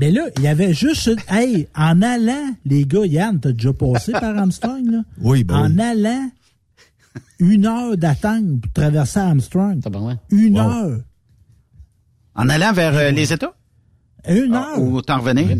[0.00, 1.06] Mais là, il y avait juste...
[1.08, 4.98] une- Hey, en allant, les gars, Yann, t'as déjà passé par Armstrong, là?
[5.20, 5.80] Oui, ben En oui.
[5.82, 6.30] allant,
[7.38, 9.80] une heure d'attente pour traverser Armstrong.
[10.30, 11.00] Une heure.
[12.34, 13.54] En allant vers euh, les États?
[14.28, 14.82] Une Ah, heure.
[14.82, 15.58] Ou t'en revenais?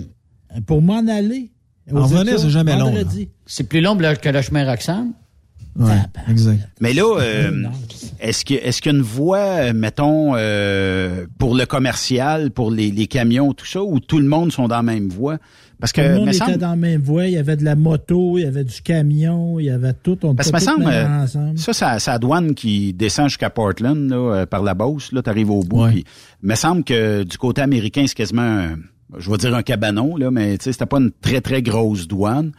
[0.66, 1.50] Pour m'en aller.
[1.92, 3.28] En revenir, c'est jamais long, vendredi.
[3.46, 5.12] C'est plus long que le chemin Roxane.
[5.76, 5.94] Ouais,
[6.28, 6.68] exact.
[6.80, 7.64] Mais là, euh,
[8.18, 12.70] est-ce que est-ce qu'il y a une voie, euh, mettons, euh, pour le commercial, pour
[12.70, 15.38] les, les camions, tout ça, où tout le monde sont dans la même voie?
[15.80, 17.26] Parce que Tout le monde me était semble, dans la même voie.
[17.26, 20.18] Il y avait de la moto, il y avait du camion, il y avait tout.
[20.24, 21.58] On parce que me semble, euh, ensemble.
[21.58, 25.50] ça, ça, la douane qui descend jusqu'à Portland, là, euh, par la Beauce, là, t'arrives
[25.50, 25.86] au bout.
[25.88, 26.04] puis
[26.42, 28.76] me semble que du côté américain, c'est quasiment, un-
[29.18, 32.06] je vais dire un cabanon, là, mais tu sais, c'était pas une très, très grosse
[32.06, 32.52] douane.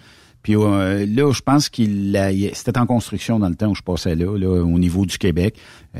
[0.43, 2.19] Puis euh, là, je pense qu'il
[2.53, 5.55] c'était en construction dans le temps où je passais là, là au niveau du Québec.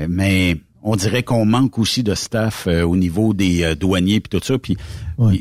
[0.10, 4.40] Mais on dirait qu'on manque aussi de staff euh, au niveau des euh, douaniers puis
[4.40, 4.58] tout ça.
[4.58, 4.78] Puis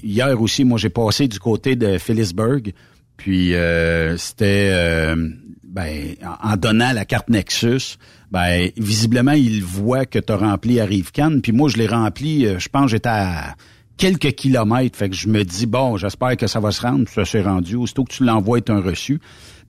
[0.02, 2.72] hier aussi, moi, j'ai passé du côté de Phillipsburg.
[3.20, 5.14] Puis euh, c'était euh,
[5.62, 7.98] ben, en donnant la carte Nexus,
[8.30, 11.42] ben visiblement, il voit que tu as rempli à Rive-Cannes.
[11.42, 13.56] Puis moi, je l'ai rempli, euh, je pense j'étais à
[13.98, 14.96] quelques kilomètres.
[14.96, 17.06] Fait que je me dis, bon, j'espère que ça va se rendre.
[17.10, 17.76] Ça s'est rendu.
[17.76, 19.20] Aussitôt que tu l'envoies, est un reçu.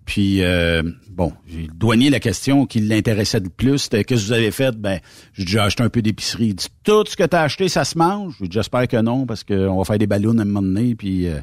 [0.06, 4.34] Puis, euh, bon, j'ai douanier la question qui l'intéressait le plus, c'était qu'est-ce que vous
[4.34, 4.76] avez fait?
[4.76, 5.00] Ben,
[5.34, 6.48] j'ai déjà acheté un peu d'épicerie.
[6.48, 8.36] Il dit, tout ce que tu as acheté, ça se mange?
[8.40, 10.96] J'ai dit, J'espère que non, parce qu'on va faire des ballons à un moment donné.
[10.96, 11.40] Puis, euh,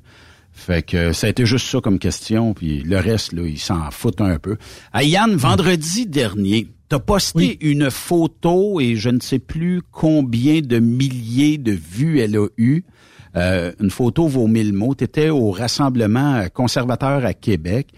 [0.58, 2.52] fait que ça a été juste ça comme question.
[2.52, 4.56] Puis le reste, là, ils s'en foutent un peu.
[4.92, 10.80] Ah, Yann, vendredi dernier, t'as posté une photo et je ne sais plus combien de
[10.80, 12.82] milliers de vues elle a eu.
[13.36, 14.94] Euh, une photo vaut mille mots.
[14.94, 17.88] T'étais au rassemblement conservateur à Québec.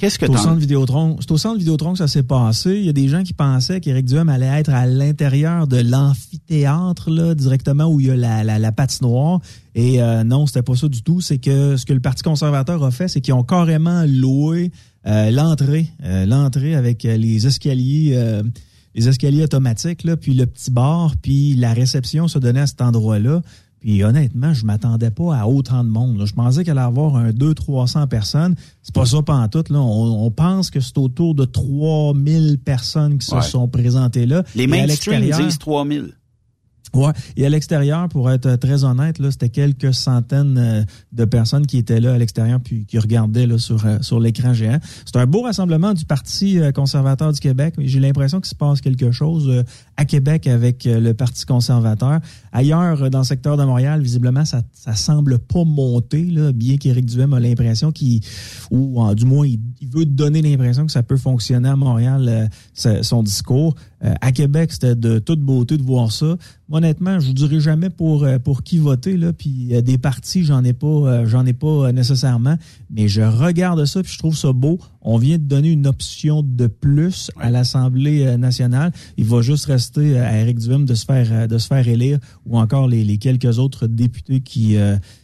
[0.00, 1.18] Qu'est-ce que C'est au centre Vidéotron.
[1.20, 2.70] C'est au centre Vidéotron que ça s'est passé.
[2.78, 7.10] Il y a des gens qui pensaient qu'Éric Duhem allait être à l'intérieur de l'amphithéâtre,
[7.10, 9.40] là, directement où il y a la, la, la patinoire.
[9.74, 11.20] Et euh, non, c'était pas ça du tout.
[11.20, 14.72] C'est que ce que le Parti conservateur a fait, c'est qu'ils ont carrément loué
[15.06, 18.42] euh, l'entrée, euh, l'entrée avec les escaliers,
[18.94, 22.80] les escaliers automatiques, là, puis le petit bar, puis la réception se donnait à cet
[22.80, 23.42] endroit-là.
[23.80, 26.18] Puis honnêtement, je m'attendais pas à autant de monde.
[26.18, 26.26] là.
[26.26, 28.54] Je pensais qu'elle allait avoir un 200-300 personnes.
[28.82, 29.64] C'est pas ça tout.
[29.70, 29.78] Là.
[29.80, 33.42] On, on pense que c'est autour de 3000 personnes qui se Ouais.
[33.42, 34.42] sont présentées là.
[34.54, 36.12] Les mainstream disent 3000.
[36.94, 37.12] Ouais.
[37.36, 41.78] Et à l'extérieur, pour être euh, très honnête, c'était quelques centaines euh, de personnes qui
[41.78, 44.78] étaient là à l'extérieur puis qui regardaient là, sur, euh, sur l'écran géant.
[45.04, 47.74] C'est un beau rassemblement du Parti conservateur du Québec.
[47.78, 49.64] J'ai l'impression qu'il se passe quelque chose
[49.96, 52.20] à Québec avec le Parti conservateur.
[52.52, 57.06] Ailleurs, dans le secteur de Montréal, visiblement, ça, ça semble pas monter, là, bien qu'Éric
[57.06, 58.20] Duhem a l'impression qu'il,
[58.70, 63.74] ou du moins, il, veut donner l'impression que ça peut fonctionner à Montréal, son discours.
[64.02, 66.36] Euh, à Québec, c'était de toute beauté de voir ça.
[66.70, 70.44] Honnêtement, je vous dirai jamais pour euh, pour qui voter là, puis euh, des partis,
[70.44, 72.56] j'en ai pas, euh, j'en ai pas nécessairement,
[72.90, 74.78] mais je regarde ça puis je trouve ça beau.
[75.02, 78.92] On vient de donner une option de plus à l'Assemblée nationale.
[79.16, 82.58] Il va juste rester à Éric Duhem de se faire de se faire élire ou
[82.58, 84.76] encore les, les quelques autres députés qui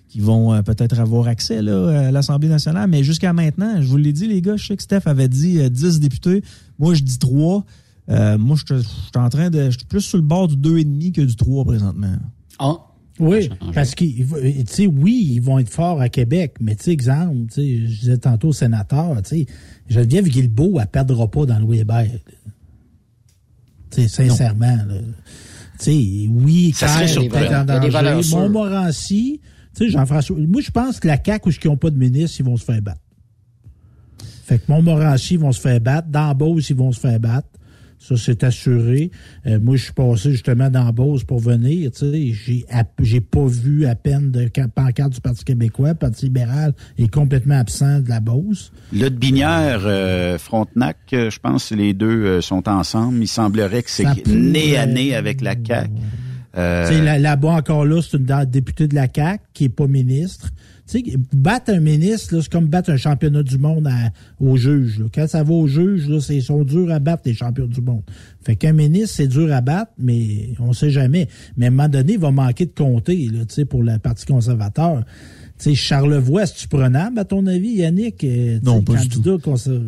[0.09, 2.89] qui vont peut-être avoir accès là, à l'Assemblée nationale.
[2.89, 5.61] Mais jusqu'à maintenant, je vous l'ai dit, les gars, je sais que Steph avait dit
[5.61, 6.43] euh, 10 députés.
[6.79, 7.65] Moi, je dis 3.
[8.09, 9.71] Euh, moi, je suis en train de.
[9.71, 12.17] Je suis plus sur le bord du 2,5 que du 3 présentement.
[12.59, 12.77] Ah.
[13.19, 16.93] Oui, parce que, tu sais, oui, ils vont être forts à Québec, mais tu sais,
[16.93, 19.47] exemple, tu sais, je disais tantôt au sénateur, tu sais,
[19.89, 22.09] Geneviève Guilbeault, elle perdra pas dans le Weber.
[23.91, 24.97] Tu sais, sincèrement, là.
[25.79, 28.37] Tu sais, oui, Ça serait peut-être en Il y a des valeurs danger.
[28.37, 29.41] Montmorency,
[29.75, 32.39] tu sais, Jean-François, moi, je pense que la CAQ, où ils n'ont pas de ministre,
[32.41, 33.01] ils vont se faire battre.
[34.45, 36.09] Fait que Montmorency, ils vont se faire battre.
[36.09, 37.49] Dans Beauce, ils vont se faire battre.
[38.09, 39.11] Ça, c'est assuré.
[39.47, 41.91] Euh, moi, je suis passé justement dans Beauce pour venir.
[41.91, 42.65] Tu sais, j'ai,
[43.03, 45.89] j'ai pas vu à peine de ca- pancarte du Parti québécois.
[45.89, 48.71] Le Parti libéral est complètement absent de la Beauce.
[48.93, 53.19] Le de Binière, euh, Frontenac, euh, je pense que les deux sont ensemble.
[53.23, 55.91] Il semblerait que c'est nez à nez avec la CAQ.
[56.57, 59.69] Euh, Tu sais, là- Là-bas, encore là, c'est une députée de la CAQ qui est
[59.69, 60.51] pas ministre.
[60.89, 64.57] Tu sais, battre un ministre, là, c'est comme battre un championnat du monde à- au
[64.57, 65.01] juge.
[65.01, 65.07] là.
[65.13, 67.81] Quand ça va au juge, là, c'est- ils sont durs à battre, les champions du
[67.81, 68.03] monde.
[68.45, 71.27] Fait qu'un ministre, c'est dur à battre, mais on sait jamais.
[71.57, 73.99] Mais à un moment donné, il va manquer de compter là, tu sais, pour le
[73.99, 75.03] Parti conservateur.
[75.59, 78.23] Tu sais, Charlevoix, c'est-tu prenable, à ton avis, Yannick?
[78.23, 79.81] Euh, Non, pas du conser-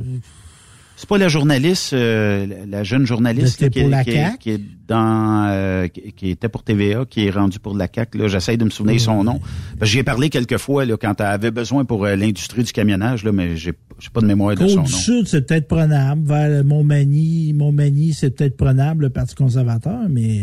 [1.00, 4.38] C'est pas la journaliste, euh, la- jeune journaliste là, qui, pour la qui est- CAQ?
[4.38, 8.16] qui est dans, euh, qui, qui était pour TVA, qui est rendue pour la CAC.
[8.16, 8.98] Là, j'essaie de me souvenir Mm.
[8.98, 9.40] son nom.
[9.82, 13.22] J'y ai parlé quelques fois là, quand elle avait besoin pour euh, l'industrie du camionnage,
[13.22, 14.82] là, mais j'ai j'ai pas de mémoire de son nom.
[14.82, 16.22] Côte-du-Sud, c'est peut-être prenable.
[16.26, 20.42] Vers Montmagny, Montmagny, c'est peut-être prenable, le Parti conservateur, mais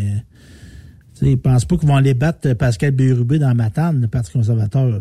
[1.20, 4.32] tu sais, ils pensent pas qu'ils vont aller battre Pascal Bérubé dans Matane, le Parti
[4.32, 4.86] conservateur.
[4.88, 5.00] là.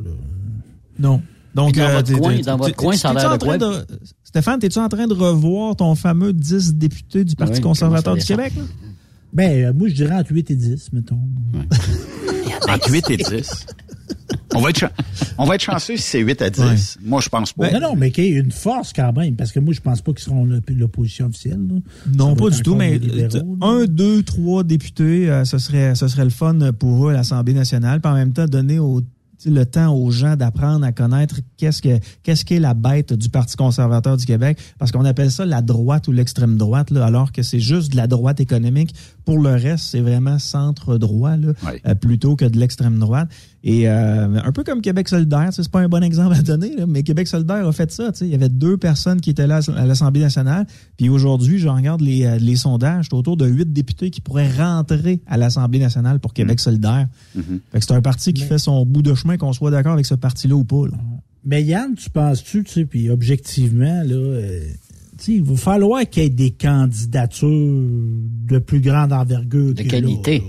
[0.99, 1.23] Non.
[1.55, 3.45] Donc, Puis dans euh, votre coin- dans votre coin, ça a t'es-tu l'air en de
[3.45, 3.59] quoi?
[3.59, 3.87] train de-
[4.25, 8.25] Stéphane, es-tu en train de revoir ton fameux 10 députés du Parti Oui, conservateur du
[8.25, 8.53] Québec?
[9.33, 11.19] Ben, euh, moi, je dirais entre 8 et 10, mettons.
[12.69, 13.67] Entre 8 et 10.
[14.55, 14.85] On va être,
[15.39, 16.99] on va être chanceux si c'est 8 à 10.
[17.05, 17.71] Moi, je pense pas.
[17.73, 20.01] non, non, mais qu'il y ait une force quand même, parce que moi, je pense
[20.01, 21.59] pas qu'ils seront l'op- l'opposition officielle.
[21.69, 21.75] là.
[22.17, 26.25] Non, pas du tout, mais libéraux, un, deux, trois députés, euh, ce serait ce serait
[26.25, 29.14] le fun pour eux à l'Assemblée nationale, puis en même temps donner au tu sais,
[29.47, 33.57] le temps aux gens d'apprendre à connaître qu'est-ce que qu'est-ce qu'est la bête du Parti
[33.57, 37.43] conservateur du Québec, parce qu'on appelle ça la droite ou l'extrême droite, là, alors que
[37.43, 38.95] c'est juste de la droite économique.
[39.25, 41.53] Pour le reste, c'est vraiment centre droit là,
[41.87, 43.29] euh, plutôt que de l'extrême droite.
[43.67, 46.85] Et euh, un peu comme Québec solidaire, c'est pas un bon exemple à donner, là,
[46.87, 48.13] mais Québec solidaire a fait ça.
[48.13, 48.27] tu sais.
[48.27, 50.67] Il y avait deux personnes qui étaient là à l'Assemblée nationale,
[50.99, 54.53] puis aujourd'hui, je regarde les, euh, les sondages, c'est autour de huit députés qui pourraient
[54.53, 57.09] rentrer à l'Assemblée nationale pour Québec solidaire.
[57.73, 60.05] Fait que c'est un parti qui fait son bout de chemin, qu'on soit d'accord avec
[60.05, 60.87] ce parti-là ou pas.
[60.87, 60.99] là.
[61.47, 64.61] Mais Yann, tu penses-tu, tu sais, puis objectivement, là, euh,
[65.17, 69.75] tu sais, il va falloir qu'il y ait des candidatures de plus grande envergure.
[69.75, 70.39] De que qualité.
[70.41, 70.45] là.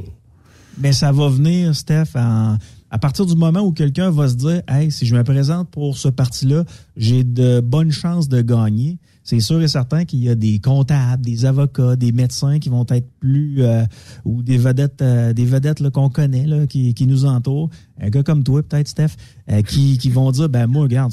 [0.81, 2.57] Mais ça va venir, Steph, en-
[2.95, 5.97] à partir du moment où quelqu'un va se dire Hey, si je me présente pour
[5.97, 6.63] ce parti-là,
[6.95, 8.99] j'ai de bonnes chances de gagner.
[9.21, 12.85] C'est sûr et certain qu'il y a des comptables, des avocats, des médecins qui vont
[12.89, 13.83] être plus euh,
[14.23, 17.69] ou des vedettes, euh, des vedettes qu'on connaît, qui, nous entourent.
[17.99, 19.17] Un gars comme toi, peut-être, Steph,
[19.51, 21.11] euh, qui, qui vont dire ben moi, regarde,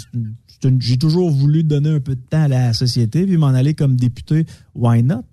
[0.79, 3.97] j'ai toujours voulu donner un peu de temps à la société, puis m'en aller comme
[3.97, 4.47] député,
[4.77, 5.25] why not?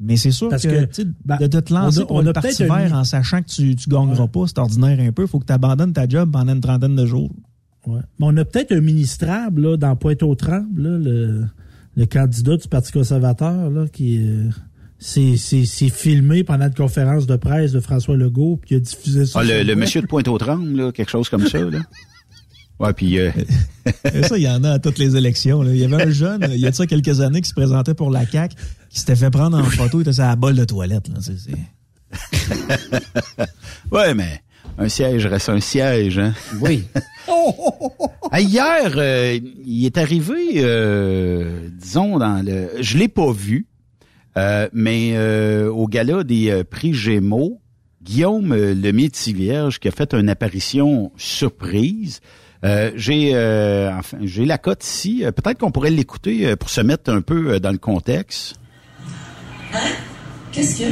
[0.00, 0.88] Mais c'est sûr Parce que,
[1.24, 3.48] ben, de, de te on lancer a- pour on a partie vert en sachant que
[3.48, 5.22] tu tu gagneras pas, c'est ordinaire un peu.
[5.22, 7.30] Il faut que tu abandonnes ta job pendant une trentaine de jours.
[7.86, 8.00] Ouais.
[8.18, 11.44] Mais on a peut-être un ministrable là, dans Pointe-aux-Trembles, là, le,
[11.96, 14.50] le candidat du Parti conservateur, là, qui euh,
[14.98, 15.36] s'est
[15.90, 19.40] filmé pendant une conférence de presse de François Legault, puis il a diffusé ça.
[19.40, 21.58] Ah, le, le monsieur de Pointe-aux-Trembles, là, quelque chose comme ça.
[21.58, 21.78] Là.
[22.84, 23.18] Ouais, puis...
[23.18, 23.30] euh,
[24.28, 25.62] ça, il y en a à toutes les élections.
[25.62, 25.72] là.
[25.72, 27.94] Il y avait un jeune, il y a de ça quelques années, qui se présentait
[27.94, 28.54] pour la CAQ,
[28.90, 31.08] qui s'était fait prendre en photo, il était sur la bolle de toilette.
[31.08, 31.16] Là.
[31.20, 31.54] C'est- c'est-
[33.92, 34.40] ouais, mais
[34.78, 36.32] un siège reste un siège, hein?
[36.60, 36.84] Oui.
[38.36, 42.70] Hier, euh, il est arrivé, euh, disons, dans le...
[42.80, 43.66] Je l'ai pas vu,
[44.36, 47.60] euh, mais euh, au gala des euh, prix Gémeaux,
[48.02, 52.20] Guillaume euh, le Vierge qui a fait une apparition surprise.
[52.64, 55.22] Euh, j'ai euh, enfin j'ai la cote ici.
[55.24, 58.54] Euh, Peut-être qu'on pourrait l'écouter pour se mettre un peu dans le contexte.
[59.74, 59.78] Hein?
[60.52, 60.84] Qu'est-ce que?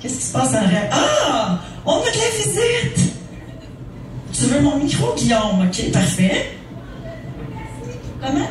[0.00, 0.88] Qu'est-ce qui se passe en rêve?
[0.90, 1.58] Ah!
[1.84, 3.12] On a de la visite!
[4.32, 5.66] Tu veux mon micro, Guillaume?
[5.68, 6.50] Ok, parfait.
[8.24, 8.46] Comment?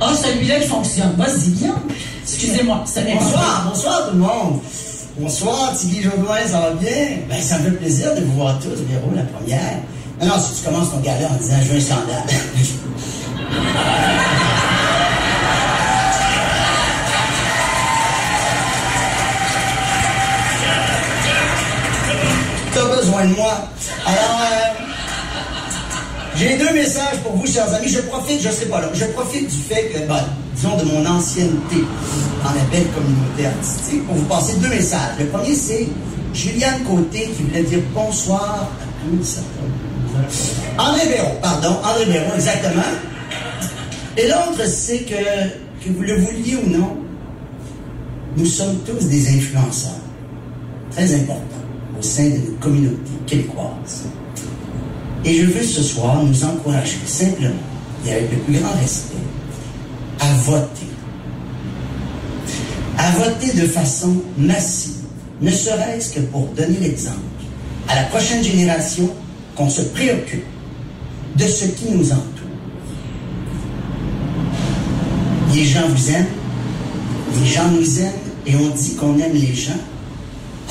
[0.00, 1.12] Ah, celui-là qui fonctionne.
[1.16, 1.74] Vas-y, Guillaume.
[2.22, 4.60] Excusez-moi, ce n'est pas- Bonsoir, bonsoir tout le monde.
[5.18, 7.18] Bonsoir, Tiggy Jodoin, ça va bien?
[7.28, 9.82] Ben, ça me fait plaisir de vous voir tous, Véro, la première.
[10.22, 12.24] Non, si tu commences ton gala en disant je veux un scandale.
[22.74, 23.66] T'as besoin de moi.
[24.04, 24.84] Alors, euh,
[26.36, 27.88] j'ai deux messages pour vous, chers amis.
[27.88, 30.22] Je profite, je serai pas là, je profite du fait que, ben,
[30.54, 31.82] disons, de mon ancienneté
[32.44, 35.18] dans la belle communauté artistique pour vous passer deux messages.
[35.18, 35.88] Le premier, c'est
[36.34, 38.68] Juliane Côté qui voulait dire bonsoir.
[39.02, 39.40] Comment ça
[40.78, 42.82] André Béraud, pardon, André Béraud, exactement.
[44.16, 46.96] Et l'autre, c'est que, que vous le vouliez ou non,
[48.36, 50.00] nous sommes tous des influenceurs
[50.90, 51.44] très importants
[51.98, 54.06] au sein de notre communauté québécoise.
[55.24, 57.50] Et je veux ce soir nous encourager simplement,
[58.06, 59.14] et avec le plus grand respect,
[60.20, 60.86] à voter.
[62.98, 64.94] À voter de façon massive,
[65.40, 67.18] ne serait-ce que pour donner l'exemple
[67.88, 69.10] à la prochaine génération
[69.56, 70.44] qu'on se préoccupe
[71.36, 72.24] de ce qui nous entoure.
[75.54, 76.26] Les gens vous aiment,
[77.40, 78.12] les gens nous aiment,
[78.46, 79.72] et on dit qu'on aime les gens.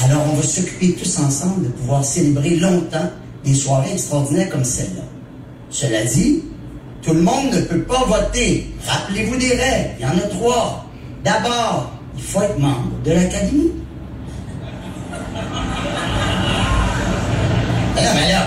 [0.04, 3.10] Alors on va s'occuper tous ensemble de pouvoir célébrer longtemps
[3.44, 5.04] des soirées extraordinaires comme celle-là.
[5.70, 6.44] Cela dit,
[7.02, 8.68] tout le monde ne peut pas voter.
[8.86, 9.90] Rappelez-vous des règles.
[10.00, 10.86] Il y en a trois.
[11.24, 13.72] D'abord, il faut être membre de l'Académie.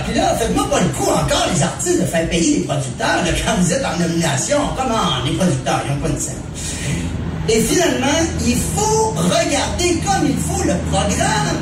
[0.06, 3.30] Puis là, faites-moi pas le coup encore, les artistes, de faire payer les producteurs là,
[3.44, 4.58] quand vous êtes en nomination.
[4.76, 6.34] Comment, les producteurs, ils n'ont pas de scène.
[7.48, 8.06] Et finalement,
[8.46, 11.56] il faut regarder comme il faut le programme.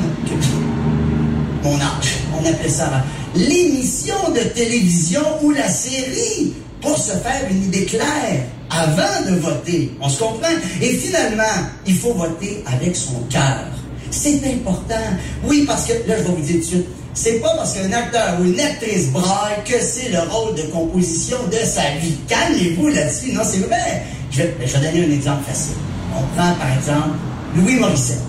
[1.63, 2.89] on appelait ça.
[3.35, 9.91] L'émission de télévision ou la série pour se faire une idée claire avant de voter.
[10.01, 10.49] On se comprend?
[10.81, 11.43] Et finalement,
[11.85, 13.65] il faut voter avec son cœur.
[14.09, 14.95] C'est important.
[15.43, 17.91] Oui, parce que, là, je vais vous dire tout de suite, c'est pas parce qu'un
[17.91, 22.15] acteur ou une actrice braille que c'est le rôle de composition de sa vie.
[22.27, 23.33] Calmez-vous là-dessus.
[23.33, 24.03] Non, c'est vrai.
[24.31, 25.75] Je vais, donner un exemple facile.
[26.15, 27.17] On prend, par exemple,
[27.55, 28.21] Louis Morissette.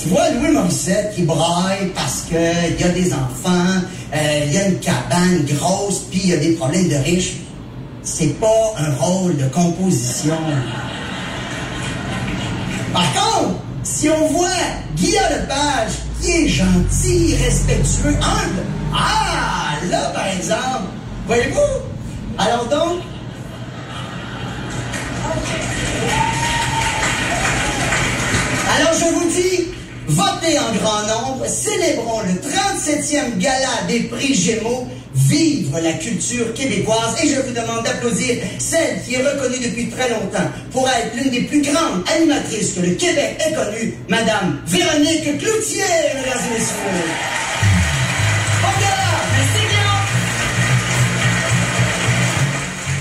[0.00, 2.36] Tu vois Louis Morissette qui braille parce qu'il
[2.78, 3.80] y a des enfants,
[4.14, 7.38] euh, il y a une cabane grosse, puis il y a des problèmes de riches.
[8.02, 10.36] C'est pas un rôle de composition.
[12.92, 14.48] Par contre, si on voit
[14.96, 18.64] Guillaume Lepage qui est gentil, respectueux, humble,
[18.94, 20.88] ah, là, par exemple,
[21.26, 22.38] voyez-vous?
[22.38, 23.02] Alors donc,
[28.76, 29.68] Alors je vous dis,
[30.06, 37.16] votez en grand nombre, célébrons le 37e gala des prix Gémeaux, vive la culture québécoise
[37.22, 41.30] et je vous demande d'applaudir celle qui est reconnue depuis très longtemps pour être l'une
[41.30, 46.74] des plus grandes animatrices que le Québec ait connue, Madame Véronique Cloutier, mesdames et messieurs.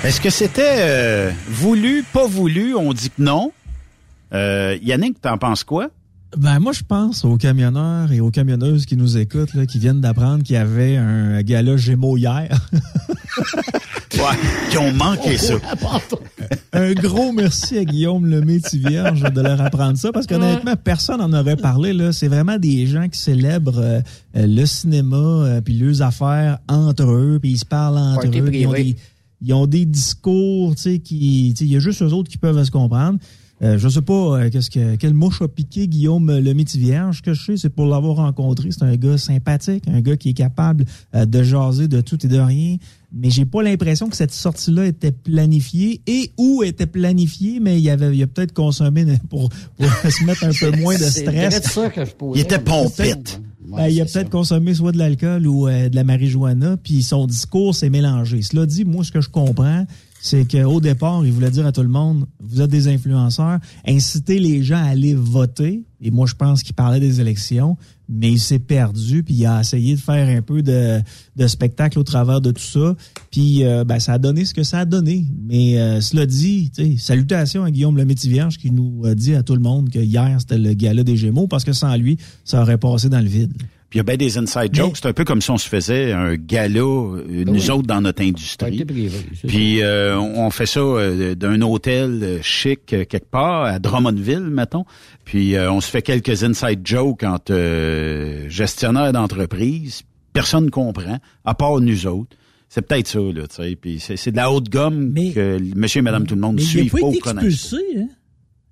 [0.03, 2.75] Est-ce que c'était euh, voulu, pas voulu?
[2.75, 3.51] On dit que non.
[4.33, 5.89] Euh, Yannick, t'en penses quoi?
[6.35, 10.01] Ben moi je pense aux camionneurs et aux camionneuses qui nous écoutent, là, qui viennent
[10.01, 12.49] d'apprendre qu'il y avait un gala Gémeaux hier.
[14.13, 14.19] ouais,
[14.69, 15.53] qui ont manqué ça.
[16.73, 21.39] un gros merci à Guillaume Lemay Vierge de leur apprendre ça parce qu'honnêtement personne n'en
[21.39, 22.11] aurait parlé là.
[22.11, 24.01] C'est vraiment des gens qui célèbrent euh,
[24.35, 28.45] le cinéma euh, puis leurs affaires entre eux puis ils se parlent entre Party eux.
[28.45, 28.95] puis Ils ont, des,
[29.41, 32.29] ils ont des discours, tu sais, qui, tu sais, il y a juste eux autres
[32.29, 33.17] qui peuvent se comprendre.
[33.63, 37.21] Euh, je sais pas euh, qu'est-ce que quelle mouche a piqué Guillaume le Vierge.
[37.21, 40.33] Que je sais, c'est pour l'avoir rencontré, c'est un gars sympathique, un gars qui est
[40.33, 40.85] capable
[41.15, 42.77] euh, de jaser de tout et de rien.
[43.13, 47.89] Mais j'ai pas l'impression que cette sortie-là était planifiée et où était planifiée, mais il
[47.89, 51.49] avait il a peut-être consommé pour, pour se mettre un peu moins de C'est stress.
[51.55, 53.41] peut-être ça que je Il était pompette.
[53.67, 57.27] Ben, il a peut-être consommé soit de l'alcool ou euh, de la marijuana, puis son
[57.27, 58.41] discours s'est mélangé.
[58.41, 59.85] Cela dit, moi, ce que je comprends,
[60.27, 64.39] c'est qu'au départ, il voulait dire à tout le monde, vous êtes des influenceurs, inciter
[64.39, 65.85] les gens à aller voter.
[66.01, 67.77] Et moi, je pense qu'il parlait des élections,
[68.09, 71.01] mais il s'est perdu, puis il a essayé de faire un peu de,
[71.47, 72.93] spectacle au travers de tout ça.
[73.31, 75.25] Puis euh, ben, ça a donné ce que ça a donné.
[75.47, 79.55] Mais euh, cela dit, salutations à Guillaume le Vierge qui nous a dit à tout
[79.55, 82.77] le monde que hier, c'était le gala des Gémeaux, parce que sans lui, ça aurait
[82.77, 83.53] passé dans le vide.
[83.89, 84.97] Puis il y a bien des inside jokes.
[84.97, 88.21] C'est un peu comme si on se faisait un gala, euh, nous autres, dans notre
[88.21, 88.83] industrie.
[89.47, 94.83] Puis euh, on fait ça euh, d'un hôtel chic quelque part, à Drummondville, mettons.
[95.23, 97.55] Puis on se fait quelques inside jokes entre
[98.49, 100.03] gestionnaires d'entreprise.
[100.33, 102.35] Personne comprend, à part nous autres.
[102.69, 103.77] C'est peut-être ça, là, tu sais.
[103.79, 106.99] Puis c'est de la haute gomme que monsieur et madame tout le monde suivent pas,
[106.99, 108.07] pas au hein?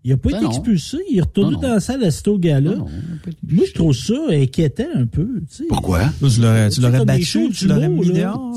[0.05, 0.97] Il n'a pas ben été expulsé.
[1.09, 2.75] Il est retourné ben dans la salle à ce gars-là.
[2.75, 5.27] Ben Moi, je trouve ça inquiétant un peu.
[5.49, 5.63] Tu sais.
[5.67, 6.01] Pourquoi?
[6.19, 8.55] Tu l'aurais battu, tu l'aurais mis dehors.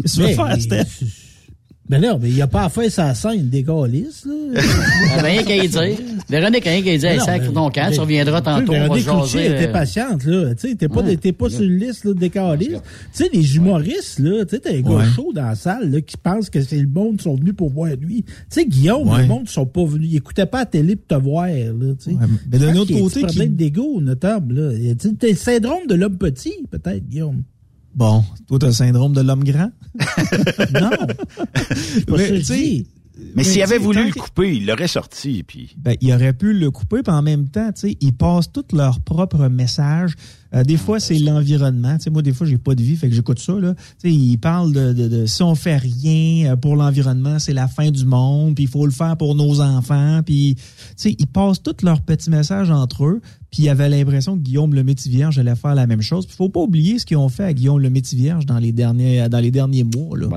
[0.00, 1.25] Qu'est-ce que tu veux faire, Steph?
[1.88, 3.74] Ben non, mais il a pas à faire sa scène des là.
[4.24, 5.96] ben, rien qu'à y dire.
[6.28, 9.46] Véronique, rien qu'à y dire, sacre ton camp, tu reviendras tantôt, Véronique on va jaser.
[9.46, 10.54] était euh, patiente, là.
[10.54, 12.30] Tu sais, t'es pas, t'es pas sur une liste, là, des.
[12.30, 12.76] Tu
[13.12, 16.16] sais, les humoristes, là, tu sais, t'as un gars chaud dans la salle, là, qui
[16.16, 18.24] pense que c'est le monde qui sont venus pour voir lui.
[18.24, 20.08] Tu sais, Guillaume, le monde sont pas venus.
[20.10, 22.16] Ils écoutaient pas la télé pour te voir, là, tu sais.
[22.50, 23.26] mais d'un autre côté, qui...
[23.26, 24.94] problème d'égo, notable, là.
[25.18, 27.42] T'as le syndrome de l'homme petit, peut-être, Guillaume.
[27.96, 29.70] Bon, toi, t'as le syndrome de l'homme grand?
[30.74, 30.90] non.
[32.08, 32.42] mais,
[33.34, 35.42] mais s'il avait voulu le couper, il l'aurait sorti.
[35.42, 35.74] Puis...
[35.78, 39.48] Ben, il aurait pu le couper, puis en même temps, ils passent tous leurs propres
[39.48, 40.14] messages.
[40.54, 41.96] Euh, des fois, c'est l'environnement.
[42.10, 43.54] Moi, des fois, j'ai pas de vie, fait que j'écoute ça.
[43.54, 43.74] Là.
[44.04, 47.90] ils parlent de, de, de, si on fait rien euh, pour l'environnement, c'est la fin
[47.90, 50.20] du monde, puis il faut le faire pour nos enfants.
[50.24, 50.56] Puis,
[51.04, 53.20] ils passent tous leurs petits messages entre eux.
[53.50, 56.26] Puis il avait l'impression que Guillaume le Métis-Vierge allait faire la même chose.
[56.28, 59.28] Il faut pas oublier ce qu'ils ont fait à Guillaume le Métis-Vierge dans les derniers
[59.30, 60.18] dans les derniers mois.
[60.18, 60.28] Là.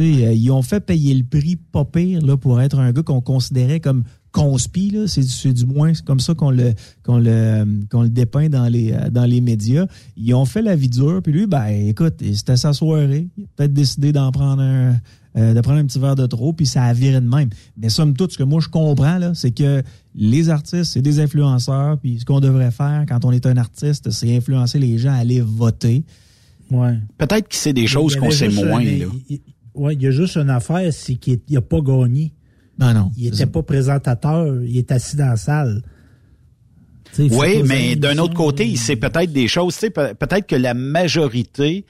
[0.00, 3.20] Euh, ils ont fait payer le prix pas pire là, pour être un gars qu'on
[3.20, 8.48] considérait comme conspi, c'est du moins comme ça qu'on le qu'on le qu'on le dépeint
[8.48, 9.86] dans les dans les médias.
[10.16, 13.28] Ils ont fait la vie dure, puis lui, ben écoute, c'était sa soirée.
[13.36, 14.96] Il a peut-être décidé d'en prendre un
[15.36, 17.48] euh, de prendre un petit verre de trop, puis ça a viré de même.
[17.78, 19.82] Mais somme toute, ce que moi je comprends, là, c'est que
[20.14, 24.10] les artistes, c'est des influenceurs, puis ce qu'on devrait faire quand on est un artiste,
[24.10, 26.04] c'est influencer les gens à aller voter.
[26.70, 26.98] Ouais.
[27.18, 28.82] Peut-être que c'est des choses qu'on sait moins.
[28.82, 29.06] là.
[29.74, 32.32] Oui, il y a juste une affaire, c'est qu'il n'a pas gagné.
[32.78, 33.10] Non, non.
[33.16, 35.82] Il n'était pas présentateur, il est assis dans la salle.
[37.18, 39.76] oui, mais d'un autre côté, il sait peut-être des choses.
[39.78, 41.84] Peut-être que la majorité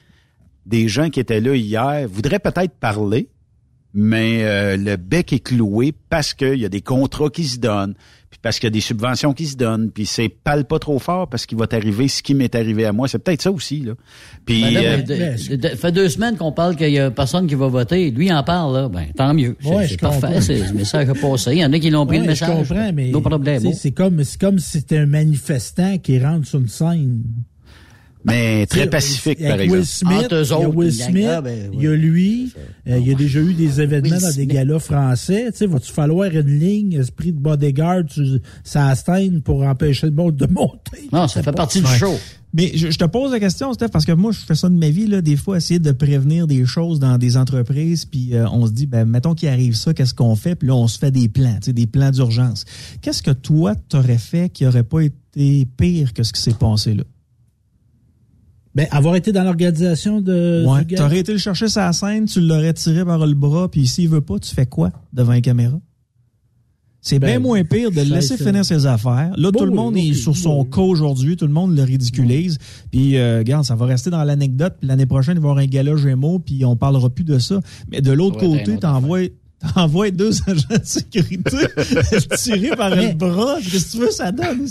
[0.65, 3.29] des gens qui étaient là hier voudraient peut-être parler,
[3.93, 7.95] mais euh, le bec est cloué parce qu'il y a des contrats qui se donnent,
[8.33, 10.97] puis parce qu'il y a des subventions qui se donnent, puis c'est parle pas trop
[10.97, 13.07] fort parce qu'il va t'arriver ce qui m'est arrivé à moi.
[13.07, 13.93] C'est peut-être ça aussi là.
[14.43, 18.09] Puis ben euh, fait deux semaines qu'on parle qu'il y a personne qui va voter.
[18.09, 19.55] Lui en parle là, ben tant mieux.
[19.87, 21.51] c'est parfait, c'est le message a passé.
[21.51, 22.49] Il y en a qui l'ont pris le message.
[22.49, 23.11] Je comprends, mais
[23.73, 27.21] c'est comme c'est comme si c'était un manifestant qui rentre sur une scène.
[28.25, 29.79] Mais très pacifique, par exemple.
[29.79, 32.53] Will Smith, il y a Will Smith, ben il y a lui,
[32.87, 35.51] euh, il y a déjà eu des événements dans des galas français.
[35.51, 38.03] Tu sais, va-tu falloir une ligne, esprit de bodyguard,
[38.63, 41.09] ça scène pour empêcher le monde de monter?
[41.11, 42.15] Non, ça fait partie du show.
[42.55, 44.89] Mais je, te pose la question, Steph, parce que moi, je fais ça de ma
[44.89, 48.67] vie, là, des fois, essayer de prévenir des choses dans des entreprises, puis euh, on
[48.67, 50.53] se dit, ben, mettons qu'il arrive ça, qu'est-ce qu'on fait?
[50.53, 52.65] Puis là, on se fait des plans, tu sais, des plans d'urgence.
[53.01, 56.93] Qu'est-ce que toi, t'aurais fait qui aurait pas été pire que ce qui s'est passé
[56.93, 57.03] là?
[58.75, 60.65] Ben, avoir été dans l'organisation de.
[60.65, 60.85] Ouais.
[60.85, 64.09] Tu aurais été le chercher sa scène, tu l'aurais tiré par le bras, puis s'il
[64.09, 65.79] veut pas, tu fais quoi devant une caméra?
[67.05, 69.33] C'est bien ben, moins pire de le laisser finir ses affaires.
[69.35, 72.57] Là, tout le monde est sur son cas aujourd'hui, tout le monde le ridiculise.
[72.91, 74.75] Puis, euh, regarde, ça va rester dans l'anecdote.
[74.79, 77.39] Puis l'année prochaine, il va y avoir un gala Gémeaux, puis on parlera plus de
[77.39, 77.59] ça.
[77.91, 79.27] Mais de l'autre côté, t'envoies
[79.75, 81.57] t'envoies deux agents de sécurité
[82.37, 83.57] tirés par le bras.
[83.61, 84.65] Qu'est-ce que tu veux, ça donne?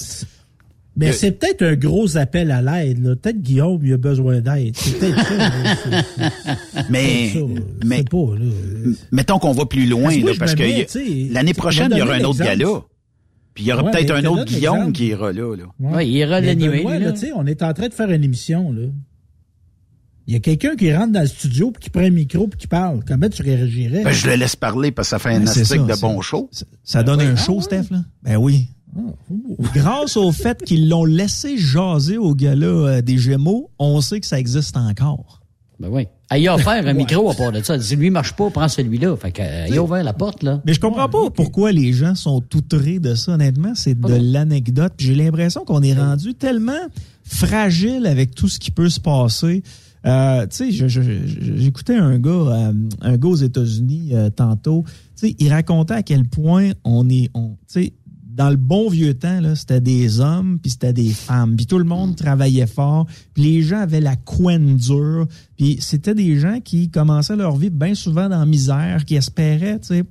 [0.96, 3.02] Mais c'est peut-être un gros appel à l'aide.
[3.20, 4.76] Peut-être Guillaume il a besoin d'aide.
[4.76, 6.84] C'est peut-être ça.
[6.90, 7.32] mais,
[7.84, 8.26] mais pas,
[9.10, 12.44] mettons qu'on va plus loin, là, parce que l'année prochaine, il y aura un autre
[12.44, 12.82] gala.
[13.54, 15.54] Puis il y aura peut-être un autre Guillaume qui ira là.
[15.56, 15.64] là.
[15.78, 16.08] Ouais.
[16.08, 16.84] il ira l'animer.
[17.34, 18.72] on est en train de faire une émission.
[18.72, 18.86] là.
[20.26, 22.58] Il y a quelqu'un qui rentre dans le studio puis qui prend un micro puis
[22.58, 23.00] qui parle.
[23.06, 24.04] Comment tu réagirais?
[24.04, 26.48] Ben, je le laisse parler parce que ça fait un ben, aspect de bon show.
[26.84, 27.98] Ça, donne un show, Steph, là?
[28.22, 28.68] Ben oui.
[29.74, 34.26] Grâce au fait qu'ils l'ont laissé jaser au gala euh, des Gémeaux, on sait que
[34.26, 35.40] ça existe encore.
[35.80, 36.06] Ben oui.
[36.30, 37.80] Ah, il a offert un micro à part de ça.
[37.80, 39.16] Si lui marche pas, prends celui-là.
[39.16, 40.60] Fait que, euh, il a ouvert la porte, là.
[40.66, 43.72] Mais je comprends pas pourquoi les gens sont outrés de ça, honnêtement.
[43.74, 44.92] C'est de l'anecdote.
[44.98, 46.72] J'ai l'impression qu'on est rendu tellement
[47.24, 49.62] fragile avec tout ce qui peut se passer.
[50.04, 54.84] Euh, tu sais, j'écoutais un gars, euh, un gars aux États-Unis euh, tantôt.
[55.16, 57.92] Tu sais, il racontait à quel point on est, on, tu sais,
[58.34, 61.56] dans le bon vieux temps, c'était des hommes puis c'était des femmes.
[61.56, 63.06] Puis tout le monde travaillait fort.
[63.34, 65.26] Puis les gens avaient la couenne dure.
[65.56, 69.78] Puis c'était des gens qui commençaient leur vie bien souvent dans la misère, qui espéraient,
[69.80, 70.02] tu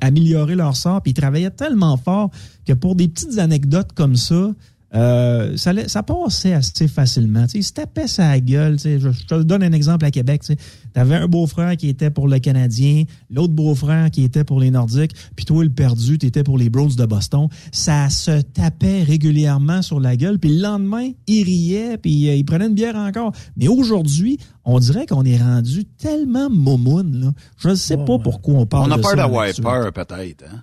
[0.00, 1.02] améliorer leur sort.
[1.02, 2.30] Puis ils travaillaient tellement fort
[2.66, 4.50] que pour des petites anecdotes comme ça,
[4.96, 7.44] euh, ça, ça passait assez facilement.
[7.44, 8.76] Tu sais, ils se tapaient sa gueule.
[8.76, 9.00] tu sais.
[9.00, 10.42] Je, je te donne un exemple à Québec.
[10.42, 10.56] Tu
[10.94, 15.12] avais un beau-frère qui était pour le Canadien, l'autre beau-frère qui était pour les Nordiques,
[15.34, 17.48] puis toi, le perdu, tu étais pour les Browns de Boston.
[17.72, 20.38] Ça se tapait régulièrement sur la gueule.
[20.38, 23.32] Puis le lendemain, ils riaient, puis euh, ils prenaient une bière encore.
[23.56, 27.20] Mais aujourd'hui, on dirait qu'on est rendu tellement momoun.
[27.20, 27.32] Là.
[27.58, 30.44] Je ne sais pas pourquoi on parle On a de peur ça d'avoir peur, peut-être.
[30.50, 30.62] Hein?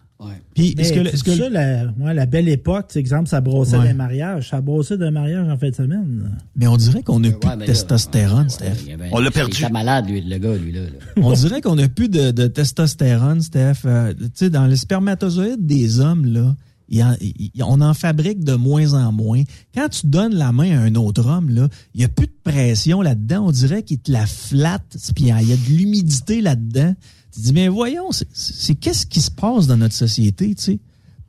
[0.56, 3.88] Puis, Mais est-ce que, que- ça, la, ouais, la belle époque, exemple, ça brossait Ouais.
[3.90, 4.49] des mariages.
[4.49, 6.31] Ça brossait d'un mariage en fin de semaine.
[6.56, 8.85] mais on dirait qu'on n'a plus mais de là, testostérone, Steph.
[9.11, 9.64] On l'a perdu.
[9.68, 10.81] Il malade, lui, le gars, lui, là.
[10.81, 10.88] là.
[11.23, 13.81] On dirait qu'on n'a plus de, de testostérone, Steph.
[13.85, 16.56] Euh, tu sais, dans les spermatozoïdes des hommes, là,
[16.94, 19.44] il y en- il- il- on en fabrique de moins en moins.
[19.74, 22.38] Quand tu donnes la main à un autre homme, là, il n'y a plus de
[22.44, 23.48] pression là-dedans.
[23.48, 26.95] On dirait qu'il te la flatte, puis il y a de l'humidité là-dedans.
[27.34, 30.80] Tu te dis, mais voyons, c'est- qu'est-ce qui se passe dans notre société, tu sais?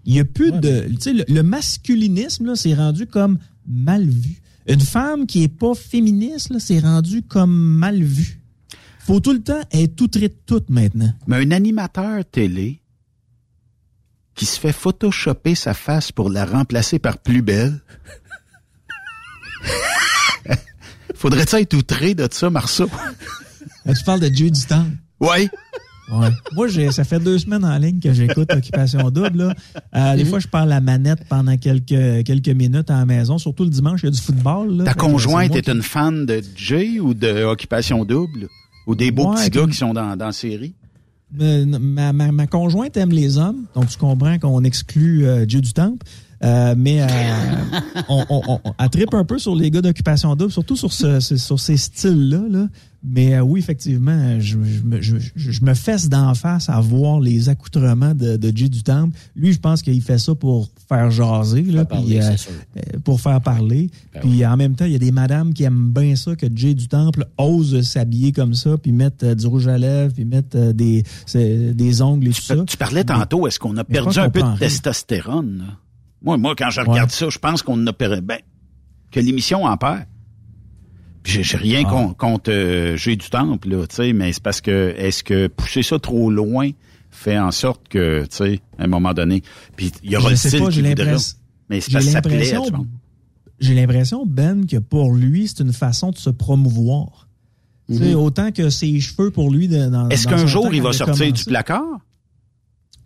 [0.04, 0.82] Il n'y a plus de...
[0.90, 4.40] Tu sais, le, le masculinisme, là, c'est rendu comme mal vu.
[4.68, 8.40] Une femme qui est pas féministe, là, c'est rendu comme mal vu.
[9.00, 11.12] Faut tout le temps être outré de tout maintenant.
[11.26, 12.80] Mais un animateur télé
[14.34, 17.80] qui se fait photoshopper sa face pour la remplacer par plus belle.
[21.14, 22.88] Faudrait-tu être outré de ça, Marceau?
[23.86, 24.86] Euh, Tu parles de Dieu du temps.
[25.20, 25.48] Oui.
[26.12, 26.28] Ouais.
[26.52, 29.38] Moi, j'ai, ça fait deux semaines en ligne que j'écoute Occupation Double.
[29.38, 29.54] Là.
[29.94, 33.38] Euh, Des fois, je parle la manette pendant quelques, quelques minutes à la maison.
[33.38, 34.76] Surtout le dimanche, il y a du football.
[34.78, 34.84] Là.
[34.84, 38.48] Ta que conjointe est une fan de Jay ou de Occupation Double?
[38.86, 40.74] Ou des beaux Ouais, petits gars qui sont dans, dans la série?
[41.36, 45.72] Ma, ma, ma conjointe aime les hommes, donc tu comprends qu'on exclut euh, Dieu du
[45.72, 46.04] Temple.
[46.42, 47.06] Euh, mais euh,
[48.08, 51.18] on, on, on, elle trippe un peu sur les gars d'occupation double, surtout sur, ce,
[51.20, 52.42] ce- sur ces styles-là.
[52.50, 52.68] Là.
[53.06, 56.80] Mais euh, oui, effectivement, je, je, me- je, je- je me fesse d'en face à
[56.80, 59.14] voir les accoutrements de, de Jay du Temple.
[59.36, 63.20] Lui, je pense qu'il fait ça pour faire jaser, là, parler, puis, euh, euh, pour
[63.20, 63.90] faire parler.
[64.20, 66.72] puis en même temps, il y a des madames qui aiment bien ça que Jay
[66.74, 70.72] du Temple ose s'habiller comme ça, puis mettre euh, du rouge à lèvres, puis mettre
[70.72, 71.04] des,
[71.34, 72.54] des ongles et tout ça.
[72.64, 75.58] Tu parlais tantôt, est-ce qu'on a perdu un peu de testostérone?
[75.58, 75.64] là?
[76.22, 78.22] Moi, moi, quand je regarde ça, je pense qu'on a perdu.
[78.22, 78.38] Ben,
[79.10, 80.04] que l'émission en perd.
[81.24, 81.90] J'ai rien Ah.
[81.90, 85.46] con- contre euh, J'ai du temple, là, tu sais, mais c'est parce que est-ce que
[85.46, 86.70] pousser ça trop loin
[87.10, 89.42] fait en sorte que, tu sais, à un moment donné,
[89.76, 91.04] puis il y aura le style pas, qui j'ai voudra.
[91.04, 91.36] l'impression-
[91.70, 92.84] Mais c'est parce que ça plaît, vois.
[93.60, 97.28] J'ai l'impression, Ben, que pour lui, c'est une façon de se promouvoir.
[97.88, 98.16] Tu sais, Mhm.
[98.16, 99.68] autant que ses cheveux pour lui.
[99.68, 102.00] de- dans- Est-ce qu'un jour il va sortir du placard?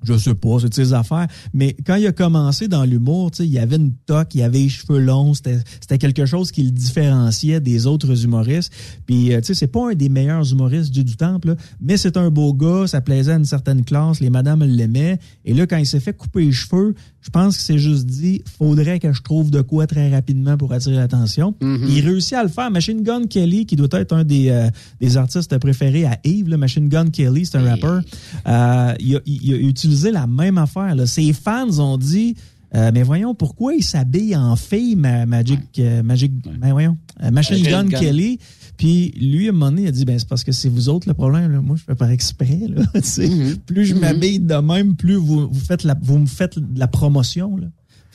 [0.03, 1.27] Je sais pas, c'est de ses affaires.
[1.53, 4.43] Mais quand il a commencé dans l'humour, tu sais, il y avait une toque, il
[4.43, 8.73] avait les cheveux longs, c'était quelque chose qui le différenciait des autres humoristes.
[9.07, 11.97] Puis, euh, tu sais, c'est pas un des meilleurs humoristes du, du temple, là, mais
[11.97, 15.19] c'est un beau gars, ça plaisait à une certaine classe, les madames l'aimaient.
[15.45, 18.43] Et là, quand il s'est fait couper les cheveux, je pense qu'il s'est juste dit,
[18.59, 21.55] faudrait que je trouve de quoi très rapidement pour attirer l'attention.
[21.61, 22.71] Il réussit à le faire.
[22.71, 24.69] Machine Gun Kelly, qui doit être un des, euh,
[25.01, 28.03] des artistes préférés à Yves, là, Machine Gun Kelly, c'est un rappeur.
[28.47, 30.95] Euh, il, a, il a utilisé la même affaire.
[30.95, 31.07] Là.
[31.07, 32.35] Ses fans ont dit,
[32.75, 37.31] euh, mais voyons, pourquoi il s'habille en fille, ma- Magic, euh, Magic, ben voyons, euh,
[37.31, 37.99] Machine Gun, Gun.
[37.99, 38.39] Kelly.
[38.77, 40.89] Puis lui, à un moment donné, il a dit, ben c'est parce que c'est vous
[40.89, 41.51] autres le problème.
[41.51, 41.61] Là.
[41.61, 42.61] Moi, je fais par exprès.
[42.69, 42.83] Là.
[43.03, 43.29] Sais,
[43.67, 46.87] Plus je m'habille de même, plus vous, vous, faites la, vous me faites de la
[46.87, 47.57] promotion.
[47.57, 47.67] Là.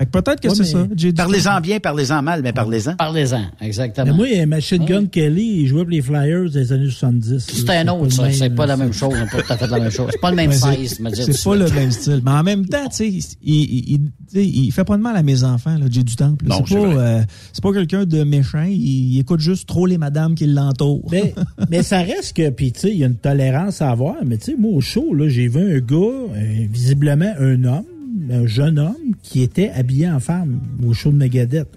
[0.03, 0.85] Fait que peut-être que Ouais, c'est ça.
[1.15, 2.95] Parlez-en bien, parlez-en mal, mais parlez-en.
[2.95, 4.07] Parlez-en, exactement.
[4.07, 7.39] Mais moi, Machine Gun Kelly, il jouait pour les Flyers des années 70.
[7.39, 8.31] C'est un autre, ça.
[8.31, 9.13] C'est pas la même chose.
[9.13, 10.09] C'est pas tout à fait la même chose.
[10.11, 12.21] C'est pas le même size, me dire C'est pas le même style.
[12.25, 15.77] Mais en même temps, tu sais, il, il, fait pas de mal à mes enfants,
[15.77, 16.45] là, Jay du Temple.
[16.47, 17.23] Non, C'est c'est pas, euh,
[17.53, 18.63] c'est pas quelqu'un de méchant.
[18.63, 21.07] Il, il écoute juste trop les madames qui l'entourent.
[21.11, 21.33] Mais,
[21.69, 24.15] mais ça reste que, puis tu sais, il y a une tolérance à avoir.
[24.25, 27.85] Mais tu sais, moi, au show, là, j'ai vu un gars, euh, visiblement un homme,
[28.31, 31.67] un jeune homme, qui était habillé en femme au show de Megadeth.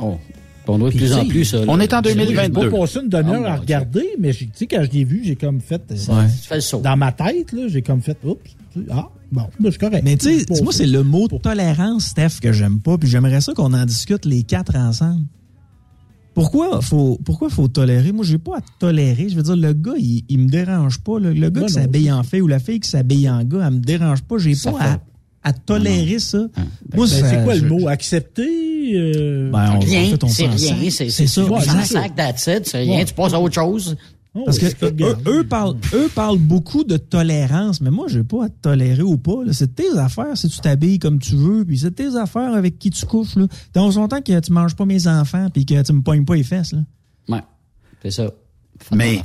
[0.00, 0.16] Oh.
[0.68, 1.58] On doit de plus en plus, ça.
[1.68, 1.84] on là.
[1.84, 2.60] est en J'ai- 2022.
[2.62, 5.20] J'ai pas passé une demi-heure Oh, à regarder, mais tu sais, quand je l'ai vu,
[5.22, 5.80] j'ai comme fait.
[5.92, 6.80] euh, Ouais.
[6.82, 8.40] Dans ma tête, là, j'ai comme fait, oups,
[8.90, 10.02] ah, bon, ben, c'est correct.
[10.04, 12.98] Mais tu sais, moi, c'est le mot tolérance, Steph, que j'aime pas.
[12.98, 15.22] Puis j'aimerais ça qu'on en discute les quatre ensemble.
[16.34, 18.12] Pourquoi faut, pourquoi faut tolérer?
[18.12, 19.28] Moi, j'ai pas à tolérer.
[19.30, 21.18] Je veux dire, le gars, il, il me dérange pas.
[21.18, 23.66] Le, le gars Non, qui s'habille en fille ou la fille qui s'habille en gars,
[23.68, 24.36] elle me dérange pas.
[24.36, 25.00] J'ai pas fait- à,
[25.46, 26.38] à tolérer ça.
[26.94, 27.88] Moi, Ben, c'est quoi le je- mot?
[27.88, 28.92] Accepter?
[28.96, 30.90] euh, Ben, on- en Rien, fait, c'est rien.
[30.90, 31.42] C'est C'est ça.
[31.42, 31.64] Exact.
[31.66, 33.04] t'en sac, it, c'est rien.
[33.04, 33.96] Tu passes à autre chose.
[34.34, 38.44] oh, Parce que c'est eux, parlent, eux parlent beaucoup de tolérance, mais moi, j'ai pas
[38.44, 39.38] à te tolérer ou pas.
[39.52, 42.90] C'est tes affaires si tu t'habilles comme tu veux, puis c'est tes affaires avec qui
[42.90, 43.36] tu couches.
[43.36, 43.46] Là.
[43.72, 46.34] Dans son temps que tu manges pas mes enfants, puis que tu me pognes pas
[46.36, 46.72] les fesses.
[46.72, 46.80] Là.
[47.28, 47.42] Ouais,
[48.02, 48.30] c'est ça.
[48.92, 49.22] Mais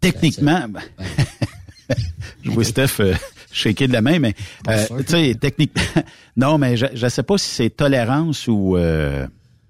[0.00, 0.80] techniquement, ben,
[2.42, 3.14] je vois Steph euh,
[3.54, 4.34] shaker de la main, mais
[4.68, 5.82] euh, tu sais, techniquement,
[6.36, 9.26] non, mais je ne sais pas si c'est tolérance ou euh,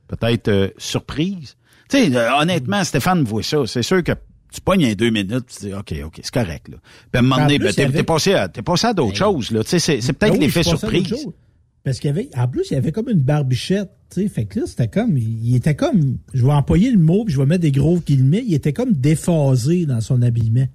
[0.09, 1.57] peut-être euh, surprise.
[1.91, 3.59] Tu sais, euh, honnêtement, Stéphane voit ça.
[3.67, 4.13] C'est sûr que
[4.53, 6.69] tu pognes deux minutes, tu dis OK, OK, c'est correct.
[6.69, 6.77] Là.
[6.81, 8.95] Puis à un moment En donné, ben, t'es avait- t'es passé à, t'es passé à
[8.95, 9.51] d'autres choses.
[9.51, 9.63] Là.
[9.65, 11.15] Tu sais, c'est, c'est peut-être Ben oui, l'effet surprise.
[11.83, 14.29] Parce qu'il y avait, en plus, il y avait comme une barbichette, tu sais.
[14.29, 17.39] Fait que là, c'était comme, il était comme, je vais employer le mot, puis je
[17.39, 20.67] vais mettre des gros guillemets, il était comme déphasé dans son habillement.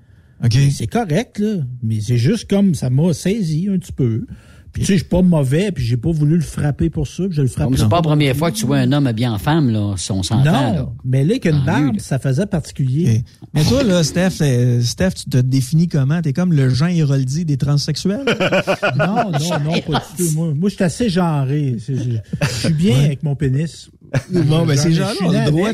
[0.41, 1.57] Mais C'est correct, là.
[1.84, 4.26] Mais c'est juste comme, ça m'a saisi un petit peu.
[4.72, 7.24] Puis tu sais, je suis pas mauvais, puis j'ai pas voulu le frapper pour ça,
[7.24, 9.07] puis je le frappe Comme c'est pas la première fois que tu vois un homme
[9.07, 10.44] habillé en femme, là, si on s'entend.
[10.45, 10.90] Non, là.
[11.03, 13.24] mais là, qu'une barbe, ça faisait particulier.
[13.56, 14.44] Mais toi, là, Steph,
[14.82, 16.22] Steph, tu te définis comment?
[16.22, 18.26] T'es comme le Jean Héroldi des transsexuels?
[18.95, 20.32] Non, non, non, pas du tout.
[20.36, 21.78] Moi, moi je suis assez genré.
[21.80, 23.90] C'est- Je suis bien avec mon pénis.
[24.32, 25.70] Bon, ben, ces J'en- gens-là je suis ont né le droit.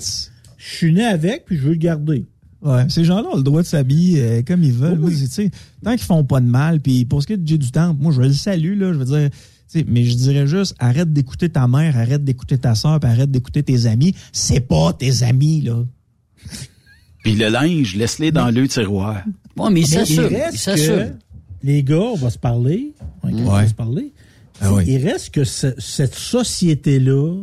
[0.57, 2.23] Je suis né avec, puis je veux le garder.
[2.65, 4.97] Ouais, ces gens-là ont le droit de s'habiller euh, comme ils veulent.
[4.99, 5.51] Moi, tu sais,
[5.83, 8.21] tant qu'ils font pas de mal, puis pour ce qui est du Temple, moi, je
[8.21, 11.67] le salue, là, je veux dire, tu sais, mais je dirais juste, arrête d'écouter ta
[11.67, 14.15] mère, arrête d'écouter ta soeur, puis arrête d'écouter tes amis.
[14.31, 15.83] C'est pas tes amis, là.
[17.23, 19.23] Puis le linge, laisse-les dans le tiroir.
[19.55, 20.29] Bon, mais s'assure.
[20.31, 21.07] il reste que
[21.63, 22.93] les gars, on va se parler.
[23.23, 23.67] Ouais, On va Ouais.
[23.67, 24.13] se parler.
[24.61, 24.83] Ah oui.
[24.87, 27.35] Il reste que ce- cette société-là,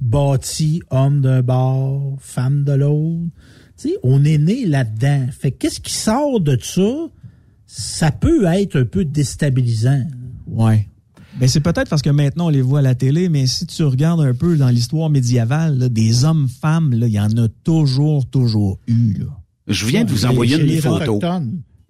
[0.00, 3.26] bâtie homme d'un bord, femme de l'autre,
[4.02, 5.26] on est né là-dedans.
[5.38, 6.90] Fait que qu'est-ce qui sort de ça?
[7.66, 10.02] Ça peut être un peu déstabilisant.
[10.46, 10.88] Ouais.
[11.38, 13.84] Ben, c'est peut-être parce que maintenant on les voit à la télé, mais si tu
[13.84, 18.78] regardes un peu dans l'histoire médiévale, là, des hommes-femmes, il y en a toujours, toujours
[18.88, 19.14] eu.
[19.18, 19.26] Là.
[19.68, 21.20] Je viens de vous envoyer chez une les photo.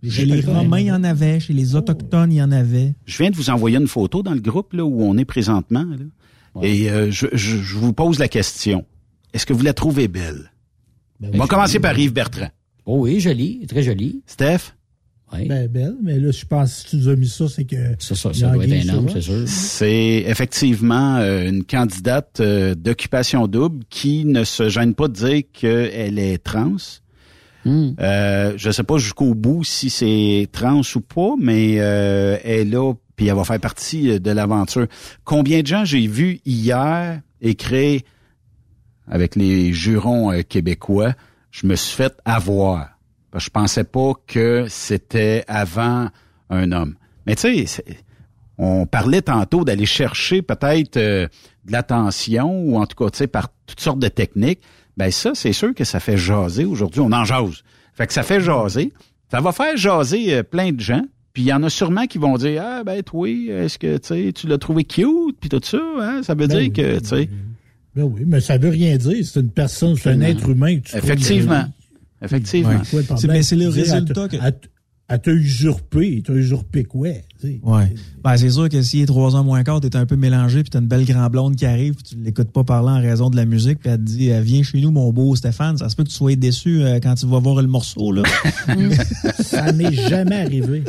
[0.07, 1.41] Chez les Romains, il y en avait.
[1.41, 2.95] Chez les Autochtones, il y en avait.
[3.07, 5.85] Je viens de vous envoyer une photo dans le groupe là, où on est présentement.
[5.85, 5.97] là.
[6.63, 8.85] Et euh, je, je- je vous pose la question.
[9.33, 10.51] Est-ce que vous la trouvez belle?
[11.21, 12.49] Ben on va commencer par Yves Bertrand.
[12.87, 14.23] Oh oui, joli, très joli.
[14.27, 14.73] Steph?
[15.33, 15.47] Oui.
[15.47, 17.77] Ben, belle, mais là, je pense que si tu nous as mis ça, c'est que.
[17.99, 19.13] ça, ça il y a doit être roche.
[19.13, 19.43] c'est sûr.
[19.47, 25.43] C'est effectivement euh, une candidate euh, d'occupation double qui ne se gêne pas de dire
[25.53, 26.77] qu'elle est trans.
[27.65, 27.91] Hmm.
[28.01, 32.65] Euh, je sais pas jusqu'au bout si c'est trans ou pas, mais euh, elle est
[32.65, 34.87] là, puis elle va faire partie de l'aventure.
[35.25, 38.01] Combien de gens j'ai vu hier écrire
[39.11, 41.15] avec les jurons euh, québécois,
[41.51, 42.89] je me suis fait avoir.
[43.31, 46.09] Parce que je pensais pas que c'était avant
[46.51, 46.95] un homme.
[47.27, 47.85] Mais tu sais,
[48.57, 51.29] on parlait tantôt d'aller chercher peut-être euh,
[51.65, 54.61] de l'attention ou en tout cas, tu sais, par toutes sortes de techniques.
[54.97, 57.01] Ben ça, c'est sûr que ça fait jaser aujourd'hui.
[57.01, 57.63] On en jase.
[57.95, 58.93] Fait que ça fait jaser.
[59.31, 61.03] Ça va faire jaser euh, plein de gens.
[61.33, 64.07] Puis il y en a sûrement qui vont dire ah ben toi, est-ce que tu
[64.09, 66.23] sais, tu l'as trouvé cute puis tout ça, hein?
[66.23, 67.29] Ça veut Ben dire que tu sais.
[67.99, 69.17] Ben oui, mais ça veut rien dire.
[69.25, 71.65] C'est une personne, c'est un être humain que tu Effectivement.
[72.23, 72.69] Effectivement.
[72.71, 72.77] Ouais.
[72.91, 74.69] Quoi, le C'est- mais c'est le Dire, résultat elle que- t'a- Elle t-
[75.09, 76.23] elle t'a usurpé.
[76.25, 77.09] T'as usurpé quoi?
[77.41, 77.61] tu sais?
[77.63, 77.93] Ouais.
[78.23, 80.71] Ben, c'est sûr que s'il est trois ans moins quart, t'es un peu mélangé, puis
[80.71, 83.37] t'as une belle grande blonde qui arrive, puis tu l'écoutes pas parler en raison de
[83.37, 85.77] la musique, puis elle te dit euh, Viens chez nous, mon beau Stéphane.
[85.79, 88.23] Ça se peut que tu sois déçu euh, quand tu vas voir le morceau, là.
[89.41, 90.83] Ça m'est jamais arrivé.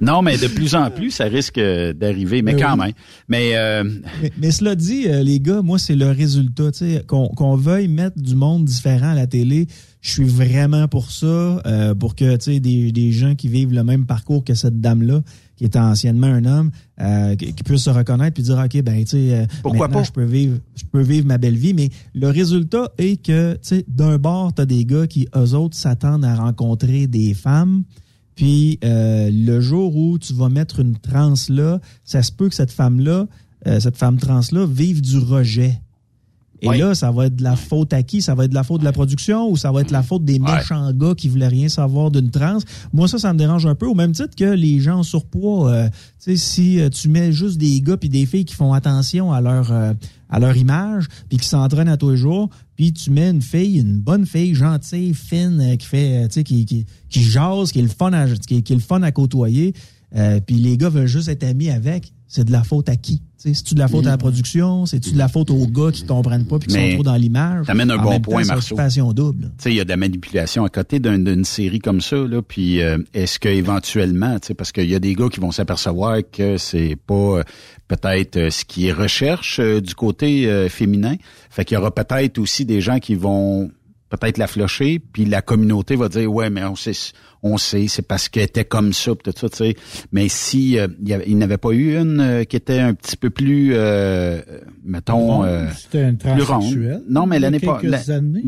[0.00, 2.86] Non, mais de plus en plus, ça risque euh, d'arriver, mais Ben quand oui.
[2.86, 2.92] même.
[3.28, 3.84] Mais euh,
[4.22, 6.70] mais, mais cela dit, euh, les gars, moi, c'est le résultat.
[6.72, 9.66] tu sais, Qu'on qu'on veuille mettre du monde différent à la télé,
[10.00, 13.72] je suis vraiment pour ça, euh, pour que tu sais, des, des gens qui vivent
[13.72, 15.22] le même parcours que cette dame-là,
[15.56, 19.00] qui était anciennement un homme, euh, qui, qui puissent se reconnaître puis dire, OK, ben,
[19.00, 20.06] tu sais, euh, Pourquoi maintenant, pas?
[20.06, 23.58] je peux vivre, je peux vivre ma belle vie, mais le résultat est que, tu
[23.62, 27.82] sais, d'un bord, t'as des gars qui, eux autres, s'attendent à rencontrer des femmes,
[28.38, 32.54] puis euh, le jour où tu vas mettre une transe là, ça se peut que
[32.54, 33.26] cette femme-là,
[33.66, 35.80] euh, cette femme trans-là, vive du rejet.
[36.60, 38.22] Et là, ça va être de la faute à qui?
[38.22, 40.24] Ça va être de la faute de la production ou ça va être la faute
[40.24, 42.58] des méchants gars qui voulaient rien savoir d'une trans?
[42.92, 43.86] Moi, ça, ça me dérange un peu.
[43.86, 47.32] Au même titre que les gens en surpoids, euh, tu sais, si euh, tu mets
[47.32, 49.92] juste des gars puis des filles qui font attention à leur euh,
[50.28, 53.78] à leur image puis qui s'entraînent à tous les jours, puis tu mets une fille,
[53.78, 57.72] une bonne fille, gentille, fine, euh, qui fait, euh, tu sais, qui, qui, qui jase,
[57.72, 59.74] qui est le fun à, qui, qui est le fun à côtoyer,
[60.14, 63.22] euh, puis les gars veulent juste être amis avec, c'est de la faute à qui?
[63.38, 64.84] C'est-tu de la faute à la production?
[64.84, 67.66] C'est-tu de la faute aux gars qui comprennent pas puis qui sont trop dans l'image?
[67.66, 69.12] T'amènes un En bon même point, temps, Marceau.
[69.14, 69.52] double.
[69.64, 72.42] Il y a de la manipulation à côté d'un- d'une série comme ça, là.
[72.42, 76.58] Puis euh, est-ce que éventuellement, parce qu'il y a des gars qui vont s'apercevoir que
[76.58, 77.42] c'est pas euh,
[77.86, 81.14] peut-être euh, ce qui est recherche euh, du côté féminin.
[81.50, 83.70] Fait qu'il y aura peut-être aussi des gens qui vont
[84.10, 86.92] peut-être la flusher, puis la communauté va dire ouais, mais on sait,
[87.42, 89.76] on sait, c'est parce qu'elle était comme ça, tout ça, tu sais.
[90.12, 90.88] Mais si euh,
[91.26, 94.40] il n'avait pas eu une euh, qui était un petit peu plus, euh,
[94.84, 97.02] mettons, euh, c'était une plus ronde.
[97.08, 97.80] Non, mais l'année pas,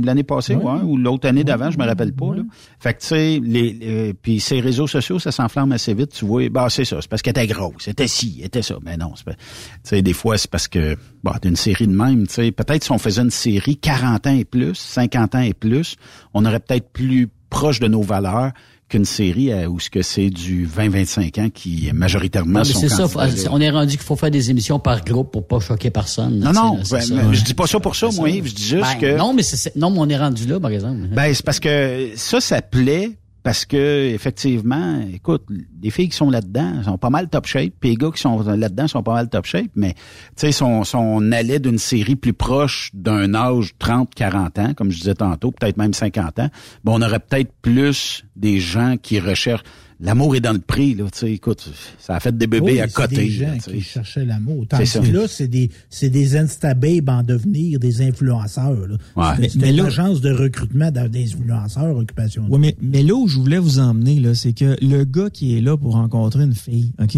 [0.03, 0.65] l'année passée, Ouais.
[0.65, 2.35] ouais, ou l'autre année d'avant, je me rappelle pas.
[2.35, 2.43] Là.
[2.79, 6.13] Fait que tu sais, les, les- puis ces réseaux sociaux, ça s'enflamme assez vite.
[6.13, 8.77] Tu vois, bah c'est ça, c'est parce qu'elle était grosse, ci, elle était ça.
[8.85, 9.39] Mais non, c'est pas- tu
[9.85, 12.93] sais, des fois c'est parce que, bah, d'une série de même, tu sais, peut-être si
[12.93, 15.97] on faisait une série 40 ans et plus, 50 ans et plus,
[16.35, 18.53] on aurait peut-être plus proche de nos valeurs
[18.91, 22.81] qu'une série euh, où ce que c'est du 20-25 ans qui majoritairement Non, mais sont
[22.81, 25.61] c'est ça, faut- on est rendu qu'il faut faire des émissions par groupe pour pas
[25.61, 26.39] choquer personne.
[26.41, 28.65] Non, là, non, là, ben, je dis pas ça pour ça, moi, Yves, je dis
[28.67, 29.17] juste Ben, que...
[29.17, 31.07] Non, mais c'est, non, mais on est rendu là, par exemple.
[31.13, 33.13] Ben, c'est parce que ça, ça plaît
[33.43, 35.45] parce que effectivement, écoute,
[35.83, 38.41] les filles qui sont là-dedans sont pas mal top shape, puis les gars qui sont
[38.43, 40.01] là-dedans sont pas mal top shape, mais tu
[40.37, 44.99] sais, si on, si allait d'une série plus proche d'un âge 30-40 ans, comme je
[44.99, 46.51] disais tantôt, peut-être même 50 ans,
[46.85, 49.65] ben on aurait peut-être plus des gens qui recherchent
[50.01, 52.81] l'amour est dans le prix, là, tu sais, écoute, ça a fait des bébés Oui,
[52.81, 53.17] à côté.
[53.17, 54.65] des gens qui cherchaient l'amour.
[54.71, 55.01] C'est Tandis ça.
[55.01, 58.87] que là, c'est des, c'est des instababes en devenir, des influenceurs.
[58.87, 58.97] Là.
[59.17, 59.25] Ouais.
[59.37, 62.47] C'est- Mais- C'est mais une là- agence de recrutement d'a- d'influenceurs, occupation.
[62.49, 65.57] Oui, mais, mais là où je voulais vous emmener, là, c'est que le gars qui
[65.57, 67.17] est là pour rencontrer une fille, OK,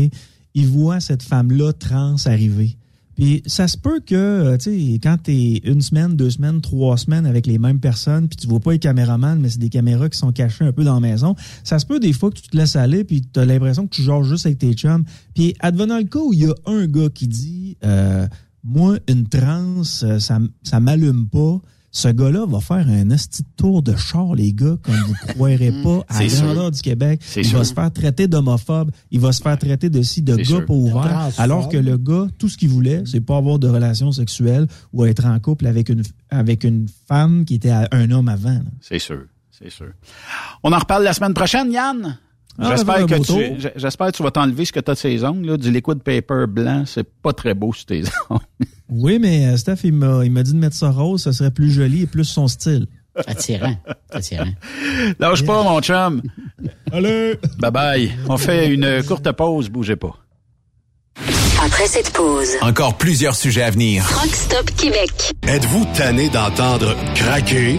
[0.55, 2.77] il voit cette femme-là trans arriver.
[3.17, 6.97] Puis ça se peut que, euh, tu sais, quand t'es une semaine, deux semaines, trois
[6.97, 10.09] semaines avec les mêmes personnes, puis tu vois pas les caméramans, mais c'est des caméras
[10.09, 11.35] qui sont cachées un peu dans la maison,
[11.65, 13.95] ça se peut des fois que tu te laisses aller, puis tu as l'impression que
[13.95, 15.05] tu joues juste avec tes chums.
[15.35, 18.27] Puis advenant le cas où il y a un gars qui dit, euh,
[18.65, 21.61] moi, une trans, euh, ça, ça m'allume pas.
[21.95, 23.17] Ce gars-là va faire un de
[23.57, 27.21] tour de char, les gars, comme vous ne croirez pas, à grandeur du Québec.
[27.37, 27.59] Il sûr.
[27.59, 28.91] va se faire traiter d'homophobe.
[29.11, 30.65] Il va se faire traiter de ci, de gars sûr.
[30.65, 31.03] pas ouvert.
[31.03, 31.45] Transphobe.
[31.45, 35.05] Alors que le gars, tout ce qu'il voulait, c'est pas avoir de relations sexuelles ou
[35.05, 38.61] être en couple avec une, avec une femme qui était un homme avant.
[38.81, 39.93] C'est sûr, c'est sûr.
[40.63, 42.19] On en reparle la semaine prochaine, Yann.
[42.59, 43.15] Ah, J'espère que
[43.59, 45.71] tu, j'espère que tu vas t'enlever ce que tu as de ses ongles, là, du
[45.71, 48.41] liquid paper blanc, c'est pas très beau sur tes ongles.
[48.95, 51.51] Oui, mais euh, Steph, il m'a, il m'a dit de mettre ça rose, ça serait
[51.51, 52.87] plus joli et plus son style.
[53.27, 53.75] Attirant.
[54.11, 54.53] Attirant.
[55.19, 56.23] Lâche pas, mon chum.
[56.93, 57.39] Allez!
[57.59, 58.13] Bye bye.
[58.29, 60.17] On fait une courte pause, bougez pas.
[61.65, 64.05] Après cette pause, Encore plusieurs sujets à venir.
[64.09, 65.33] Truck Stop Québec.
[65.47, 67.79] Êtes-vous tanné d'entendre craquer,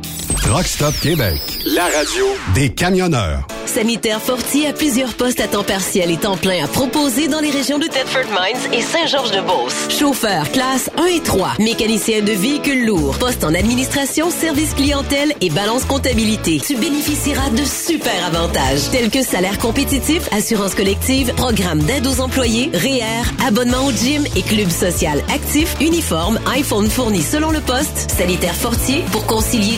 [0.35, 1.41] Truck Stop Québec.
[1.65, 3.47] La radio des camionneurs.
[3.65, 7.51] Sanitaire Fortier a plusieurs postes à temps partiel et temps plein à proposer dans les
[7.51, 9.97] régions de Thetford Mines et Saint-Georges-de-Beauce.
[9.97, 15.49] Chauffeur classe 1 et 3, mécanicien de véhicules lourds, poste en administration, service clientèle et
[15.49, 16.59] balance comptabilité.
[16.59, 22.71] Tu bénéficieras de super avantages tels que salaire compétitif, assurance collective, programme d'aide aux employés,
[22.73, 28.55] REER, abonnement au gym et club social actif, uniforme, iPhone fourni selon le poste, Sanitaire
[28.55, 29.77] Fortier pour concilier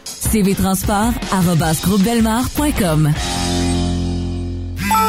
[0.31, 3.13] cvtransport.com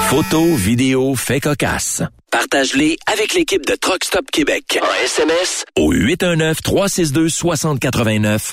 [0.09, 2.03] Photos, vidéos, faits cocasse.
[2.31, 4.79] Partage-les avec l'équipe de Truck Stop Québec.
[4.83, 8.53] En SMS au 819-362-6089.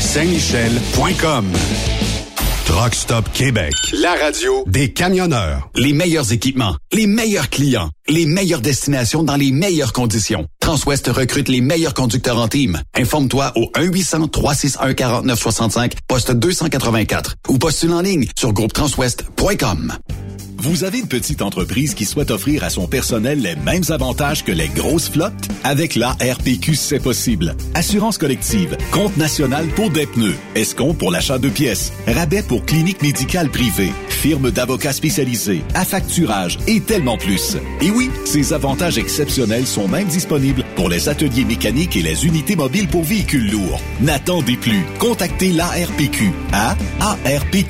[0.00, 1.52] Saint-Michel.com.
[2.64, 5.70] Truck Stop Québec, la radio des camionneurs.
[5.74, 10.46] Les meilleurs équipements, les meilleurs clients, les meilleures destinations dans les meilleures conditions.
[10.66, 12.82] Transwest recrute les meilleurs conducteurs en team.
[12.96, 19.92] Informe-toi au 1-800-361-4965, poste 284 ou postule en ligne sur groupetranswest.com.
[20.58, 24.50] Vous avez une petite entreprise qui souhaite offrir à son personnel les mêmes avantages que
[24.50, 25.46] les grosses flottes?
[25.62, 27.54] Avec la RPQ, c'est possible.
[27.74, 33.02] Assurance collective, compte national pour des pneus, escompte pour l'achat de pièces, rabais pour clinique
[33.02, 37.56] médicale privée, firme d'avocats spécialisés, affacturage et tellement plus.
[37.80, 42.54] Et oui, ces avantages exceptionnels sont même disponibles pour les ateliers mécaniques et les unités
[42.54, 43.80] mobiles pour véhicules lourds.
[44.00, 44.84] N'attendez plus.
[44.98, 47.66] Contactez l'ARPQ à arpq.org.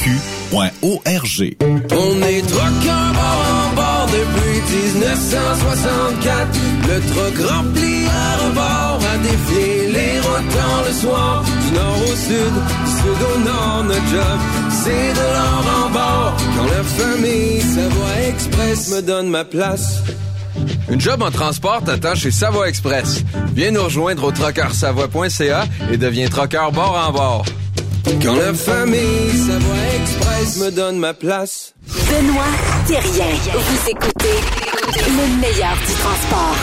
[1.90, 4.56] On est truckers bord en bord depuis
[4.92, 6.58] 1964.
[6.88, 11.44] Le truck rempli à rebord a défié les rotants le soir.
[11.44, 12.54] Du nord au sud,
[12.84, 14.38] du sud au nord, notre job,
[14.84, 16.36] c'est de l'or en bord.
[16.56, 20.02] Quand la famille Savoie Express me donne ma place.
[20.88, 23.22] Une job en transport t'attend chez Savoie Express.
[23.54, 27.44] Viens nous rejoindre au trockeursavoie.ca et deviens trockeur bord en bord.
[28.22, 31.74] Quand la famille Savoie Express me donne ma place.
[31.86, 32.44] Benoît
[32.86, 33.34] Thérien.
[33.52, 34.40] Vous écoutez
[35.08, 36.56] le meilleur du transport.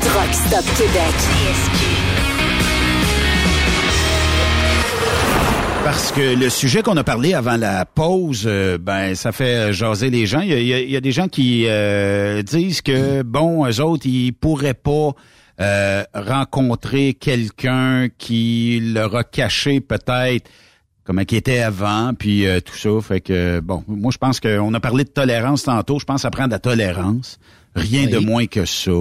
[0.00, 1.91] Truck Stop Québec.
[5.84, 10.10] Parce que le sujet qu'on a parlé avant la pause, euh, ben ça fait jaser
[10.10, 10.40] les gens.
[10.40, 14.06] Il y a, il y a- des gens qui euh, disent que bon, eux autres,
[14.06, 15.10] ils pourraient pas
[15.60, 20.48] euh, rencontrer quelqu'un qui leur a caché peut-être
[21.04, 22.90] comment il était avant, puis euh, tout ça.
[23.02, 25.98] Fait que bon, moi je pense qu'on a parlé de tolérance tantôt.
[25.98, 27.38] Je pense de la tolérance,
[27.74, 28.92] rien de moins que ça.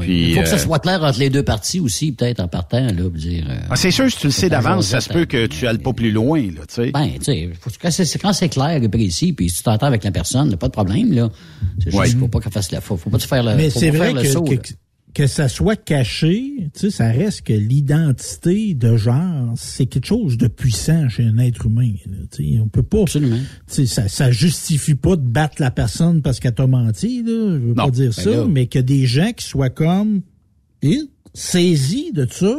[0.00, 2.48] Puis, Il faut que ça euh, soit clair entre les deux parties aussi, peut-être en
[2.48, 3.44] partant, là, pour dire.
[3.48, 5.78] euh, ah, c'est sûr, si tu le sais d'avance, ça se peut que tu ailles
[5.78, 6.90] pas plus loin, là, tu sais.
[6.90, 9.86] Ben, tu sais, faut- quand c'est quand c'est clair et précis, puis si tu t'entends
[9.86, 11.30] avec la personne, y a pas de problème, là.
[11.82, 13.78] C'est juste faut pas qu'elle fasse la faut, faut pas te faire le, Mais faut
[13.80, 14.54] c'est pas vrai faire le saut, que.
[15.14, 20.36] Que ça soit caché, tu sais, ça reste que l'identité de genre, c'est quelque chose
[20.36, 21.92] de puissant chez un être humain.
[22.06, 22.60] là, tu sais.
[22.60, 23.02] on peut pas.
[23.02, 23.36] Absolument.
[23.68, 27.22] Tu sais, ça, ça justifie pas de battre la personne parce qu'elle t'a menti.
[27.22, 28.46] Là, je veux Non, pas dire ben ça, là.
[28.50, 30.22] mais que des gens qui soient comme
[30.82, 31.00] eh,
[31.32, 32.54] saisis de ça,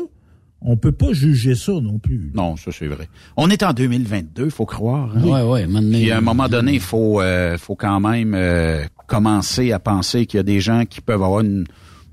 [0.61, 2.31] on peut pas juger ça non plus.
[2.33, 3.07] Non, ça c'est vrai.
[3.37, 5.15] On est en 2022, faut croire.
[5.15, 5.23] hein?
[5.23, 8.83] Ouais, ouais, maintenant- Puis à un moment donné, il faut, euh, faut quand même euh,
[9.07, 11.65] commencer à penser qu'il y a des gens qui peuvent avoir une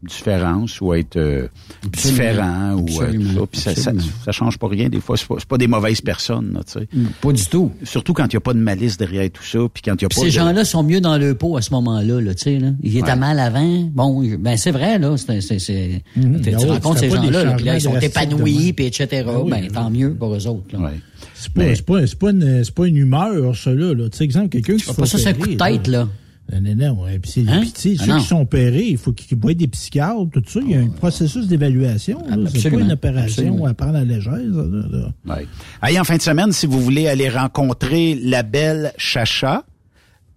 [0.03, 1.47] différence ou être euh,
[1.93, 3.47] différents ou euh, tout ça.
[3.51, 3.93] Puis ça, ça,
[4.25, 4.89] ça change pas rien.
[4.89, 6.89] Des fois, c'est pas, c'est pas des mauvaises personnes, là, tu sais.
[7.21, 7.71] Pas du tout.
[7.85, 10.05] Surtout quand il n'y a pas de malice derrière tout ça, puis quand il y
[10.05, 10.33] a Puis pas ces de...
[10.33, 12.69] gens-là sont mieux dans le pot à ce moment-là, là, tu sais, là.
[12.83, 13.17] Ils étaient Ouais.
[13.17, 13.91] mal avant.
[13.93, 15.17] Bon, ben c'est vrai, là.
[15.17, 16.41] C'est, c'est, c'est- Mhm.
[16.43, 19.25] tu oui, rencontres ces gens-là, là, puis là, ils sont épanouis, puis etc.
[19.27, 19.69] Ah oui, ben, oui.
[19.69, 20.91] tant mieux pour eux autres, là.
[21.35, 23.95] C'est pas, c'est pas, c'est pas, une, c'est pas une humeur, ça, là.
[24.11, 26.09] Tu sais, exemple, quelqu'un qui se fait pas ça sur un coup de tête, là.
[26.53, 27.03] Non, non, non.
[27.05, 27.19] ouais.
[27.19, 27.63] Puis, c'est- Hein?
[27.65, 28.19] Ah ceux non.
[28.19, 30.61] qui sont opérés, il faut qu'ils voient des psychiatres, tout ça.
[30.63, 32.23] Il y a un processus d'évaluation.
[32.29, 33.67] C'est pas absolument, une opération absolument.
[33.67, 34.33] à prendre à la légère.
[34.35, 35.35] ça.
[35.35, 35.47] Ouais.
[35.81, 39.65] Allez, en fin de semaine, si vous voulez aller rencontrer la belle Chacha,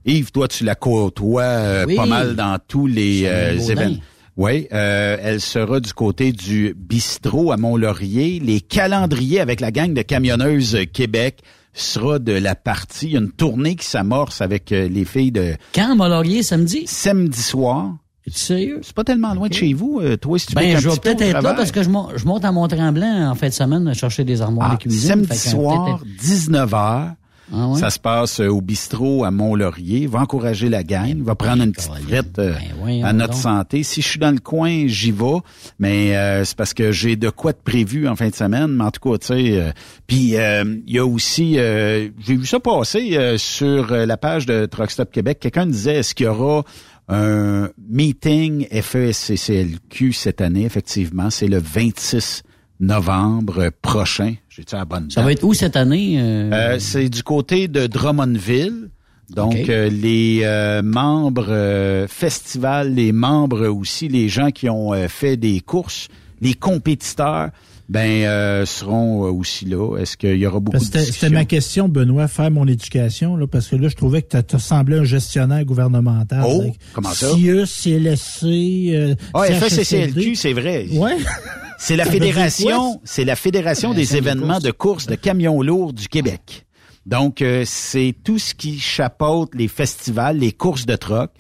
[0.06, 1.96] Yves, toi, tu la côtoies euh, Oui.
[1.96, 3.98] pas mal dans tous les euh, événements.
[4.38, 8.40] Oui, euh, elle sera du côté du bistrot à Mont-Laurier.
[8.40, 11.40] Les calendriers avec la gang de camionneuses Québec
[11.76, 13.08] sera de la partie.
[13.08, 15.56] Il y a une tournée qui s'amorce avec euh, les filles de...
[15.74, 16.84] Quand, Mont-Laurier, samedi?
[16.88, 17.94] Samedi soir.
[18.28, 18.80] Es-tu sérieux?
[18.82, 20.98] C'est pas tellement loin de chez vous, euh, toi, si tu veux Ben, je vais
[20.98, 23.94] peut-être être là parce que je monte, je monte à Mont-Tremblant en fin de semaine
[23.94, 25.10] chercher des armoires Ah, de cuisine.
[25.10, 27.14] samedi soir, peut-être- 19h.
[27.54, 27.80] Ah ouais?
[27.80, 30.08] Ça se passe euh, au bistrot à Mont-Laurier.
[30.08, 31.22] Va encourager la gang.
[31.24, 32.54] Va prendre une petite frette euh,
[32.86, 33.42] Ben à notre donc.
[33.42, 33.84] santé.
[33.84, 35.38] Si je suis dans le coin, j'y vais.
[35.80, 38.68] Mais euh, c'est parce que j'ai de quoi de prévu en fin de semaine.
[38.76, 39.60] Mais en tout cas, tu sais.
[39.60, 39.72] euh,
[40.08, 44.46] Puis euh, il y a aussi, euh, j'ai vu ça passer euh, sur la page
[44.46, 45.40] de Truck Stop Québec.
[45.40, 46.64] Quelqu'un disait, est-ce qu'il y aura
[47.08, 50.66] un meeting FESCCLQ cette année?
[50.66, 52.44] Effectivement, c'est le 26
[52.80, 54.36] novembre prochain.
[54.56, 56.16] J'ai-tu la bonne Ça va être où cette année?
[56.20, 56.50] euh?
[56.54, 58.90] Euh, c'est du côté de Drummondville.
[59.30, 65.08] Donc, euh, les euh, membres euh, festival, les membres aussi, les gens qui ont euh,
[65.08, 66.10] fait des courses,
[66.42, 67.50] les compétiteurs,
[67.90, 69.98] ben euh, seront euh, aussi là.
[69.98, 73.48] Est-ce qu'il y aura beaucoup Parce de C'était ma question, Benoît, faire mon éducation, là,
[73.48, 76.44] parce que là, je trouvais que tu semblé un gestionnaire gouvernemental.
[76.48, 76.64] Oh,
[76.94, 77.28] comment ça?
[77.30, 78.46] CIE, CLSC,
[78.94, 79.46] euh, Ah.
[79.46, 80.86] FSCLQ, c'est vrai.
[80.94, 81.18] Ouais.
[81.78, 86.66] C'est la fédération, c'est la fédération des événements de course de camions lourds du Québec.
[87.06, 91.32] Donc euh, c'est tout ce qui chapeaute les festivals, les courses de troc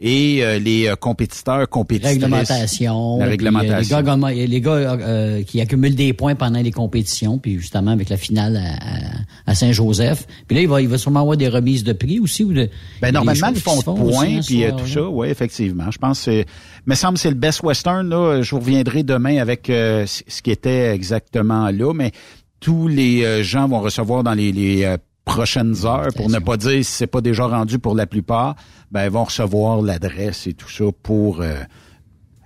[0.00, 2.14] et euh, les euh, compétiteurs, compétitrices.
[2.14, 3.18] réglementation.
[3.18, 3.96] La puis, réglementation.
[3.98, 7.92] euh, les gars, les gars euh, qui accumulent des points pendant les compétitions, puis justement
[7.92, 10.26] avec la finale à, à- Saint-Joseph.
[10.48, 12.42] Puis là, il va, il va sûrement avoir des remises de prix aussi.
[12.42, 12.68] Ou de,
[13.00, 14.94] Ben normalement ils font se font point aussi, hein, puis euh, tout soir-là.
[14.94, 15.90] ça, oui effectivement.
[15.90, 16.46] Je pense que c'est
[16.86, 20.42] me semble que c'est le Best Western là, je vous reviendrai demain avec euh, ce
[20.42, 22.10] qui était exactement là mais
[22.58, 26.56] tous les euh, gens vont recevoir dans les, les, euh, prochaines heures pour ne pas
[26.56, 28.56] dire si c'est pas déjà rendu pour la plupart,
[28.92, 31.54] ben ils vont recevoir l'adresse et tout ça pour euh,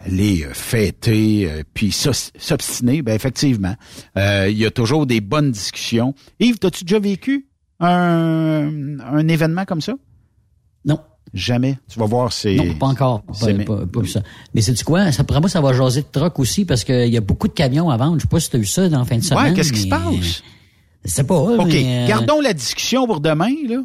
[0.08, 3.74] les euh, fêter euh, puis s'obstiner ben effectivement
[4.16, 7.46] Euh, il y a toujours des bonnes discussions Yves t'as-tu déjà vécu
[7.80, 9.94] un, un événement comme ça?
[10.84, 11.00] Non.
[11.34, 11.76] Jamais.
[11.90, 12.54] Tu vas voir, c'est.
[12.54, 13.22] Non, pas encore.
[13.22, 14.22] Pas, c'est- pas- pas ça.
[14.54, 15.10] Mais c'est du quoi?
[15.12, 17.52] Ça, pour moi, ça va jaser de troc aussi parce qu'il y a beaucoup de
[17.52, 18.16] camions à vendre.
[18.16, 19.44] Je sais pas si tu as vu ça dans la fin de semaine.
[19.48, 20.42] Ouais, qu'est-ce qui se passe?
[21.04, 21.34] Sais pas.
[21.36, 23.82] OK, mais, euh, gardons la discussion pour demain, là.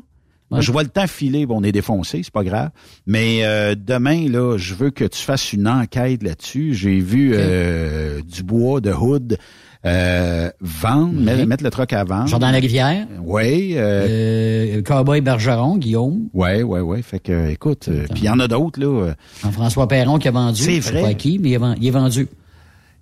[0.59, 2.71] Je vois le temps filer, bon, on est défoncé, c'est pas grave.
[3.05, 6.73] Mais euh, demain, là, je veux que tu fasses une enquête là-dessus.
[6.73, 9.37] J'ai vu euh, du bois de hood
[9.85, 12.27] euh, vendre, mettre, mettre le troc à vendre.
[12.27, 13.07] Jordan Larivière.
[13.23, 13.73] Oui.
[13.77, 16.27] Euh, Euh, Cowboy Bergeron, Guillaume.
[16.33, 17.01] ouais, ouais, ouais.
[17.01, 18.85] Fait que, écoute, euh, puis il y en a d'autres, là.
[19.07, 20.61] euh, Jean-François Perron qui a vendu.
[20.61, 21.01] C'est Je sais vrai.
[21.01, 21.49] pas qui, mais
[21.79, 22.27] il est vendu.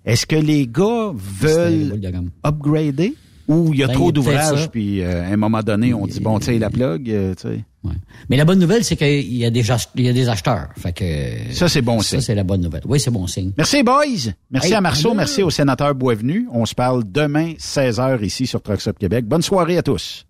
[0.05, 1.99] Est-ce que les gars veulent
[2.45, 3.15] upgrader?
[3.49, 4.67] Ou il y a Ben, trop d'ouvrages ça.
[4.69, 7.41] puis euh, à un moment donné on dit bon tu sais la plug euh, tu
[7.49, 7.93] sais Ouais.
[8.29, 10.67] Mais la bonne nouvelle, c'est qu'il y a des ach- il y a des acheteurs.
[10.77, 12.19] Fait que Ça, c'est bon Ça, signe.
[12.19, 12.81] c'est la bonne nouvelle.
[12.85, 13.53] Oui, c'est bon signe.
[13.55, 14.33] Merci, boys.
[14.51, 15.13] Merci Hey, à Marceau.
[15.13, 16.45] Merci au sénateur Boisvenu.
[16.51, 19.23] On se parle demain, 16h, ici sur Truck Stop Québec.
[19.25, 20.25] Bonne soirée à tous.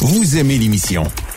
[0.00, 1.04] Vous aimez l'émission?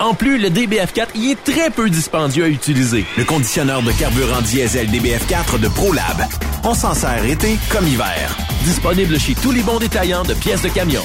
[0.00, 3.04] En plus, le DBF4 y est très peu dispendieux à utiliser.
[3.16, 6.24] Le conditionneur de carburant diesel DBF4 de ProLab.
[6.62, 8.36] On s'en sert été comme hiver.
[8.64, 11.02] Disponible chez tous les bons détaillants de pièces de camion.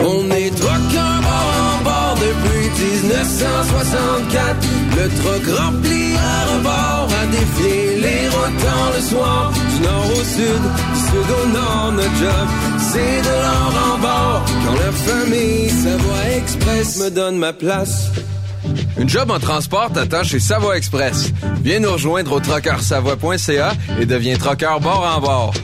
[0.00, 2.68] On est bord en bord depuis
[3.02, 4.56] 1964.
[4.96, 8.66] Le truck rempli à rebord a défié les routes
[8.96, 9.52] le soir.
[9.52, 10.62] Du nord au sud,
[10.94, 12.48] du sud au nord, notre job,
[12.78, 14.44] c'est de l'or en bord.
[14.66, 18.10] Quand la famille Savoie Express me donne ma place.
[19.00, 21.32] Une job en transport t'attend chez Savoie Express.
[21.62, 25.54] Viens nous rejoindre au trockeursavoie.ca et deviens trockeur bord en bord.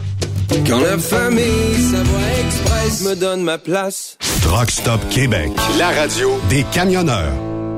[0.66, 4.16] Quand la famille Savoie Express me donne ma place.
[4.40, 7.45] Truck Stop Québec, la radio des camionneurs.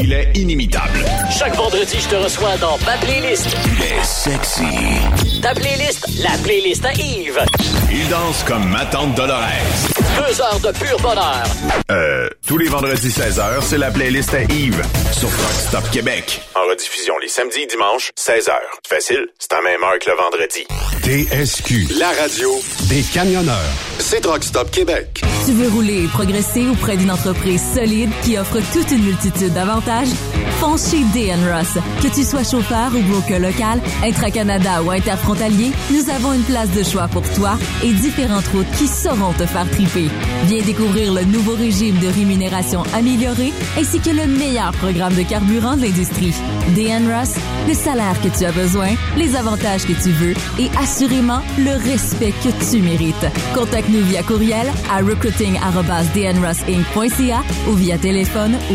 [0.00, 1.04] Il est inimitable.
[1.36, 3.48] Chaque vendredi, je te reçois dans ma playlist.
[3.66, 5.40] Il est sexy.
[5.42, 7.44] Ta playlist, la playlist à Yves.
[7.90, 9.42] Il danse comme ma tante Dolores.
[10.16, 11.42] Deux heures de pur bonheur.
[11.90, 16.42] Euh, tous les vendredis 16h, c'est la playlist à Yves sur Truck Stop Québec.
[16.54, 18.52] En rediffusion les samedis et dimanches, 16h.
[18.88, 20.66] Facile, c'est à même heure que le vendredi.
[21.02, 22.50] TSQ, la radio
[22.88, 23.56] des camionneurs.
[23.98, 25.22] C'est Truck Stop Québec.
[25.46, 29.87] Tu veux rouler et progresser auprès d'une entreprise solide qui offre toute une multitude d'avantages?
[30.60, 31.78] Fonce chez DN Ross.
[32.02, 36.82] Que tu sois chauffeur ou broker local, intra-Canada ou interfrontalier, nous avons une place de
[36.82, 40.10] choix pour toi et différentes routes qui sauront te faire triper.
[40.44, 45.76] Viens découvrir le nouveau régime de rémunération amélioré ainsi que le meilleur programme de carburant
[45.76, 46.34] de l'industrie.
[46.74, 47.36] DN Ross,
[47.66, 52.34] le salaire que tu as besoin, les avantages que tu veux et assurément le respect
[52.44, 53.26] que tu mérites.
[53.54, 58.74] Contacte-nous via courriel à recruiting@dnrossinc.ca ou via téléphone ou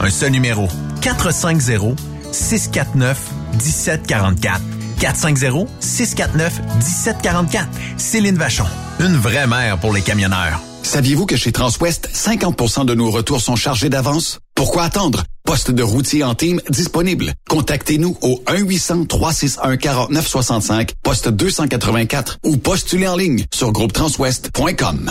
[0.00, 0.68] Un seul numéro.
[1.02, 1.96] 450
[2.32, 3.18] 649
[3.52, 4.60] 1744.
[5.00, 7.68] 450 649 1744.
[7.96, 8.64] Céline Vachon.
[9.00, 10.60] Une vraie mère pour les camionneurs.
[10.82, 14.38] Saviez-vous que chez Transwest, 50% de nos retours sont chargés d'avance?
[14.54, 15.24] Pourquoi attendre?
[15.44, 17.32] Poste de routier en team disponible.
[17.48, 25.10] Contactez-nous au 1-800-361-4965, poste 284 ou postulez en ligne sur groupetranswest.com.